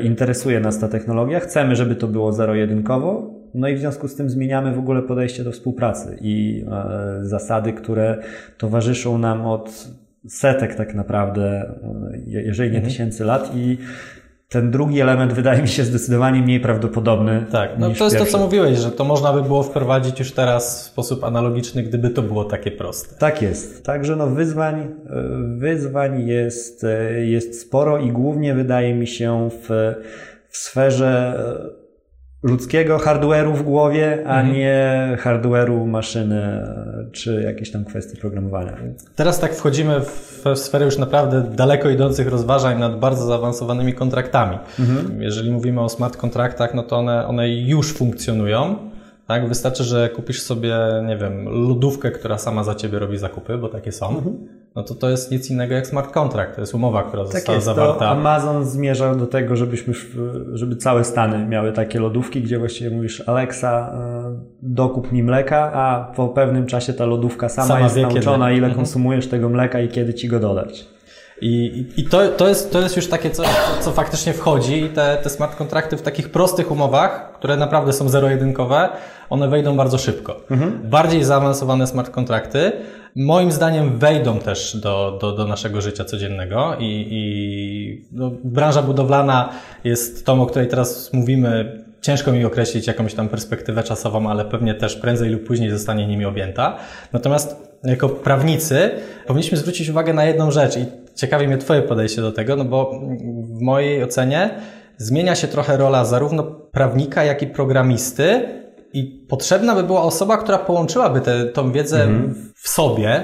interesuje 0.03 0.61
nas 0.61 0.79
ta 0.79 0.89
technologia, 0.89 1.41
chcemy, 1.41 1.77
żeby 1.77 1.97
to 1.97 2.09
było 2.09 2.33
zero-jedynkowo, 2.33 3.35
no 3.55 3.69
i 3.69 3.75
w 3.75 3.79
związku 3.79 4.09
z 4.09 4.15
tym 4.15 4.31
zmieniamy 4.31 4.75
w 4.75 4.79
ogóle 4.79 5.03
podejście 5.03 5.45
do 5.45 5.53
współpracy 5.53 6.19
i 6.21 6.65
e, 6.73 7.19
zasady, 7.23 7.73
które 7.73 8.23
towarzyszą 8.59 9.19
nam 9.19 9.47
od 9.47 9.89
setek 10.29 10.75
tak 10.75 10.95
naprawdę, 10.95 11.75
e, 12.15 12.19
jeżeli 12.27 12.71
nie 12.71 12.77
mhm. 12.77 12.93
tysięcy 12.93 13.25
lat 13.25 13.51
i 13.55 13.79
ten 14.49 14.71
drugi 14.71 15.01
element 15.01 15.33
wydaje 15.33 15.63
mi 15.63 15.69
się 15.69 15.85
zdecydowanie 15.85 16.43
mniej 16.43 16.61
prawdopodobny. 16.61 17.47
Tak, 17.53 17.71
no 17.79 17.87
to 17.87 18.05
jest 18.05 18.17
pierwszy. 18.17 18.33
to, 18.33 18.39
co 18.39 18.45
mówiłeś, 18.45 18.79
że 18.79 18.91
to 18.91 19.05
można 19.05 19.33
by 19.33 19.43
było 19.43 19.63
wprowadzić 19.63 20.19
już 20.19 20.33
teraz 20.33 20.83
w 20.83 20.83
sposób 20.83 21.25
analogiczny, 21.25 21.83
gdyby 21.83 22.11
to 22.11 22.23
było 22.23 22.45
takie 22.45 22.71
proste. 22.71 23.19
Tak 23.19 23.43
jest. 23.43 23.85
Także 23.85 24.17
no 24.17 24.27
wyzwań, 24.27 24.81
e, 24.81 24.89
wyzwań 25.59 26.29
jest, 26.29 26.85
e, 26.85 27.27
jest 27.27 27.61
sporo 27.61 27.99
i 27.99 28.13
głównie 28.13 28.55
wydaje 28.55 28.95
mi 28.95 29.07
się 29.07 29.49
w, 29.51 29.95
w 30.49 30.57
sferze 30.57 31.39
ludzkiego 32.43 32.99
hardware'u 32.99 33.55
w 33.55 33.63
głowie, 33.63 34.23
a 34.27 34.41
mhm. 34.41 34.53
nie 34.55 34.93
hardware'u 35.19 35.87
maszyny 35.87 36.63
czy 37.13 37.43
jakieś 37.43 37.71
tam 37.71 37.85
kwestie 37.85 38.17
programowania. 38.17 38.77
Teraz 39.15 39.41
tak 39.41 39.55
wchodzimy 39.55 40.01
w 40.01 40.45
sferę 40.55 40.85
już 40.85 40.99
naprawdę 40.99 41.43
daleko 41.43 41.91
idących 41.91 42.29
rozważań 42.29 42.79
nad 42.79 42.99
bardzo 42.99 43.27
zaawansowanymi 43.27 43.93
kontraktami. 43.93 44.59
Mhm. 44.81 45.23
Jeżeli 45.23 45.51
mówimy 45.51 45.81
o 45.81 45.89
smart 45.89 46.17
kontraktach, 46.17 46.75
no 46.75 46.83
to 46.83 46.97
one, 46.97 47.27
one 47.27 47.51
już 47.51 47.93
funkcjonują. 47.93 48.77
Tak? 49.27 49.49
Wystarczy, 49.49 49.85
że 49.85 50.09
kupisz 50.09 50.43
sobie, 50.43 50.77
nie 51.07 51.17
wiem, 51.17 51.49
lodówkę, 51.69 52.11
która 52.11 52.39
sama 52.39 52.65
za 52.65 52.75
ciebie 52.75 52.99
robi 52.99 53.19
zakupy, 53.19 53.59
bo 53.59 53.69
takie 53.69 53.93
są. 53.93 54.09
Mhm. 54.09 54.37
No 54.75 54.83
to 54.83 54.95
to 54.95 55.11
jest 55.11 55.31
nic 55.31 55.51
innego 55.51 55.75
jak 55.75 55.87
smart 55.87 56.13
contract. 56.13 56.55
To 56.55 56.61
jest 56.61 56.75
umowa, 56.75 57.03
która 57.03 57.25
tak 57.25 57.33
została 57.33 57.57
jest, 57.57 57.65
zawarta. 57.65 58.09
Amazon 58.09 58.65
zmierza 58.65 59.15
do 59.15 59.27
tego, 59.27 59.57
żebyśmy, 59.57 59.95
żeby 60.53 60.77
całe 60.77 61.05
Stany 61.05 61.47
miały 61.47 61.73
takie 61.73 62.01
lodówki, 62.01 62.43
gdzie 62.43 62.59
właściwie 62.59 62.91
mówisz 62.91 63.29
Alexa, 63.29 63.93
e, 63.95 64.41
dokup 64.63 65.13
mi 65.13 65.23
mleka, 65.23 65.73
a 65.73 66.13
po 66.17 66.29
pewnym 66.29 66.67
czasie 66.67 66.93
ta 66.93 67.07
lodówka 67.07 67.49
sama, 67.49 67.69
sama 67.69 67.81
jest 67.81 67.97
nauczona, 67.97 68.47
kiedy. 68.47 68.59
ile 68.59 68.67
mhm. 68.67 68.75
konsumujesz 68.75 69.29
tego 69.29 69.49
mleka 69.49 69.81
i 69.81 69.89
kiedy 69.89 70.15
ci 70.15 70.29
go 70.29 70.41
dodać. 70.41 70.96
I, 71.41 71.85
i 71.97 72.05
to, 72.05 72.29
to, 72.29 72.49
jest, 72.49 72.73
to 72.73 72.81
jest 72.81 72.97
już 72.97 73.09
takie, 73.09 73.31
co, 73.31 73.43
co 73.81 73.93
faktycznie 73.93 74.33
wchodzi. 74.33 74.91
Te, 74.95 75.19
te 75.23 75.31
smart 75.31 75.57
kontrakty 75.57 75.97
w 75.97 76.03
takich 76.03 76.31
prostych 76.31 76.71
umowach, 76.71 77.33
które 77.33 77.57
naprawdę 77.57 77.93
są 77.93 78.09
zero-jedynkowe, 78.09 78.89
one 79.31 79.49
wejdą 79.49 79.77
bardzo 79.77 79.99
szybko. 79.99 80.41
Mhm. 80.51 80.81
Bardziej 80.85 81.25
zaawansowane 81.25 81.87
smart 81.87 82.11
kontrakty, 82.11 82.73
moim 83.17 83.53
zdaniem, 83.53 83.99
wejdą 83.99 84.39
też 84.39 84.77
do, 84.77 85.19
do, 85.21 85.33
do 85.33 85.47
naszego 85.47 85.81
życia 85.81 86.05
codziennego 86.05 86.77
i, 86.79 87.07
i 87.11 88.07
no, 88.13 88.31
branża 88.45 88.83
budowlana 88.83 89.49
jest 89.85 90.27
tą, 90.27 90.43
o 90.43 90.47
której 90.47 90.69
teraz 90.69 91.13
mówimy. 91.13 91.83
Ciężko 92.01 92.33
mi 92.33 92.45
określić 92.45 92.87
jakąś 92.87 93.15
tam 93.15 93.29
perspektywę 93.29 93.83
czasową, 93.83 94.31
ale 94.31 94.45
pewnie 94.45 94.75
też 94.75 94.97
prędzej 94.97 95.31
lub 95.31 95.47
później 95.47 95.71
zostanie 95.71 96.07
nimi 96.07 96.25
objęta. 96.25 96.77
Natomiast 97.13 97.76
jako 97.87 98.09
prawnicy 98.09 98.91
powinniśmy 99.27 99.59
zwrócić 99.59 99.89
uwagę 99.89 100.13
na 100.13 100.25
jedną 100.25 100.51
rzecz 100.51 100.77
i 100.77 100.87
ciekawi 101.15 101.49
mnie 101.49 101.59
Twoje 101.59 101.83
podejście 101.83 102.23
do 102.23 102.33
tego, 102.33 102.57
no 102.57 102.65
bo 102.65 103.01
w 103.57 103.61
mojej 103.61 104.05
ocenie 104.05 104.51
zmienia 104.97 105.35
się 105.35 105.49
trochę 105.49 105.77
rola 105.77 106.05
zarówno 106.05 106.43
prawnika, 106.73 107.25
jak 107.25 107.43
i 107.43 107.47
programisty 107.47 108.49
i 108.93 109.05
potrzebna 109.29 109.75
by 109.75 109.83
była 109.83 110.03
osoba, 110.03 110.37
która 110.37 110.59
połączyłaby 110.59 111.21
tę 111.21 111.45
tą 111.45 111.73
wiedzę 111.73 112.03
mhm. 112.03 112.53
w 112.55 112.69
sobie, 112.69 113.23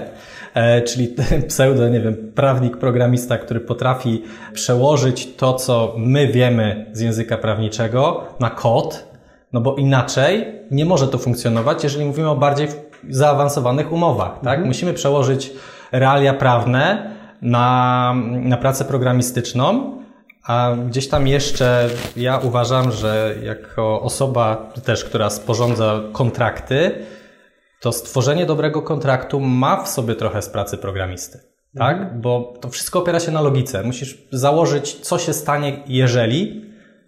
e, 0.55 0.83
czyli 0.83 1.15
pseudo, 1.49 1.89
nie 1.89 2.01
wiem, 2.01 2.33
prawnik, 2.35 2.77
programista, 2.77 3.39
który 3.39 3.61
potrafi 3.61 4.23
przełożyć 4.53 5.35
to, 5.37 5.55
co 5.55 5.95
my 5.99 6.27
wiemy 6.27 6.87
z 6.93 7.01
języka 7.01 7.37
prawniczego 7.37 8.25
na 8.41 8.51
kod, 8.51 9.07
no 9.53 9.61
bo 9.61 9.77
inaczej 9.77 10.47
nie 10.71 10.85
może 10.85 11.09
to 11.09 11.19
funkcjonować, 11.19 11.85
jeżeli 11.85 12.05
mówimy 12.05 12.31
o 12.31 12.37
bardziej 12.37 12.69
zaawansowanych 13.11 13.93
umowach, 13.93 14.33
tak? 14.33 14.55
Mhm. 14.55 14.67
Musimy 14.67 14.95
przełożyć 14.95 15.53
realia 15.93 16.35
prawne 16.35 17.13
na, 17.43 18.15
na 18.27 18.57
pracę 18.57 18.85
programistyczną, 18.85 19.99
a 20.47 20.77
gdzieś 20.89 21.09
tam 21.09 21.27
jeszcze 21.27 21.89
ja 22.17 22.39
uważam, 22.39 22.93
że 22.93 23.35
jako 23.43 24.03
osoba 24.03 24.73
też, 24.85 25.05
która 25.05 25.31
sporządza 25.31 26.01
kontrakty, 26.13 27.05
to 27.81 27.93
stworzenie 27.93 28.47
dobrego 28.47 28.83
kontraktu 28.83 29.41
ma 29.41 29.83
w 29.83 29.89
sobie 29.89 30.15
trochę 30.15 30.43
z 30.43 30.49
pracy 30.49 30.79
programisty. 30.79 31.41
Tak? 31.79 31.97
Mhm. 31.97 32.21
Bo 32.21 32.55
to 32.61 32.69
wszystko 32.69 32.99
opiera 32.99 33.21
się 33.21 33.33
na 33.33 33.41
logice. 33.41 33.83
Musisz 33.83 34.19
założyć, 34.33 34.95
co 34.95 35.19
się 35.19 35.33
stanie, 35.33 35.83
jeżeli, 35.87 36.65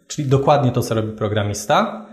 czyli 0.06 0.28
dokładnie 0.28 0.72
to, 0.72 0.82
co 0.82 0.94
robi 0.94 1.12
programista. 1.12 2.06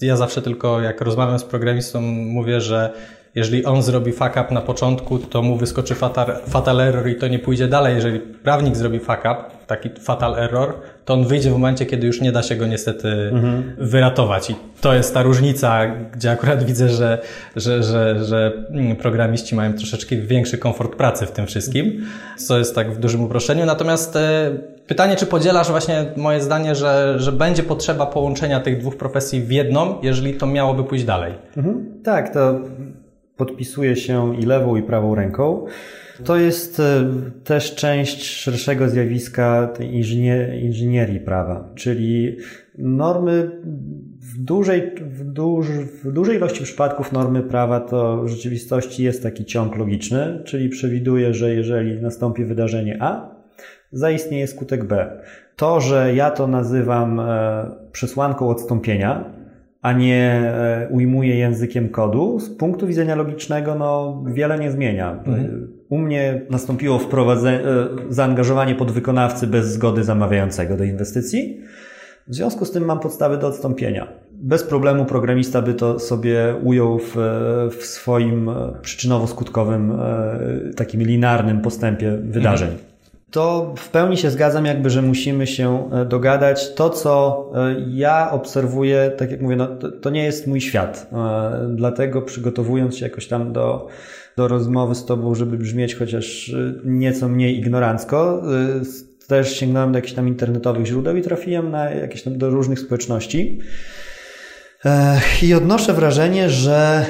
Ja 0.00 0.16
zawsze 0.16 0.42
tylko, 0.42 0.80
jak 0.80 1.00
rozmawiam 1.00 1.38
z 1.38 1.44
programistą, 1.44 2.00
mówię, 2.00 2.60
że 2.60 2.92
jeżeli 3.34 3.64
on 3.64 3.82
zrobi 3.82 4.12
fuck 4.12 4.30
up 4.30 4.46
na 4.50 4.60
początku, 4.60 5.18
to 5.18 5.42
mu 5.42 5.56
wyskoczy 5.56 5.94
fatal, 5.94 6.26
fatal 6.46 6.80
error 6.80 7.08
i 7.08 7.16
to 7.16 7.28
nie 7.28 7.38
pójdzie 7.38 7.68
dalej. 7.68 7.94
Jeżeli 7.94 8.20
prawnik 8.20 8.76
zrobi 8.76 8.98
fuck 8.98 9.18
up, 9.20 9.36
taki 9.66 9.90
fatal 10.00 10.38
error, 10.38 10.74
to 11.04 11.14
on 11.14 11.24
wyjdzie 11.24 11.50
w 11.50 11.52
momencie, 11.52 11.86
kiedy 11.86 12.06
już 12.06 12.20
nie 12.20 12.32
da 12.32 12.42
się 12.42 12.56
go 12.56 12.66
niestety 12.66 13.08
mhm. 13.32 13.74
wyratować. 13.78 14.50
I 14.50 14.56
to 14.80 14.94
jest 14.94 15.14
ta 15.14 15.22
różnica, 15.22 15.86
gdzie 15.86 16.30
akurat 16.30 16.64
widzę, 16.70 16.88
że, 16.88 17.18
że, 17.56 17.82
że, 17.82 18.24
że 18.24 18.52
programiści 18.98 19.54
mają 19.54 19.72
troszeczkę 19.72 20.16
większy 20.16 20.58
komfort 20.58 20.96
pracy 20.96 21.26
w 21.26 21.30
tym 21.30 21.46
wszystkim, 21.46 22.06
co 22.36 22.58
jest 22.58 22.74
tak 22.74 22.92
w 22.92 22.98
dużym 22.98 23.24
uproszczeniu. 23.24 23.66
Natomiast 23.66 24.16
e, 24.16 24.50
pytanie, 24.86 25.16
czy 25.16 25.26
podzielasz 25.26 25.70
właśnie 25.70 26.04
moje 26.16 26.40
zdanie, 26.40 26.74
że, 26.74 27.14
że 27.16 27.32
będzie 27.32 27.62
potrzeba 27.62 28.06
połączenia 28.06 28.60
tych 28.60 28.78
dwóch 28.78 28.96
profesji 28.96 29.40
w 29.40 29.50
jedną, 29.50 29.98
jeżeli 30.02 30.34
to 30.34 30.46
miałoby 30.46 30.84
pójść 30.84 31.04
dalej? 31.04 31.34
Mhm. 31.56 31.86
Tak, 32.04 32.34
to 32.34 32.60
podpisuje 33.46 33.96
się 33.96 34.36
i 34.36 34.46
lewą, 34.46 34.76
i 34.76 34.82
prawą 34.82 35.14
ręką. 35.14 35.66
To 36.24 36.36
jest 36.36 36.80
e, 36.80 37.04
też 37.44 37.74
część 37.74 38.24
szerszego 38.24 38.88
zjawiska 38.88 39.66
tej 39.66 39.94
inżynierii 40.64 41.20
prawa, 41.20 41.68
czyli 41.74 42.36
normy 42.78 43.50
w 44.20 44.38
dużej, 44.38 44.92
w, 45.00 45.24
duż, 45.24 45.68
w 46.04 46.12
dużej 46.12 46.36
ilości 46.36 46.64
przypadków 46.64 47.12
normy 47.12 47.42
prawa 47.42 47.80
to 47.80 48.22
w 48.22 48.28
rzeczywistości 48.28 49.02
jest 49.04 49.22
taki 49.22 49.44
ciąg 49.44 49.76
logiczny, 49.76 50.42
czyli 50.44 50.68
przewiduje, 50.68 51.34
że 51.34 51.54
jeżeli 51.54 52.02
nastąpi 52.02 52.44
wydarzenie 52.44 52.96
A, 53.00 53.34
zaistnieje 53.92 54.46
skutek 54.46 54.84
B. 54.84 55.20
To, 55.56 55.80
że 55.80 56.14
ja 56.14 56.30
to 56.30 56.46
nazywam 56.46 57.20
e, 57.20 57.70
przesłanką 57.92 58.48
odstąpienia, 58.48 59.31
a 59.82 59.92
nie 59.92 60.20
e, 60.20 60.88
ujmuje 60.90 61.36
językiem 61.36 61.88
kodu, 61.88 62.40
z 62.40 62.50
punktu 62.50 62.86
widzenia 62.86 63.14
logicznego 63.14 63.74
no, 63.74 64.22
wiele 64.26 64.58
nie 64.58 64.70
zmienia. 64.70 65.12
Mhm. 65.12 65.72
U 65.88 65.98
mnie 65.98 66.42
nastąpiło 66.50 66.98
wprowadzenie, 66.98 67.60
zaangażowanie 68.08 68.74
podwykonawcy 68.74 69.46
bez 69.46 69.72
zgody 69.72 70.04
zamawiającego 70.04 70.76
do 70.76 70.84
inwestycji. 70.84 71.60
W 72.28 72.34
związku 72.34 72.64
z 72.64 72.70
tym 72.70 72.84
mam 72.84 73.00
podstawy 73.00 73.38
do 73.38 73.46
odstąpienia. 73.46 74.06
Bez 74.32 74.64
problemu 74.64 75.04
programista 75.04 75.62
by 75.62 75.74
to 75.74 75.98
sobie 75.98 76.54
ujął 76.62 76.98
w, 76.98 77.16
w 77.78 77.84
swoim 77.84 78.50
przyczynowo-skutkowym, 78.82 80.00
e, 80.00 80.74
takim 80.74 81.02
linearnym 81.02 81.60
postępie 81.60 82.18
wydarzeń. 82.22 82.68
Mhm. 82.68 82.91
To 83.32 83.74
w 83.78 83.88
pełni 83.88 84.16
się 84.16 84.30
zgadzam, 84.30 84.64
jakby, 84.64 84.90
że 84.90 85.02
musimy 85.02 85.46
się 85.46 85.90
e, 85.92 86.04
dogadać. 86.04 86.74
To, 86.74 86.90
co 86.90 87.50
e, 87.54 87.76
ja 87.88 88.30
obserwuję, 88.30 89.12
tak 89.16 89.30
jak 89.30 89.40
mówię, 89.40 89.56
no, 89.56 89.66
to, 89.66 89.90
to 89.90 90.10
nie 90.10 90.24
jest 90.24 90.46
mój 90.46 90.60
świat. 90.60 91.10
E, 91.12 91.68
dlatego 91.74 92.22
przygotowując 92.22 92.96
się 92.96 93.04
jakoś 93.04 93.28
tam 93.28 93.52
do, 93.52 93.88
do 94.36 94.48
rozmowy 94.48 94.94
z 94.94 95.04
Tobą, 95.04 95.34
żeby 95.34 95.58
brzmieć 95.58 95.94
chociaż 95.94 96.54
nieco 96.84 97.28
mniej 97.28 97.58
ignorancko, 97.58 98.42
też 99.28 99.56
sięgnąłem 99.56 99.92
do 99.92 99.98
jakichś 99.98 100.14
tam 100.14 100.28
internetowych 100.28 100.86
źródeł 100.86 101.16
i 101.16 101.22
trafiłem 101.22 101.70
na 101.70 101.90
jakieś 101.90 102.22
tam 102.22 102.38
do 102.38 102.50
różnych 102.50 102.78
społeczności. 102.78 103.60
I 105.42 105.54
odnoszę 105.54 105.92
wrażenie, 105.92 106.50
że 106.50 107.06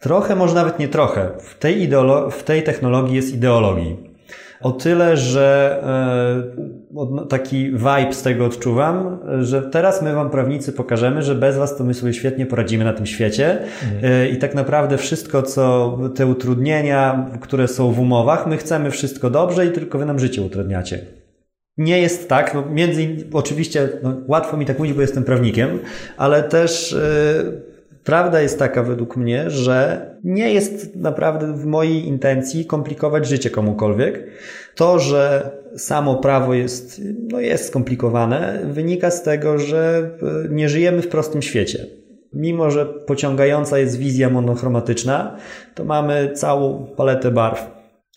trochę, 0.00 0.36
może 0.36 0.54
nawet 0.54 0.78
nie 0.78 0.88
trochę, 0.88 1.30
w 1.40 1.58
tej, 1.58 1.88
ideolo- 1.88 2.30
w 2.30 2.42
tej 2.42 2.62
technologii 2.62 3.16
jest 3.16 3.34
ideologii. 3.34 4.07
O 4.60 4.72
tyle, 4.72 5.16
że 5.16 5.78
e, 7.16 7.26
taki 7.28 7.70
vibe 7.70 8.12
z 8.12 8.22
tego 8.22 8.44
odczuwam, 8.44 9.18
że 9.40 9.62
teraz 9.62 10.02
my 10.02 10.14
wam 10.14 10.30
prawnicy 10.30 10.72
pokażemy, 10.72 11.22
że 11.22 11.34
bez 11.34 11.56
was 11.56 11.76
to 11.76 11.84
my 11.84 11.94
sobie 11.94 12.12
świetnie 12.14 12.46
poradzimy 12.46 12.84
na 12.84 12.92
tym 12.92 13.06
świecie 13.06 13.58
mhm. 13.94 14.30
i 14.32 14.36
tak 14.36 14.54
naprawdę 14.54 14.98
wszystko, 14.98 15.42
co 15.42 15.98
te 16.14 16.26
utrudnienia, 16.26 17.26
które 17.40 17.68
są 17.68 17.92
w 17.92 18.00
umowach, 18.00 18.46
my 18.46 18.56
chcemy 18.56 18.90
wszystko 18.90 19.30
dobrze 19.30 19.66
i 19.66 19.72
tylko 19.72 19.98
wy 19.98 20.06
nam 20.06 20.18
życie 20.18 20.42
utrudniacie. 20.42 21.00
nie 21.76 22.00
jest 22.00 22.28
tak, 22.28 22.54
no 22.54 22.64
między 22.70 23.02
innymi, 23.02 23.24
oczywiście 23.32 23.88
no, 24.02 24.16
łatwo 24.28 24.56
mi 24.56 24.66
tak 24.66 24.78
mówić, 24.78 24.94
bo 24.94 25.00
jestem 25.00 25.24
prawnikiem, 25.24 25.78
ale 26.16 26.42
też 26.42 26.92
yy, 26.92 27.67
prawda 28.08 28.40
jest 28.40 28.58
taka 28.58 28.82
według 28.82 29.16
mnie, 29.16 29.50
że 29.50 30.06
nie 30.24 30.52
jest 30.52 30.96
naprawdę 30.96 31.52
w 31.56 31.66
mojej 31.66 32.06
intencji 32.06 32.66
komplikować 32.66 33.26
życie 33.26 33.50
komukolwiek. 33.50 34.24
To, 34.74 34.98
że 34.98 35.50
samo 35.76 36.16
prawo 36.16 36.54
jest, 36.54 37.00
no 37.32 37.40
jest 37.40 37.66
skomplikowane, 37.66 38.60
wynika 38.64 39.10
z 39.10 39.22
tego, 39.22 39.58
że 39.58 40.10
y, 40.46 40.48
nie 40.50 40.68
żyjemy 40.68 41.02
w 41.02 41.08
prostym 41.08 41.42
świecie. 41.42 41.86
Mimo, 42.32 42.70
że 42.70 42.86
pociągająca 42.86 43.78
jest 43.78 43.98
wizja 43.98 44.30
monochromatyczna, 44.30 45.36
to 45.74 45.84
mamy 45.84 46.30
całą 46.34 46.86
paletę 46.96 47.30
barw 47.30 47.70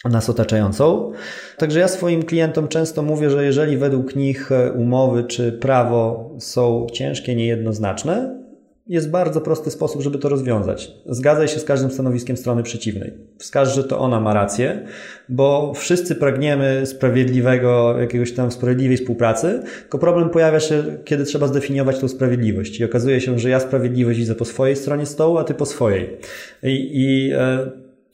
nas 0.10 0.30
otaczającą. 0.30 1.12
Także 1.58 1.80
ja 1.80 1.88
swoim 1.88 2.24
klientom 2.24 2.68
często 2.68 3.04
mówię, 3.04 3.30
że 3.30 3.46
jeżeli 3.46 3.78
według 3.78 4.16
nich 4.16 4.52
e, 4.52 4.72
umowy 4.72 5.24
czy 5.24 5.52
prawo 5.52 6.32
są 6.40 6.88
ciężkie, 6.94 7.36
niejednoznaczne, 7.36 8.41
jest 8.92 9.10
bardzo 9.10 9.42
prosty 9.42 9.72
sposób, 9.72 10.02
żeby 10.02 10.18
to 10.18 10.30
rozwiązać. 10.30 10.92
Zgadzaj 11.06 11.48
się 11.48 11.60
z 11.60 11.64
każdym 11.64 11.92
stanowiskiem 11.92 12.38
strony 12.38 12.64
przeciwnej. 12.64 13.14
Wskaż, 13.38 13.76
że 13.76 13.84
to 13.84 14.00
ona 14.00 14.20
ma 14.20 14.34
rację, 14.34 14.86
bo 15.30 15.74
wszyscy 15.76 16.16
pragniemy 16.16 16.86
sprawiedliwego, 16.86 17.96
jakiegoś 18.00 18.32
tam 18.32 18.52
sprawiedliwej 18.52 18.98
współpracy, 18.98 19.64
tylko 19.82 19.98
problem 19.98 20.30
pojawia 20.30 20.60
się, 20.60 20.84
kiedy 21.06 21.24
trzeba 21.24 21.48
zdefiniować 21.48 22.00
tą 22.00 22.08
sprawiedliwość. 22.08 22.80
I 22.80 22.86
okazuje 22.86 23.22
się, 23.22 23.40
że 23.40 23.50
ja 23.50 23.60
sprawiedliwość 23.60 24.20
widzę 24.20 24.36
po 24.36 24.46
swojej 24.46 24.76
stronie 24.76 25.06
stołu, 25.06 25.38
a 25.38 25.44
ty 25.44 25.54
po 25.54 25.66
swojej. 25.66 26.18
I, 26.64 26.90
i 26.94 27.32
e, 27.34 27.72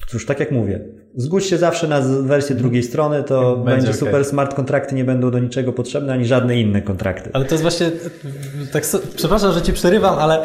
cóż, 0.08 0.26
tak 0.26 0.40
jak 0.40 0.52
mówię, 0.52 0.80
Zgódź 1.18 1.46
się 1.46 1.58
zawsze 1.58 1.88
na 1.88 2.02
wersję 2.02 2.56
drugiej 2.56 2.84
strony, 2.84 3.24
to 3.24 3.56
będzie, 3.56 3.72
będzie 3.72 3.88
okay. 3.88 4.00
super. 4.00 4.26
Smart 4.26 4.54
kontrakty 4.54 4.96
nie 4.96 5.04
będą 5.04 5.32
do 5.32 5.40
niczego 5.40 5.74
potrzebne, 5.74 6.14
ani 6.14 6.26
żadne 6.26 6.60
inne 6.60 6.82
kontrakty. 6.82 7.30
Ale 7.34 7.46
to 7.46 7.54
jest 7.54 7.62
właśnie, 7.62 7.92
tak, 8.74 8.84
przepraszam, 9.16 9.54
że 9.54 9.62
ci 9.62 9.74
przerywam, 9.74 10.20
ale, 10.20 10.40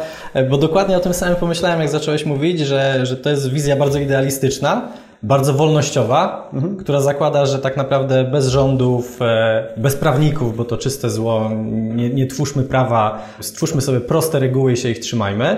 bo 0.49 0.57
dokładnie 0.57 0.97
o 0.97 0.99
tym 0.99 1.13
samym 1.13 1.35
pomyślałem, 1.35 1.79
jak 1.79 1.89
zacząłeś 1.89 2.25
mówić, 2.25 2.59
że, 2.59 3.05
że 3.05 3.17
to 3.17 3.29
jest 3.29 3.49
wizja 3.49 3.75
bardzo 3.75 3.99
idealistyczna, 3.99 4.89
bardzo 5.23 5.53
wolnościowa, 5.53 6.49
mhm. 6.53 6.77
która 6.77 7.01
zakłada, 7.01 7.45
że 7.45 7.59
tak 7.59 7.77
naprawdę 7.77 8.23
bez 8.23 8.47
rządów, 8.47 9.21
e, 9.21 9.67
bez 9.77 9.95
prawników, 9.95 10.57
bo 10.57 10.65
to 10.65 10.77
czyste 10.77 11.09
zło, 11.09 11.51
nie, 11.73 12.09
nie 12.09 12.27
twórzmy 12.27 12.63
prawa, 12.63 13.25
stwórzmy 13.39 13.81
sobie 13.81 13.99
proste 13.99 14.39
reguły 14.39 14.73
i 14.73 14.77
się 14.77 14.89
ich 14.89 14.99
trzymajmy. 14.99 15.57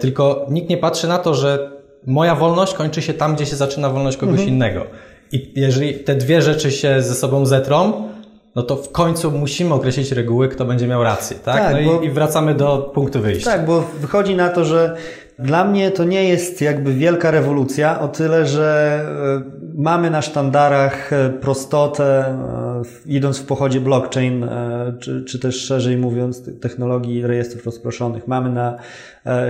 Tylko 0.00 0.46
nikt 0.50 0.70
nie 0.70 0.76
patrzy 0.76 1.08
na 1.08 1.18
to, 1.18 1.34
że 1.34 1.75
moja 2.06 2.34
wolność 2.34 2.74
kończy 2.74 3.02
się 3.02 3.14
tam, 3.14 3.34
gdzie 3.34 3.46
się 3.46 3.56
zaczyna 3.56 3.90
wolność 3.90 4.16
kogoś 4.16 4.32
mhm. 4.32 4.48
innego. 4.48 4.86
I 5.32 5.52
jeżeli 5.56 5.94
te 5.94 6.14
dwie 6.14 6.42
rzeczy 6.42 6.72
się 6.72 7.02
ze 7.02 7.14
sobą 7.14 7.46
zetrą, 7.46 8.08
no 8.54 8.62
to 8.62 8.76
w 8.76 8.92
końcu 8.92 9.30
musimy 9.30 9.74
określić 9.74 10.12
reguły, 10.12 10.48
kto 10.48 10.64
będzie 10.64 10.86
miał 10.86 11.04
rację, 11.04 11.36
tak? 11.44 11.56
tak 11.56 11.84
no 11.84 11.92
bo, 11.92 12.02
i, 12.02 12.10
wracamy 12.10 12.54
do 12.54 12.90
punktu 12.94 13.20
wyjścia. 13.20 13.50
Tak, 13.50 13.66
bo 13.66 13.84
wychodzi 14.00 14.34
na 14.34 14.48
to, 14.48 14.64
że 14.64 14.96
dla 15.38 15.64
mnie 15.64 15.90
to 15.90 16.04
nie 16.04 16.28
jest 16.28 16.60
jakby 16.60 16.94
wielka 16.94 17.30
rewolucja, 17.30 18.00
o 18.00 18.08
tyle, 18.08 18.46
że 18.46 19.00
e, 19.36 19.65
mamy 19.76 20.10
na 20.10 20.22
sztandarach 20.22 21.12
e, 21.12 21.30
prostotę, 21.30 22.24
e, 22.24 22.82
idąc 23.06 23.38
w 23.38 23.46
pochodzie 23.46 23.80
blockchain, 23.80 24.48
czy, 25.00 25.24
czy 25.24 25.38
też 25.38 25.64
szerzej 25.64 25.96
mówiąc, 25.96 26.60
technologii 26.60 27.26
rejestrów 27.26 27.66
rozproszonych. 27.66 28.28
Mamy 28.28 28.50
na 28.50 28.76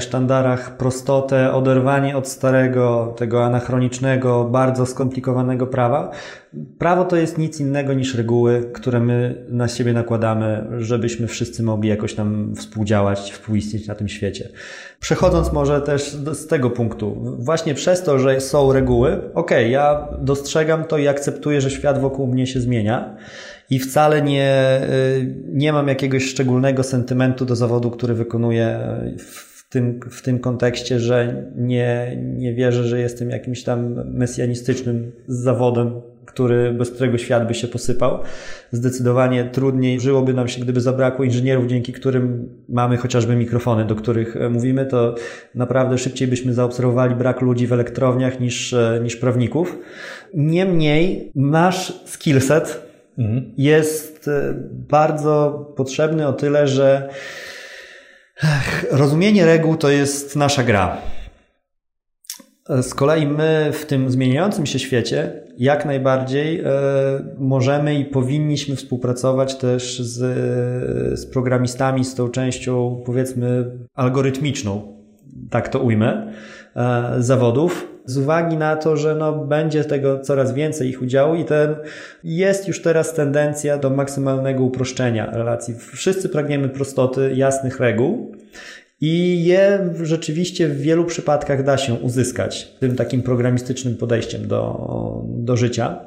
sztandarach 0.00 0.76
prostotę, 0.76 1.52
oderwanie 1.52 2.16
od 2.16 2.28
starego, 2.28 3.14
tego 3.16 3.44
anachronicznego, 3.44 4.44
bardzo 4.44 4.86
skomplikowanego 4.86 5.66
prawa. 5.66 6.10
Prawo 6.78 7.04
to 7.04 7.16
jest 7.16 7.38
nic 7.38 7.60
innego 7.60 7.94
niż 7.94 8.14
reguły, 8.14 8.70
które 8.72 9.00
my 9.00 9.44
na 9.48 9.68
siebie 9.68 9.92
nakładamy, 9.92 10.66
żebyśmy 10.78 11.26
wszyscy 11.26 11.62
mogli 11.62 11.88
jakoś 11.88 12.14
tam 12.14 12.54
współdziałać, 12.54 13.32
współistnieć 13.32 13.86
na 13.86 13.94
tym 13.94 14.08
świecie. 14.08 14.48
Przechodząc 15.01 15.53
może 15.53 15.80
też 15.80 16.03
z 16.32 16.47
tego 16.47 16.70
punktu, 16.70 17.36
właśnie 17.38 17.74
przez 17.74 18.03
to, 18.03 18.18
że 18.18 18.40
są 18.40 18.72
reguły, 18.72 19.16
okej, 19.16 19.34
okay, 19.34 19.68
ja 19.68 20.09
dostrzegam 20.20 20.84
to 20.84 20.99
i 20.99 21.09
akceptuję, 21.09 21.61
że 21.61 21.70
świat 21.70 22.01
wokół 22.01 22.26
mnie 22.26 22.47
się 22.47 22.61
zmienia 22.61 23.16
i 23.70 23.78
wcale 23.78 24.22
nie, 24.22 24.80
y, 24.90 25.34
nie 25.53 25.72
mam 25.72 25.88
jakiegoś 25.88 26.24
szczególnego 26.24 26.82
sentymentu 26.82 27.44
do 27.44 27.57
zawodu, 27.57 27.90
który 27.90 28.14
wykonuję 28.14 28.78
w 29.18 29.68
tym, 29.68 30.01
w 30.11 30.22
tym 30.22 30.38
kontekście, 30.38 31.01
że 31.01 31.44
nie, 31.57 32.16
nie 32.36 32.55
wierzę, 32.55 32.84
że 32.84 33.01
jestem 33.01 33.30
jakimś 33.30 33.62
tam 33.62 33.94
mesjanistycznym 34.12 35.12
zawodem, 35.28 36.01
który, 36.26 36.72
bez 36.72 36.90
którego 36.90 37.18
świat 37.18 37.48
by 37.48 37.54
się 37.54 37.68
posypał. 37.68 38.18
Zdecydowanie 38.72 39.44
trudniej 39.44 40.00
żyłoby 40.00 40.34
nam 40.34 40.48
się, 40.48 40.60
gdyby 40.60 40.80
zabrakło 40.80 41.24
inżynierów, 41.24 41.66
dzięki 41.66 41.92
którym 41.92 42.48
mamy 42.68 42.96
chociażby 42.96 43.36
mikrofony, 43.36 43.84
do 43.84 43.94
których 43.94 44.36
e, 44.36 44.48
mówimy, 44.48 44.86
to 44.86 45.14
naprawdę 45.54 45.98
szybciej 45.98 46.28
byśmy 46.28 46.54
zaobserwowali 46.54 47.14
brak 47.14 47.40
ludzi 47.40 47.66
w 47.66 47.72
elektrowniach 47.72 48.40
niż, 48.40 48.72
e, 48.72 49.00
niż 49.02 49.16
prawników. 49.16 49.78
Niemniej 50.34 51.32
nasz 51.34 51.92
skillset 52.04 52.82
mhm. 53.18 53.52
jest 53.56 54.28
e, 54.28 54.54
bardzo 54.70 55.66
potrzebny 55.76 56.26
o 56.26 56.32
tyle, 56.32 56.68
że 56.68 57.08
rozumienie 58.90 59.44
reguł 59.44 59.76
to 59.76 59.90
jest 59.90 60.36
nasza 60.36 60.64
gra. 60.64 60.96
Z 62.82 62.94
kolei 62.94 63.26
my 63.26 63.70
w 63.72 63.86
tym 63.86 64.10
zmieniającym 64.10 64.66
się 64.66 64.78
świecie 64.78 65.45
jak 65.57 65.86
najbardziej 65.86 66.61
e, 66.61 66.64
możemy 67.38 67.94
i 67.94 68.04
powinniśmy 68.04 68.76
współpracować 68.76 69.54
też 69.54 70.00
z, 70.00 70.18
z 71.20 71.26
programistami, 71.26 72.04
z 72.04 72.14
tą 72.14 72.28
częścią 72.28 73.02
powiedzmy 73.07 73.70
algorytmiczną, 73.94 74.96
tak 75.50 75.68
to 75.68 75.78
ujmę, 75.78 76.32
e, 76.76 77.14
zawodów, 77.18 77.96
z 78.07 78.18
uwagi 78.18 78.57
na 78.57 78.76
to, 78.76 78.96
że 78.96 79.14
no, 79.14 79.32
będzie 79.32 79.84
tego 79.84 80.18
coraz 80.18 80.54
więcej 80.54 80.88
ich 80.88 81.02
udziału 81.02 81.34
i 81.34 81.44
ten 81.44 81.76
jest 82.24 82.68
już 82.68 82.82
teraz 82.82 83.14
tendencja 83.14 83.78
do 83.78 83.90
maksymalnego 83.90 84.64
uproszczenia 84.64 85.30
relacji. 85.30 85.74
Wszyscy 85.92 86.28
pragniemy 86.28 86.68
prostoty, 86.68 87.32
jasnych 87.34 87.80
reguł. 87.80 88.36
I 89.01 89.44
je 89.44 89.90
rzeczywiście 90.03 90.68
w 90.68 90.80
wielu 90.80 91.05
przypadkach 91.05 91.64
da 91.64 91.78
się 91.78 91.94
uzyskać 91.94 92.68
tym 92.80 92.97
takim 92.97 93.22
programistycznym 93.22 93.97
podejściem 93.97 94.49
do, 94.49 95.22
do 95.26 95.57
życia. 95.57 96.01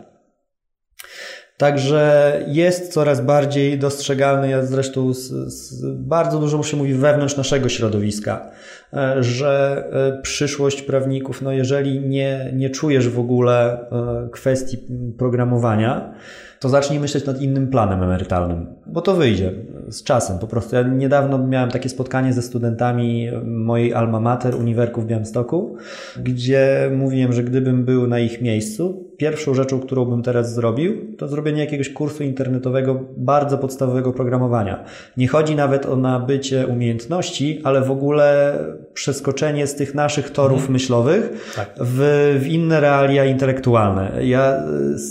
Także 1.60 2.34
jest 2.48 2.94
coraz 2.94 3.22
bardziej 3.22 3.80
dostrzegalny, 3.80 4.50
ja 4.50 4.66
zresztą 4.66 5.14
z, 5.14 5.28
z, 5.54 5.86
bardzo 5.96 6.40
dużo 6.40 6.64
się 6.64 6.78
mówi 6.78 6.94
wewnątrz 6.94 7.38
naszego 7.38 7.70
środowiska, 7.70 8.52
e, 8.94 9.24
że 9.24 9.84
e, 9.92 10.22
przyszłość 10.22 10.82
prawników, 10.82 11.42
no 11.42 11.52
jeżeli 11.52 12.00
nie, 12.00 12.52
nie 12.56 12.70
czujesz 12.70 13.10
w 13.10 13.20
ogóle 13.20 13.80
e, 13.92 14.30
kwestii 14.32 14.78
programowania, 15.18 16.14
to 16.60 16.70
zacznij 16.70 17.00
myśleć 17.00 17.26
nad 17.26 17.42
innym 17.42 17.68
planem 17.68 18.04
emerytalnym, 18.04 18.68
bo 18.86 19.02
to 19.02 19.16
wyjdzie 19.16 19.52
z 19.90 20.04
czasem 20.04 20.40
po 20.40 20.48
prostu. 20.48 20.76
Ja 20.76 20.84
niedawno 20.84 21.38
miałem 21.38 21.72
takie 21.72 21.90
spotkanie 21.90 22.34
ze 22.34 22.42
studentami 22.42 23.30
mojej 23.46 23.94
alma 23.94 24.20
mater, 24.20 24.56
Uniwerku 24.56 25.02
w 25.02 25.06
Białymstoku, 25.06 25.78
gdzie 26.24 26.92
mówiłem, 26.98 27.34
że 27.34 27.44
gdybym 27.44 27.86
był 27.86 28.08
na 28.08 28.20
ich 28.20 28.42
miejscu, 28.42 29.10
pierwszą 29.18 29.54
rzeczą, 29.54 29.80
którą 29.80 30.06
bym 30.06 30.24
teraz 30.24 30.54
zrobił, 30.54 31.16
to 31.18 31.28
zrobienie 31.28 31.60
jakiegoś 31.60 31.90
kursu 31.90 32.24
internetowego 32.24 33.06
bardzo 33.18 33.58
podstawowego 33.58 34.14
programowania. 34.14 34.84
Nie 35.18 35.28
chodzi 35.28 35.56
nawet 35.56 35.86
o 35.86 35.96
nabycie 35.96 36.68
umiejętności, 36.68 37.62
ale 37.64 37.82
w 37.82 37.92
ogóle 37.92 38.58
przeskoczenie 38.94 39.68
z 39.68 39.76
tych 39.76 39.96
naszych 39.96 40.30
torów 40.30 40.58
mhm. 40.58 40.74
myślowych 40.74 41.54
tak. 41.56 41.70
w, 41.80 42.38
w 42.42 42.48
inne 42.48 42.80
realia 42.80 43.26
intelektualne. 43.26 44.26
Ja 44.26 44.64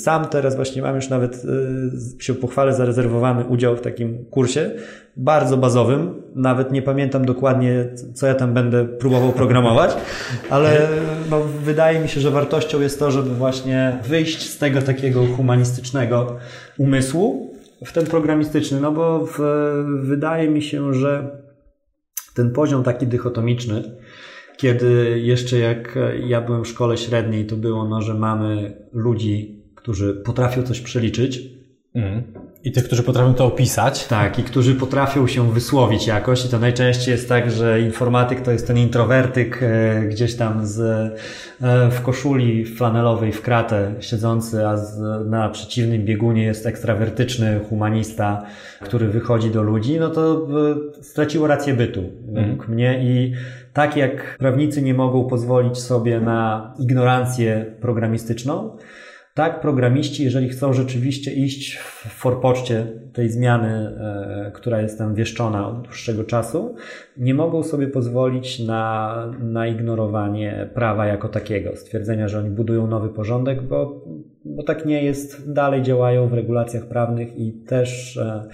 sam 0.04 0.24
teraz 0.26 0.56
właśnie 0.56 0.82
mam 0.82 0.94
już 0.94 1.08
nawet 1.08 1.44
Y, 2.18 2.22
się 2.22 2.34
pochwalę, 2.34 2.74
zarezerwowany 2.74 3.44
udział 3.44 3.76
w 3.76 3.80
takim 3.80 4.24
kursie, 4.30 4.67
bardzo 5.16 5.56
bazowym. 5.56 6.22
Nawet 6.34 6.72
nie 6.72 6.82
pamiętam 6.82 7.24
dokładnie, 7.24 7.88
co 8.14 8.26
ja 8.26 8.34
tam 8.34 8.54
będę 8.54 8.84
próbował 8.84 9.32
programować, 9.32 9.96
ale 10.50 10.88
no, 11.30 11.40
wydaje 11.40 12.00
mi 12.00 12.08
się, 12.08 12.20
że 12.20 12.30
wartością 12.30 12.80
jest 12.80 12.98
to, 12.98 13.10
żeby 13.10 13.30
właśnie 13.30 13.98
wyjść 14.08 14.50
z 14.50 14.58
tego 14.58 14.82
takiego 14.82 15.26
humanistycznego 15.26 16.36
umysłu 16.78 17.54
w 17.84 17.92
ten 17.92 18.06
programistyczny, 18.06 18.80
no 18.80 18.92
bo 18.92 19.26
w, 19.26 19.38
wydaje 20.02 20.50
mi 20.50 20.62
się, 20.62 20.94
że 20.94 21.30
ten 22.34 22.50
poziom 22.50 22.82
taki 22.82 23.06
dychotomiczny, 23.06 23.82
kiedy 24.56 25.20
jeszcze 25.20 25.58
jak 25.58 25.98
ja 26.26 26.40
byłem 26.40 26.64
w 26.64 26.68
szkole 26.68 26.96
średniej, 26.96 27.46
to 27.46 27.56
było 27.56 27.88
no, 27.88 28.02
że 28.02 28.14
mamy 28.14 28.72
ludzi 28.92 29.58
którzy 29.88 30.14
potrafią 30.14 30.62
coś 30.62 30.80
przeliczyć. 30.80 31.40
Mm. 31.94 32.22
I 32.68 32.72
tych, 32.72 32.84
którzy 32.84 33.02
potrafią 33.02 33.34
to 33.34 33.46
opisać. 33.46 34.06
Tak, 34.06 34.38
i 34.38 34.42
którzy 34.42 34.74
potrafią 34.74 35.26
się 35.26 35.52
wysłowić 35.52 36.06
jakoś. 36.06 36.44
I 36.44 36.48
to 36.48 36.58
najczęściej 36.58 37.12
jest 37.12 37.28
tak, 37.28 37.50
że 37.50 37.80
informatyk 37.80 38.40
to 38.40 38.52
jest 38.52 38.66
ten 38.66 38.78
introwertyk 38.78 39.62
e, 39.62 40.02
gdzieś 40.02 40.34
tam 40.36 40.66
z, 40.66 40.80
e, 41.60 41.90
w 41.90 42.02
koszuli 42.02 42.66
flanelowej 42.66 43.32
w 43.32 43.42
kratę 43.42 43.94
siedzący, 44.00 44.66
a 44.66 44.76
z, 44.76 45.00
na 45.26 45.48
przeciwnym 45.48 46.04
biegunie 46.04 46.42
jest 46.42 46.66
ekstrawertyczny 46.66 47.60
humanista, 47.68 48.42
który 48.80 49.08
wychodzi 49.08 49.50
do 49.50 49.62
ludzi. 49.62 50.00
No 50.00 50.10
to 50.10 50.48
e, 51.00 51.02
straciło 51.02 51.46
rację 51.46 51.74
bytu 51.74 52.02
według 52.32 52.64
mm. 52.64 52.74
mnie 52.74 53.00
i 53.02 53.32
tak 53.72 53.96
jak 53.96 54.36
prawnicy 54.38 54.82
nie 54.82 54.94
mogą 54.94 55.24
pozwolić 55.24 55.78
sobie 55.78 56.20
na 56.20 56.74
ignorancję 56.78 57.66
programistyczną, 57.80 58.76
tak, 59.38 59.60
programiści, 59.60 60.24
jeżeli 60.24 60.48
chcą 60.48 60.72
rzeczywiście 60.72 61.32
iść 61.32 61.76
w 61.76 62.08
forpoczcie 62.08 62.86
tej 63.12 63.30
zmiany, 63.30 63.68
e, 63.68 64.50
która 64.54 64.80
jest 64.80 64.98
tam 64.98 65.14
wieszczona 65.14 65.68
od 65.68 65.82
dłuższego 65.82 66.24
czasu, 66.24 66.74
nie 67.16 67.34
mogą 67.34 67.62
sobie 67.62 67.88
pozwolić 67.88 68.60
na, 68.60 69.14
na 69.40 69.66
ignorowanie 69.66 70.70
prawa 70.74 71.06
jako 71.06 71.28
takiego, 71.28 71.76
stwierdzenia, 71.76 72.28
że 72.28 72.38
oni 72.38 72.50
budują 72.50 72.86
nowy 72.86 73.08
porządek, 73.08 73.62
bo, 73.62 74.04
bo 74.44 74.62
tak 74.62 74.86
nie 74.86 75.02
jest, 75.04 75.52
dalej 75.52 75.82
działają 75.82 76.28
w 76.28 76.32
regulacjach 76.32 76.86
prawnych 76.86 77.36
i 77.36 77.52
też 77.52 78.16
e, 78.16 78.48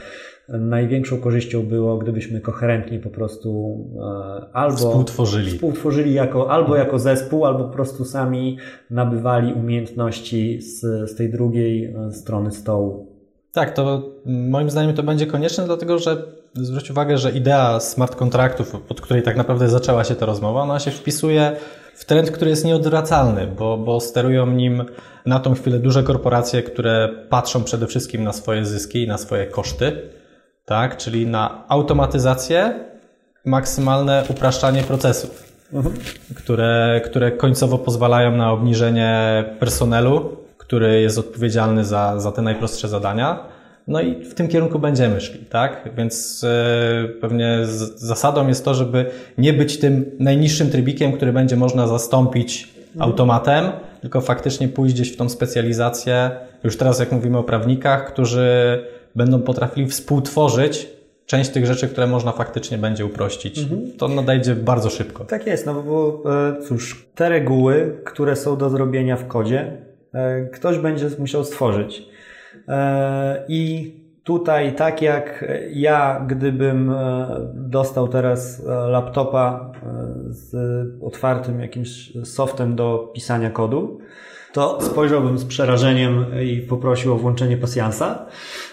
największą 0.48 1.18
korzyścią 1.18 1.62
było, 1.62 1.98
gdybyśmy 1.98 2.40
koherentnie 2.40 2.98
po 2.98 3.10
prostu 3.10 3.78
e, 3.98 4.54
albo 4.56 4.76
współtworzyli, 4.76 5.50
współtworzyli 5.50 6.14
jako, 6.14 6.50
albo 6.50 6.76
jako 6.76 6.98
zespół, 6.98 7.46
albo 7.46 7.64
po 7.64 7.72
prostu 7.72 8.04
sami 8.04 8.58
nabywali 8.90 9.52
umiejętności 9.52 10.62
z, 10.62 10.80
z 11.10 11.14
tej 11.14 11.30
drugiej 11.30 11.84
e, 11.84 12.12
strony 12.12 12.52
stołu. 12.52 13.14
Tak, 13.52 13.74
to 13.74 14.02
moim 14.26 14.70
zdaniem 14.70 14.94
to 14.94 15.02
będzie 15.02 15.26
konieczne, 15.26 15.64
dlatego 15.64 15.98
że 15.98 16.22
zwróć 16.54 16.90
uwagę, 16.90 17.18
że 17.18 17.30
idea 17.30 17.80
smart 17.80 18.16
kontraktów, 18.16 18.74
od 18.88 19.00
której 19.00 19.22
tak 19.22 19.36
naprawdę 19.36 19.68
zaczęła 19.68 20.04
się 20.04 20.14
ta 20.14 20.26
rozmowa, 20.26 20.62
ona 20.62 20.80
się 20.80 20.90
wpisuje 20.90 21.56
w 21.94 22.04
trend, 22.04 22.30
który 22.30 22.50
jest 22.50 22.64
nieodwracalny, 22.64 23.46
bo, 23.58 23.78
bo 23.78 24.00
sterują 24.00 24.46
nim 24.46 24.84
na 25.26 25.40
tą 25.40 25.54
chwilę 25.54 25.78
duże 25.78 26.02
korporacje, 26.02 26.62
które 26.62 27.08
patrzą 27.28 27.64
przede 27.64 27.86
wszystkim 27.86 28.24
na 28.24 28.32
swoje 28.32 28.66
zyski 28.66 29.02
i 29.02 29.08
na 29.08 29.18
swoje 29.18 29.46
koszty 29.46 29.92
tak? 30.64 30.96
Czyli 30.96 31.26
na 31.26 31.64
automatyzację, 31.68 32.74
maksymalne 33.44 34.24
upraszczanie 34.28 34.82
procesów, 34.82 35.52
mhm. 35.72 35.94
które, 36.34 37.00
które 37.04 37.32
końcowo 37.32 37.78
pozwalają 37.78 38.36
na 38.36 38.52
obniżenie 38.52 39.44
personelu, 39.58 40.36
który 40.58 41.00
jest 41.00 41.18
odpowiedzialny 41.18 41.84
za, 41.84 42.20
za 42.20 42.32
te 42.32 42.42
najprostsze 42.42 42.88
zadania. 42.88 43.38
No 43.88 44.00
i 44.00 44.24
w 44.24 44.34
tym 44.34 44.48
kierunku 44.48 44.78
będziemy 44.78 45.20
szli, 45.20 45.38
tak? 45.38 45.88
Więc 45.96 46.42
yy, 47.02 47.08
pewnie 47.08 47.58
zasadą 47.94 48.48
jest 48.48 48.64
to, 48.64 48.74
żeby 48.74 49.10
nie 49.38 49.52
być 49.52 49.78
tym 49.78 50.10
najniższym 50.18 50.70
trybikiem, 50.70 51.12
który 51.12 51.32
będzie 51.32 51.56
można 51.56 51.86
zastąpić 51.86 52.74
automatem, 52.98 53.64
tylko 54.00 54.20
faktycznie 54.20 54.68
pójść 54.68 54.94
gdzieś 54.94 55.12
w 55.12 55.16
tą 55.16 55.28
specjalizację. 55.28 56.30
Już 56.64 56.76
teraz, 56.76 57.00
jak 57.00 57.12
mówimy 57.12 57.38
o 57.38 57.42
prawnikach, 57.42 58.12
którzy 58.12 58.78
będą 59.16 59.42
potrafili 59.42 59.86
współtworzyć 59.88 60.94
część 61.26 61.50
tych 61.50 61.66
rzeczy, 61.66 61.88
które 61.88 62.06
można 62.06 62.32
faktycznie 62.32 62.78
będzie 62.78 63.06
uprościć. 63.06 63.58
Mhm. 63.58 63.92
To 63.98 64.08
nadejdzie 64.08 64.54
bardzo 64.54 64.90
szybko. 64.90 65.24
Tak 65.24 65.46
jest, 65.46 65.66
no 65.66 65.82
bo 65.82 66.22
e, 66.50 66.62
cóż, 66.62 67.06
te 67.14 67.28
reguły, 67.28 68.00
które 68.04 68.36
są 68.36 68.56
do 68.56 68.70
zrobienia 68.70 69.16
w 69.16 69.26
kodzie, 69.26 69.76
e, 70.14 70.44
ktoś 70.44 70.78
będzie 70.78 71.10
musiał 71.18 71.44
stworzyć. 71.44 72.08
E, 72.68 73.44
I 73.48 73.94
tutaj, 74.24 74.74
tak 74.74 75.02
jak 75.02 75.44
ja, 75.70 76.26
gdybym 76.28 76.94
dostał 77.54 78.08
teraz 78.08 78.62
laptopa 78.66 79.72
z 80.28 80.56
otwartym 81.02 81.60
jakimś 81.60 82.12
softem 82.24 82.76
do 82.76 83.10
pisania 83.14 83.50
kodu, 83.50 83.98
to 84.54 84.78
spojrzałbym 84.80 85.38
z 85.38 85.44
przerażeniem 85.44 86.24
i 86.44 86.60
poprosił 86.60 87.12
o 87.12 87.16
włączenie 87.16 87.56
pasjansa. 87.56 88.26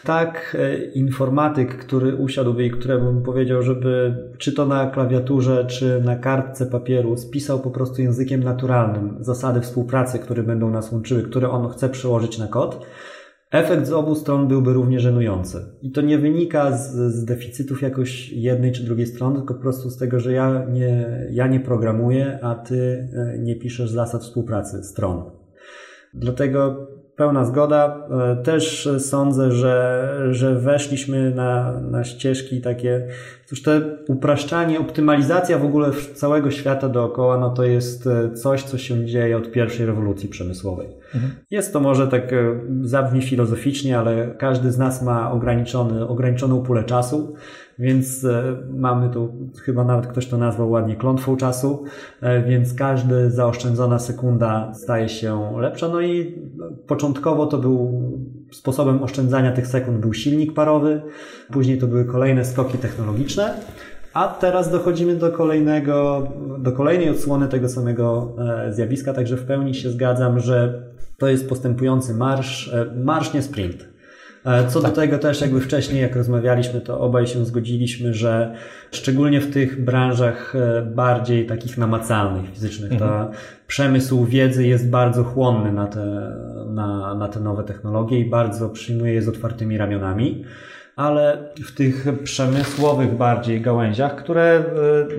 Tak, 0.03 0.57
e, 0.59 0.83
informatyk, 0.83 1.77
który 1.77 2.15
usiadłby 2.15 2.65
i 2.65 2.71
któremu 2.71 3.21
powiedział, 3.21 3.61
żeby 3.61 4.15
czy 4.37 4.53
to 4.53 4.65
na 4.65 4.89
klawiaturze, 4.89 5.65
czy 5.65 6.01
na 6.05 6.15
kartce 6.15 6.65
papieru 6.65 7.17
spisał 7.17 7.59
po 7.59 7.71
prostu 7.71 8.01
językiem 8.01 8.43
naturalnym 8.43 9.17
zasady 9.19 9.61
współpracy, 9.61 10.19
które 10.19 10.43
będą 10.43 10.69
nas 10.69 10.91
łączyły, 10.91 11.23
które 11.23 11.49
on 11.49 11.69
chce 11.69 11.89
przełożyć 11.89 12.37
na 12.37 12.47
kod, 12.47 12.85
Efekt 13.51 13.87
z 13.87 13.91
obu 13.91 14.15
stron 14.15 14.47
byłby 14.47 14.73
równie 14.73 14.99
żenujący. 14.99 15.65
I 15.81 15.91
to 15.91 16.01
nie 16.01 16.17
wynika 16.17 16.77
z, 16.77 16.91
z, 17.13 17.25
deficytów 17.25 17.81
jakoś 17.81 18.29
jednej 18.29 18.71
czy 18.71 18.83
drugiej 18.83 19.07
strony, 19.07 19.37
tylko 19.37 19.53
po 19.53 19.61
prostu 19.61 19.89
z 19.89 19.97
tego, 19.97 20.19
że 20.19 20.31
ja 20.31 20.65
nie, 20.69 21.05
ja 21.31 21.47
nie 21.47 21.59
programuję, 21.59 22.39
a 22.41 22.55
ty 22.55 23.09
e, 23.13 23.39
nie 23.39 23.55
piszesz 23.55 23.91
zasad 23.91 24.21
współpracy 24.21 24.83
stron. 24.83 25.40
Dlatego 26.13 26.87
pełna 27.15 27.45
zgoda. 27.45 28.07
E, 28.31 28.43
też 28.43 28.89
sądzę, 28.99 29.51
że, 29.51 30.07
że 30.31 30.55
weszliśmy 30.55 31.31
na, 31.35 31.81
na 31.81 32.03
ścieżki 32.03 32.61
takie, 32.61 33.07
cóż, 33.45 33.61
te 33.61 33.81
upraszczanie, 34.07 34.79
optymalizacja 34.79 35.57
w 35.57 35.65
ogóle 35.65 35.91
całego 36.13 36.51
świata 36.51 36.89
dookoła, 36.89 37.37
no 37.37 37.49
to 37.49 37.63
jest 37.63 38.07
e, 38.07 38.33
coś, 38.33 38.63
co 38.63 38.77
się 38.77 39.05
dzieje 39.05 39.37
od 39.37 39.51
pierwszej 39.51 39.85
rewolucji 39.85 40.29
przemysłowej. 40.29 40.87
Mhm. 41.15 41.33
Jest 41.51 41.73
to 41.73 41.79
może 41.79 42.07
tak 42.07 42.33
e, 42.33 42.59
zabrzmi 42.81 43.21
filozoficznie, 43.21 43.99
ale 43.99 44.35
każdy 44.37 44.71
z 44.71 44.77
nas 44.77 45.01
ma 45.01 45.31
ograniczony, 45.31 46.07
ograniczoną 46.07 46.63
pulę 46.63 46.83
czasu 46.83 47.35
więc 47.81 48.25
e, 48.25 48.57
mamy 48.73 49.09
tu, 49.09 49.33
chyba 49.63 49.83
nawet 49.83 50.07
ktoś 50.07 50.27
to 50.27 50.37
nazwał 50.37 50.69
ładnie 50.69 50.95
klątwą 50.95 51.37
czasu, 51.37 51.83
e, 52.21 52.43
więc 52.43 52.73
każdy 52.73 53.31
zaoszczędzona 53.31 53.99
sekunda 53.99 54.73
staje 54.73 55.09
się 55.09 55.59
lepsza. 55.59 55.87
No 55.87 56.01
i 56.01 56.39
początkowo 56.87 57.45
to 57.45 57.57
był 57.57 58.01
sposobem 58.51 59.03
oszczędzania 59.03 59.51
tych 59.51 59.67
sekund 59.67 59.97
był 59.97 60.13
silnik 60.13 60.53
parowy, 60.53 61.01
później 61.51 61.77
to 61.77 61.87
były 61.87 62.05
kolejne 62.05 62.45
skoki 62.45 62.77
technologiczne. 62.77 63.53
A 64.13 64.27
teraz 64.27 64.71
dochodzimy 64.71 65.15
do 65.15 65.31
kolejnego, 65.31 66.27
do 66.59 66.71
kolejnej 66.71 67.09
odsłony 67.09 67.47
tego 67.47 67.69
samego 67.69 68.35
e, 68.67 68.73
zjawiska, 68.73 69.13
także 69.13 69.37
w 69.37 69.43
pełni 69.45 69.75
się 69.75 69.89
zgadzam, 69.89 70.39
że 70.39 70.83
to 71.17 71.27
jest 71.27 71.49
postępujący 71.49 72.13
marsz, 72.13 72.75
marsz 73.03 73.33
nie 73.33 73.41
sprint. 73.41 73.90
E, 74.45 74.67
co 74.67 74.81
tak. 74.81 74.91
do 74.91 74.95
tego 74.95 75.17
też 75.17 75.41
jakby 75.41 75.61
wcześniej, 75.61 76.01
jak 76.01 76.15
rozmawialiśmy, 76.15 76.81
to 76.81 76.99
obaj 76.99 77.27
się 77.27 77.45
zgodziliśmy, 77.45 78.13
że 78.13 78.55
szczególnie 78.91 79.41
w 79.41 79.53
tych 79.53 79.83
branżach 79.83 80.55
e, 80.55 80.81
bardziej 80.81 81.45
takich 81.45 81.77
namacalnych, 81.77 82.49
fizycznych, 82.49 82.91
mhm. 82.91 83.11
to 83.11 83.31
przemysł 83.67 84.25
wiedzy 84.25 84.67
jest 84.67 84.89
bardzo 84.89 85.23
chłonny 85.23 85.71
na 85.71 85.87
te, 85.87 86.35
na, 86.69 87.15
na 87.15 87.27
te 87.27 87.39
nowe 87.39 87.63
technologie 87.63 88.19
i 88.19 88.29
bardzo 88.29 88.69
przyjmuje 88.69 89.13
je 89.13 89.21
z 89.21 89.29
otwartymi 89.29 89.77
ramionami 89.77 90.45
ale 91.01 91.37
w 91.65 91.75
tych 91.75 92.07
przemysłowych 92.23 93.17
bardziej 93.17 93.61
gałęziach, 93.61 94.15
które 94.15 94.43
e, 94.43 94.63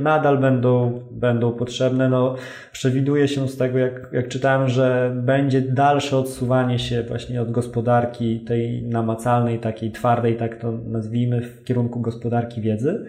nadal 0.01 0.39
będą, 0.39 1.03
będą 1.11 1.53
potrzebne, 1.53 2.09
no, 2.09 2.37
przewiduje 2.73 3.29
się 3.29 3.49
z 3.49 3.57
tego, 3.57 3.79
jak, 3.79 4.09
jak 4.13 4.29
czytałem, 4.29 4.69
że 4.69 5.13
będzie 5.15 5.61
dalsze 5.61 6.17
odsuwanie 6.17 6.79
się 6.79 7.03
właśnie 7.03 7.43
od 7.43 7.51
gospodarki 7.51 8.41
tej 8.41 8.83
namacalnej, 8.83 9.59
takiej 9.59 9.91
twardej, 9.93 10.37
tak 10.37 10.57
to 10.57 10.73
nazwijmy, 10.73 11.41
w 11.41 11.65
kierunku 11.65 12.01
gospodarki 12.01 12.61
wiedzy 12.61 13.07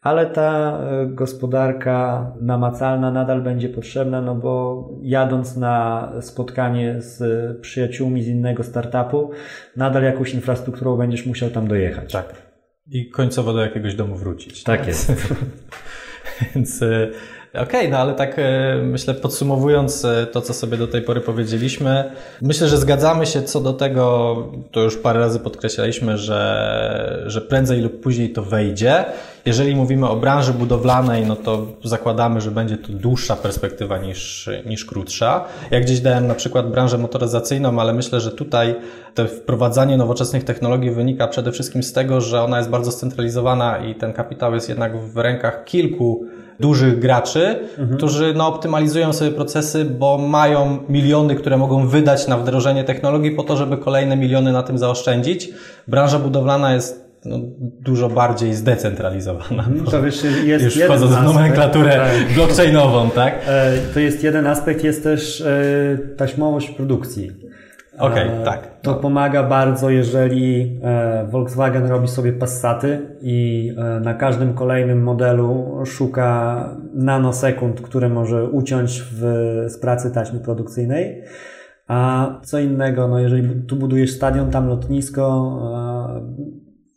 ale 0.00 0.26
ta 0.26 0.80
e, 0.80 1.06
gospodarka 1.06 2.32
namacalna 2.40 3.10
nadal 3.10 3.42
będzie 3.42 3.68
potrzebna, 3.68 4.22
no 4.22 4.34
bo 4.34 4.88
jadąc 5.02 5.56
na 5.56 6.08
spotkanie 6.20 6.96
z 6.98 7.20
przyjaciółmi 7.60 8.22
z 8.22 8.28
innego 8.28 8.62
startupu, 8.62 9.30
nadal 9.76 10.02
jakąś 10.02 10.34
infrastrukturą 10.34 10.96
będziesz 10.96 11.26
musiał 11.26 11.50
tam 11.50 11.68
dojechać. 11.68 12.12
Tak. 12.12 12.50
I 12.86 13.10
końcowo 13.10 13.52
do 13.52 13.60
jakiegoś 13.60 13.94
domu 13.94 14.16
wrócić. 14.16 14.62
Tak 14.62 14.86
jest. 14.86 15.12
Więc 16.54 16.82
e, 16.82 17.08
Okej, 17.54 17.62
okay, 17.62 17.88
no 17.88 17.98
ale 17.98 18.14
tak 18.14 18.38
e, 18.38 18.76
myślę, 18.82 19.14
podsumowując 19.14 20.04
e, 20.04 20.26
to, 20.26 20.40
co 20.40 20.54
sobie 20.54 20.76
do 20.76 20.86
tej 20.86 21.02
pory 21.02 21.20
powiedzieliśmy, 21.20 22.10
myślę, 22.42 22.68
że 22.68 22.78
zgadzamy 22.78 23.26
się 23.26 23.42
co 23.42 23.60
do 23.60 23.72
tego, 23.72 24.36
to 24.70 24.80
już 24.80 24.96
parę 24.96 25.20
razy 25.20 25.40
podkreślaliśmy, 25.40 26.18
że, 26.18 27.22
że 27.26 27.40
prędzej 27.40 27.80
lub 27.80 28.00
później 28.00 28.30
to 28.30 28.42
wejdzie. 28.42 29.04
Jeżeli 29.46 29.76
mówimy 29.76 30.08
o 30.08 30.16
branży 30.16 30.52
budowlanej, 30.52 31.26
no 31.26 31.36
to 31.36 31.66
zakładamy, 31.84 32.40
że 32.40 32.50
będzie 32.50 32.76
to 32.76 32.88
dłuższa 32.92 33.36
perspektywa 33.36 33.98
niż, 33.98 34.50
niż 34.66 34.84
krótsza. 34.84 35.44
Ja 35.70 35.80
gdzieś 35.80 36.00
dałem 36.00 36.26
na 36.26 36.34
przykład 36.34 36.70
branżę 36.70 36.98
motoryzacyjną, 36.98 37.80
ale 37.80 37.92
myślę, 37.92 38.20
że 38.20 38.30
tutaj 38.30 38.74
to 39.14 39.26
wprowadzanie 39.26 39.96
nowoczesnych 39.96 40.44
technologii 40.44 40.90
wynika 40.90 41.28
przede 41.28 41.52
wszystkim 41.52 41.82
z 41.82 41.92
tego, 41.92 42.20
że 42.20 42.42
ona 42.42 42.58
jest 42.58 42.70
bardzo 42.70 42.92
scentralizowana 42.92 43.78
i 43.78 43.94
ten 43.94 44.12
kapitał 44.12 44.54
jest 44.54 44.68
jednak 44.68 44.96
w 44.98 45.16
rękach 45.16 45.64
kilku 45.64 46.26
dużych 46.60 46.98
graczy, 46.98 47.58
mhm. 47.78 47.96
którzy 47.96 48.34
no, 48.36 48.46
optymalizują 48.46 49.12
sobie 49.12 49.30
procesy, 49.30 49.84
bo 49.84 50.18
mają 50.18 50.78
miliony, 50.88 51.34
które 51.34 51.56
mogą 51.56 51.88
wydać 51.88 52.28
na 52.28 52.38
wdrożenie 52.38 52.84
technologii 52.84 53.30
po 53.30 53.42
to, 53.42 53.56
żeby 53.56 53.76
kolejne 53.76 54.16
miliony 54.16 54.52
na 54.52 54.62
tym 54.62 54.78
zaoszczędzić. 54.78 55.48
Branża 55.88 56.18
budowlana 56.18 56.74
jest 56.74 57.10
no, 57.24 57.38
dużo 57.80 58.08
bardziej 58.08 58.54
zdecentralizowana. 58.54 59.64
Mhm. 59.64 59.84
To 59.84 60.02
wiesz, 60.02 60.24
jest 60.44 60.64
Już 60.64 60.74
wchodząc 60.74 61.12
w 61.12 61.22
nomenklaturę 61.22 61.90
tak. 61.90 62.34
blockchainową, 62.34 63.10
tak? 63.10 63.34
E, 63.46 63.72
to 63.94 64.00
jest 64.00 64.24
jeden 64.24 64.46
aspekt, 64.46 64.84
jest 64.84 65.02
też 65.02 65.40
e, 65.40 65.98
taśmowość 66.16 66.70
produkcji. 66.70 67.49
Okej, 68.00 68.28
okay, 68.28 68.44
tak. 68.44 68.80
To 68.82 68.94
pomaga 68.94 69.42
bardzo, 69.42 69.90
jeżeli 69.90 70.78
e, 70.82 71.26
Volkswagen 71.30 71.86
robi 71.86 72.08
sobie 72.08 72.32
Passaty 72.32 73.16
i 73.22 73.70
e, 73.78 74.00
na 74.00 74.14
każdym 74.14 74.54
kolejnym 74.54 75.02
modelu 75.02 75.78
szuka 75.86 76.64
nanosekund, 76.94 77.80
które 77.80 78.08
może 78.08 78.44
uciąć 78.44 79.02
w, 79.12 79.20
z 79.68 79.80
pracy 79.80 80.10
taśmy 80.10 80.40
produkcyjnej. 80.40 81.22
A 81.88 82.28
co 82.42 82.58
innego, 82.58 83.08
no 83.08 83.18
jeżeli 83.18 83.62
tu 83.62 83.76
budujesz 83.76 84.10
stadion, 84.10 84.50
tam 84.50 84.68
lotnisko, 84.68 85.56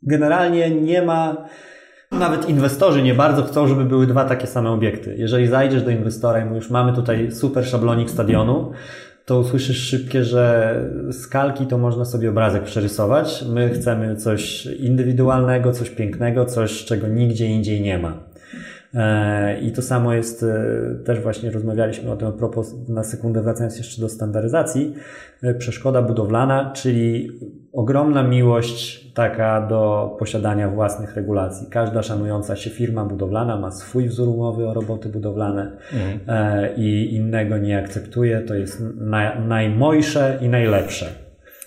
generalnie 0.03 0.81
nie 0.81 1.01
ma 1.01 1.47
nawet 2.19 2.49
inwestorzy 2.49 3.01
nie 3.01 3.13
bardzo 3.13 3.43
chcą, 3.43 3.67
żeby 3.67 3.85
były 3.85 4.07
dwa 4.07 4.25
takie 4.25 4.47
same 4.47 4.69
obiekty. 4.69 5.15
Jeżeli 5.17 5.47
zajdziesz 5.47 5.83
do 5.83 5.91
inwestora 5.91 6.39
i 6.39 6.45
mówisz, 6.45 6.69
mamy 6.69 6.93
tutaj 6.93 7.31
super 7.31 7.65
szablonik 7.65 8.09
stadionu, 8.09 8.71
to 9.25 9.39
usłyszysz 9.39 9.77
szybkie, 9.77 10.23
że 10.23 10.75
z 11.09 11.27
kalki 11.27 11.67
to 11.67 11.77
można 11.77 12.05
sobie 12.05 12.29
obrazek 12.29 12.63
przerysować. 12.63 13.45
My 13.49 13.69
chcemy 13.69 14.15
coś 14.15 14.65
indywidualnego, 14.65 15.71
coś 15.71 15.89
pięknego, 15.89 16.45
coś, 16.45 16.85
czego 16.85 17.07
nigdzie 17.07 17.45
indziej 17.45 17.81
nie 17.81 17.99
ma. 17.99 18.32
E, 18.93 19.59
I 19.61 19.71
to 19.71 19.81
samo 19.81 20.13
jest, 20.13 20.43
e, 20.43 21.05
też 21.05 21.19
właśnie 21.19 21.51
rozmawialiśmy 21.51 22.11
o 22.11 22.15
tym 22.15 22.27
a 22.27 22.31
propos, 22.31 22.75
na 22.89 23.03
sekundę 23.03 23.41
wracając 23.41 23.77
jeszcze 23.77 24.01
do 24.01 24.09
standaryzacji, 24.09 24.95
e, 25.43 25.53
przeszkoda 25.53 26.01
budowlana, 26.01 26.71
czyli 26.75 27.29
ogromna 27.73 28.23
miłość 28.23 29.11
taka 29.13 29.67
do 29.67 30.15
posiadania 30.19 30.69
własnych 30.69 31.15
regulacji. 31.15 31.67
Każda 31.69 32.03
szanująca 32.03 32.55
się 32.55 32.69
firma 32.69 33.05
budowlana 33.05 33.57
ma 33.57 33.71
swój 33.71 34.07
wzór 34.07 34.29
umowy 34.29 34.67
o 34.67 34.73
roboty 34.73 35.09
budowlane 35.09 35.71
mhm. 35.93 36.69
i 36.77 37.15
innego 37.15 37.57
nie 37.57 37.79
akceptuje. 37.79 38.41
To 38.41 38.55
jest 38.55 38.83
najmojsze 39.47 40.39
i 40.41 40.49
najlepsze. 40.49 41.05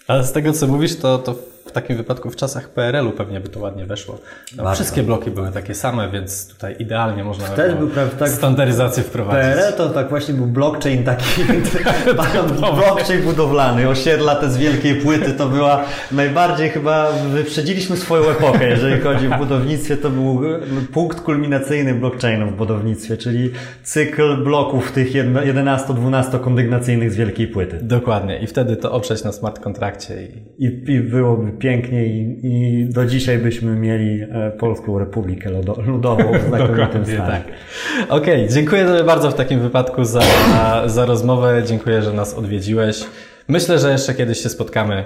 Ale 0.08 0.24
z 0.24 0.32
tego, 0.32 0.52
co 0.52 0.66
mówisz, 0.66 0.96
to, 0.96 1.18
to 1.18 1.34
w 1.66 1.72
takim 1.72 1.96
wypadku 1.96 2.30
w 2.30 2.36
czasach 2.36 2.68
PRL-u 2.68 3.12
pewnie 3.12 3.40
by 3.40 3.48
to 3.48 3.60
ładnie 3.60 3.86
weszło. 3.86 4.18
No, 4.56 4.74
wszystkie 4.74 5.02
bloki 5.02 5.30
były 5.30 5.52
takie 5.52 5.74
same, 5.74 6.10
więc 6.10 6.48
tutaj 6.48 6.76
idealnie 6.78 7.24
można 7.24 7.48
Też 7.48 7.74
był 7.74 7.90
tak, 8.18 8.28
standaryzację 8.28 9.02
wprowadzić. 9.02 9.42
PRL 9.42 9.72
to 9.76 9.88
tak 9.88 10.08
właśnie 10.08 10.34
był 10.34 10.46
blockchain 10.46 11.04
taki, 11.04 11.24
blockchain 12.76 13.22
budowlany, 13.22 13.88
osiedla 13.88 14.34
te 14.34 14.50
z 14.50 14.56
wielkiej 14.56 14.94
płyty, 14.94 15.32
to 15.32 15.48
była 15.48 15.84
najbardziej 16.12 16.70
chyba, 16.70 17.12
wyprzedziliśmy 17.12 17.96
swoją 17.96 18.30
epokę, 18.30 18.68
jeżeli 18.68 19.00
chodzi 19.00 19.32
o 19.32 19.38
budownictwie, 19.38 19.96
to 19.96 20.10
był 20.10 20.40
punkt 20.92 21.20
kulminacyjny 21.20 21.94
blockchainu 21.94 22.50
w 22.50 22.56
budownictwie, 22.56 23.16
czyli 23.16 23.50
cykl 23.82 24.44
bloków 24.44 24.92
tych 24.92 25.12
11-12 25.12 26.40
kondygnacyjnych 26.40 27.12
z 27.12 27.16
wielkiej 27.16 27.48
płyty. 27.48 27.78
Dokładnie 27.82 28.38
i 28.38 28.46
wtedy 28.46 28.76
to 28.76 28.92
oprzeć 28.92 29.24
na 29.24 29.32
smart 29.32 29.60
kontrakcie. 29.60 30.14
I, 30.58 30.64
I, 30.64 30.90
i 30.90 31.00
byłoby 31.00 31.52
pięknie 31.58 32.06
i, 32.06 32.38
i 32.42 32.86
do 32.88 33.06
dzisiaj 33.06 33.38
byśmy 33.38 33.76
mieli 33.76 34.22
e, 34.22 34.50
Polską 34.50 34.98
Republikę 34.98 35.50
Ludową 35.86 36.32
w 36.38 36.42
znakomitym 36.48 37.04
stanie. 37.04 37.18
Tak. 37.18 37.42
Okej, 38.08 38.44
okay, 38.44 38.54
dziękuję 38.54 38.84
Tobie 38.84 39.04
bardzo 39.04 39.30
w 39.30 39.34
takim 39.34 39.60
wypadku 39.60 40.04
za, 40.04 40.20
za 40.86 41.06
rozmowę. 41.06 41.62
Dziękuję, 41.66 42.02
że 42.02 42.12
nas 42.12 42.34
odwiedziłeś. 42.34 43.04
Myślę, 43.48 43.78
że 43.78 43.92
jeszcze 43.92 44.14
kiedyś 44.14 44.38
się 44.42 44.48
spotkamy. 44.48 45.04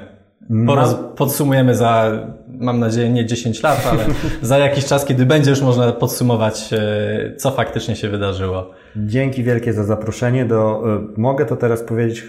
Poraz 0.67 0.97
podsumujemy 1.17 1.75
za, 1.75 2.13
mam 2.49 2.79
nadzieję, 2.79 3.11
nie 3.11 3.27
10 3.27 3.63
lat, 3.63 3.87
ale 3.93 4.05
za 4.43 4.59
jakiś 4.59 4.85
czas, 4.85 5.05
kiedy 5.05 5.27
będzie 5.27 5.51
już 5.51 5.61
można 5.61 5.93
podsumować, 5.93 6.73
e, 6.73 7.37
co 7.37 7.51
faktycznie 7.51 7.97
się 7.97 8.09
wydarzyło. 8.09 8.71
Dzięki 8.97 9.45
wielkie 9.45 9.73
za 9.73 9.85
zaproszenie 9.85 10.45
do, 10.45 10.83
e, 11.17 11.21
mogę 11.21 11.47
to 11.47 11.57
teraz 11.57 11.83
powiedzieć 11.83 12.25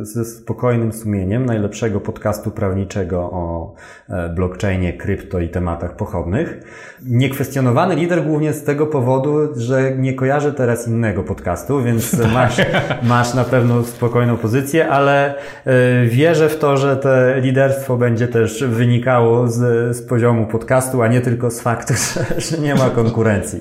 e, 0.00 0.04
ze 0.04 0.24
spokojnym 0.24 0.92
sumieniem, 0.92 1.46
najlepszego 1.46 2.00
podcastu 2.00 2.50
prawniczego 2.50 3.18
o 3.18 3.74
e, 4.08 4.28
blockchainie, 4.28 4.92
krypto 4.92 5.40
i 5.40 5.48
tematach 5.48 5.96
pochodnych. 5.96 6.60
Niekwestionowany 7.06 7.94
lider 7.94 8.24
głównie 8.24 8.52
z 8.52 8.64
tego 8.64 8.86
powodu, 8.86 9.54
że 9.56 9.96
nie 9.96 10.14
kojarzę 10.14 10.52
teraz 10.52 10.88
innego 10.88 11.22
podcastu, 11.22 11.82
więc 11.82 12.10
tak. 12.22 12.32
masz, 12.32 12.56
masz 13.02 13.34
na 13.34 13.44
pewno 13.44 13.84
spokojną 13.84 14.36
pozycję, 14.36 14.88
ale 14.88 15.34
wierzę 16.06 16.48
w 16.48 16.58
to, 16.58 16.76
że 16.76 16.96
to 16.96 17.08
liderstwo 17.36 17.96
będzie 17.96 18.28
też 18.28 18.64
wynikało 18.64 19.48
z, 19.48 19.96
z 19.96 20.02
poziomu 20.02 20.46
podcastu, 20.46 21.02
a 21.02 21.08
nie 21.08 21.20
tylko 21.20 21.50
z 21.50 21.60
faktu, 21.60 21.94
że, 22.14 22.40
że 22.40 22.58
nie 22.58 22.74
ma 22.74 22.90
konkurencji. 22.90 23.60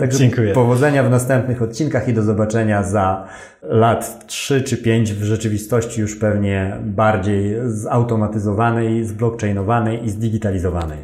Także 0.00 0.18
Dziękuję. 0.18 0.52
powodzenia 0.52 1.02
w 1.02 1.10
następnych 1.32 1.62
odcinkach 1.62 2.08
i 2.08 2.14
do 2.14 2.22
zobaczenia 2.22 2.82
za 2.82 3.28
lat 3.62 4.26
3 4.26 4.62
czy 4.62 4.76
5 4.76 5.12
w 5.12 5.22
rzeczywistości 5.22 6.00
już 6.00 6.16
pewnie 6.16 6.76
bardziej 6.80 7.56
zautomatyzowanej, 7.64 9.04
zblockchainowanej 9.04 10.04
i 10.04 10.10
zdigitalizowanej. 10.10 10.98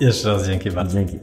Jeszcze 0.00 0.28
raz 0.28 0.46
dzięki 0.46 0.70
bardzo. 0.70 0.94
Dzięki. 0.94 1.18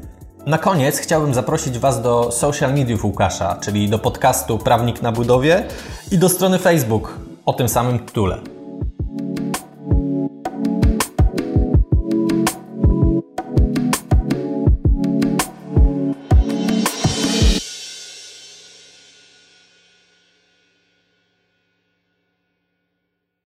Na 0.47 0.57
koniec 0.57 0.97
chciałbym 0.97 1.34
zaprosić 1.34 1.80
Was 1.80 2.01
do 2.01 2.32
social 2.32 2.74
mediów 2.74 3.05
Łukasza, 3.05 3.57
czyli 3.62 3.89
do 3.89 3.99
podcastu 3.99 4.57
Prawnik 4.57 5.01
na 5.01 5.12
Budowie 5.12 5.64
i 6.12 6.18
do 6.18 6.30
strony 6.30 6.60
Facebook 6.60 7.20
o 7.45 7.53
tym 7.53 7.70
samym 7.70 7.99
tytule. 7.99 8.38